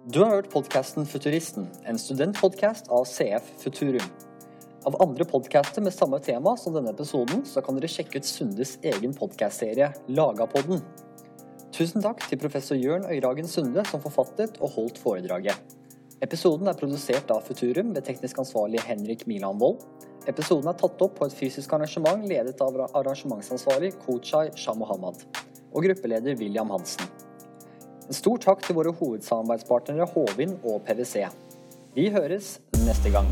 [0.07, 4.05] Du har hørt podkasten Futuristen, en studentpodkast av CF Futurum.
[4.87, 8.77] Av andre podkaster med samme tema som denne episoden, så kan dere sjekke ut Sundes
[8.87, 10.79] egen podkastserie Lagapodden.
[11.75, 15.59] Tusen takk til professor Jørn Øyragen Sunde som forfattet og holdt foredraget.
[16.17, 19.83] Episoden er produsert av Futurum ved teknisk ansvarlig Henrik Milan Wold.
[20.25, 25.21] Episoden er tatt opp på et fysisk arrangement ledet av arrangementsansvarlig Kochai Shah Mohammad
[25.69, 27.05] og gruppeleder William Hansen.
[28.07, 31.27] En stor takk til våre hovedsamarbeidspartnere Håvind og PwC.
[31.93, 33.29] Vi høres neste gang.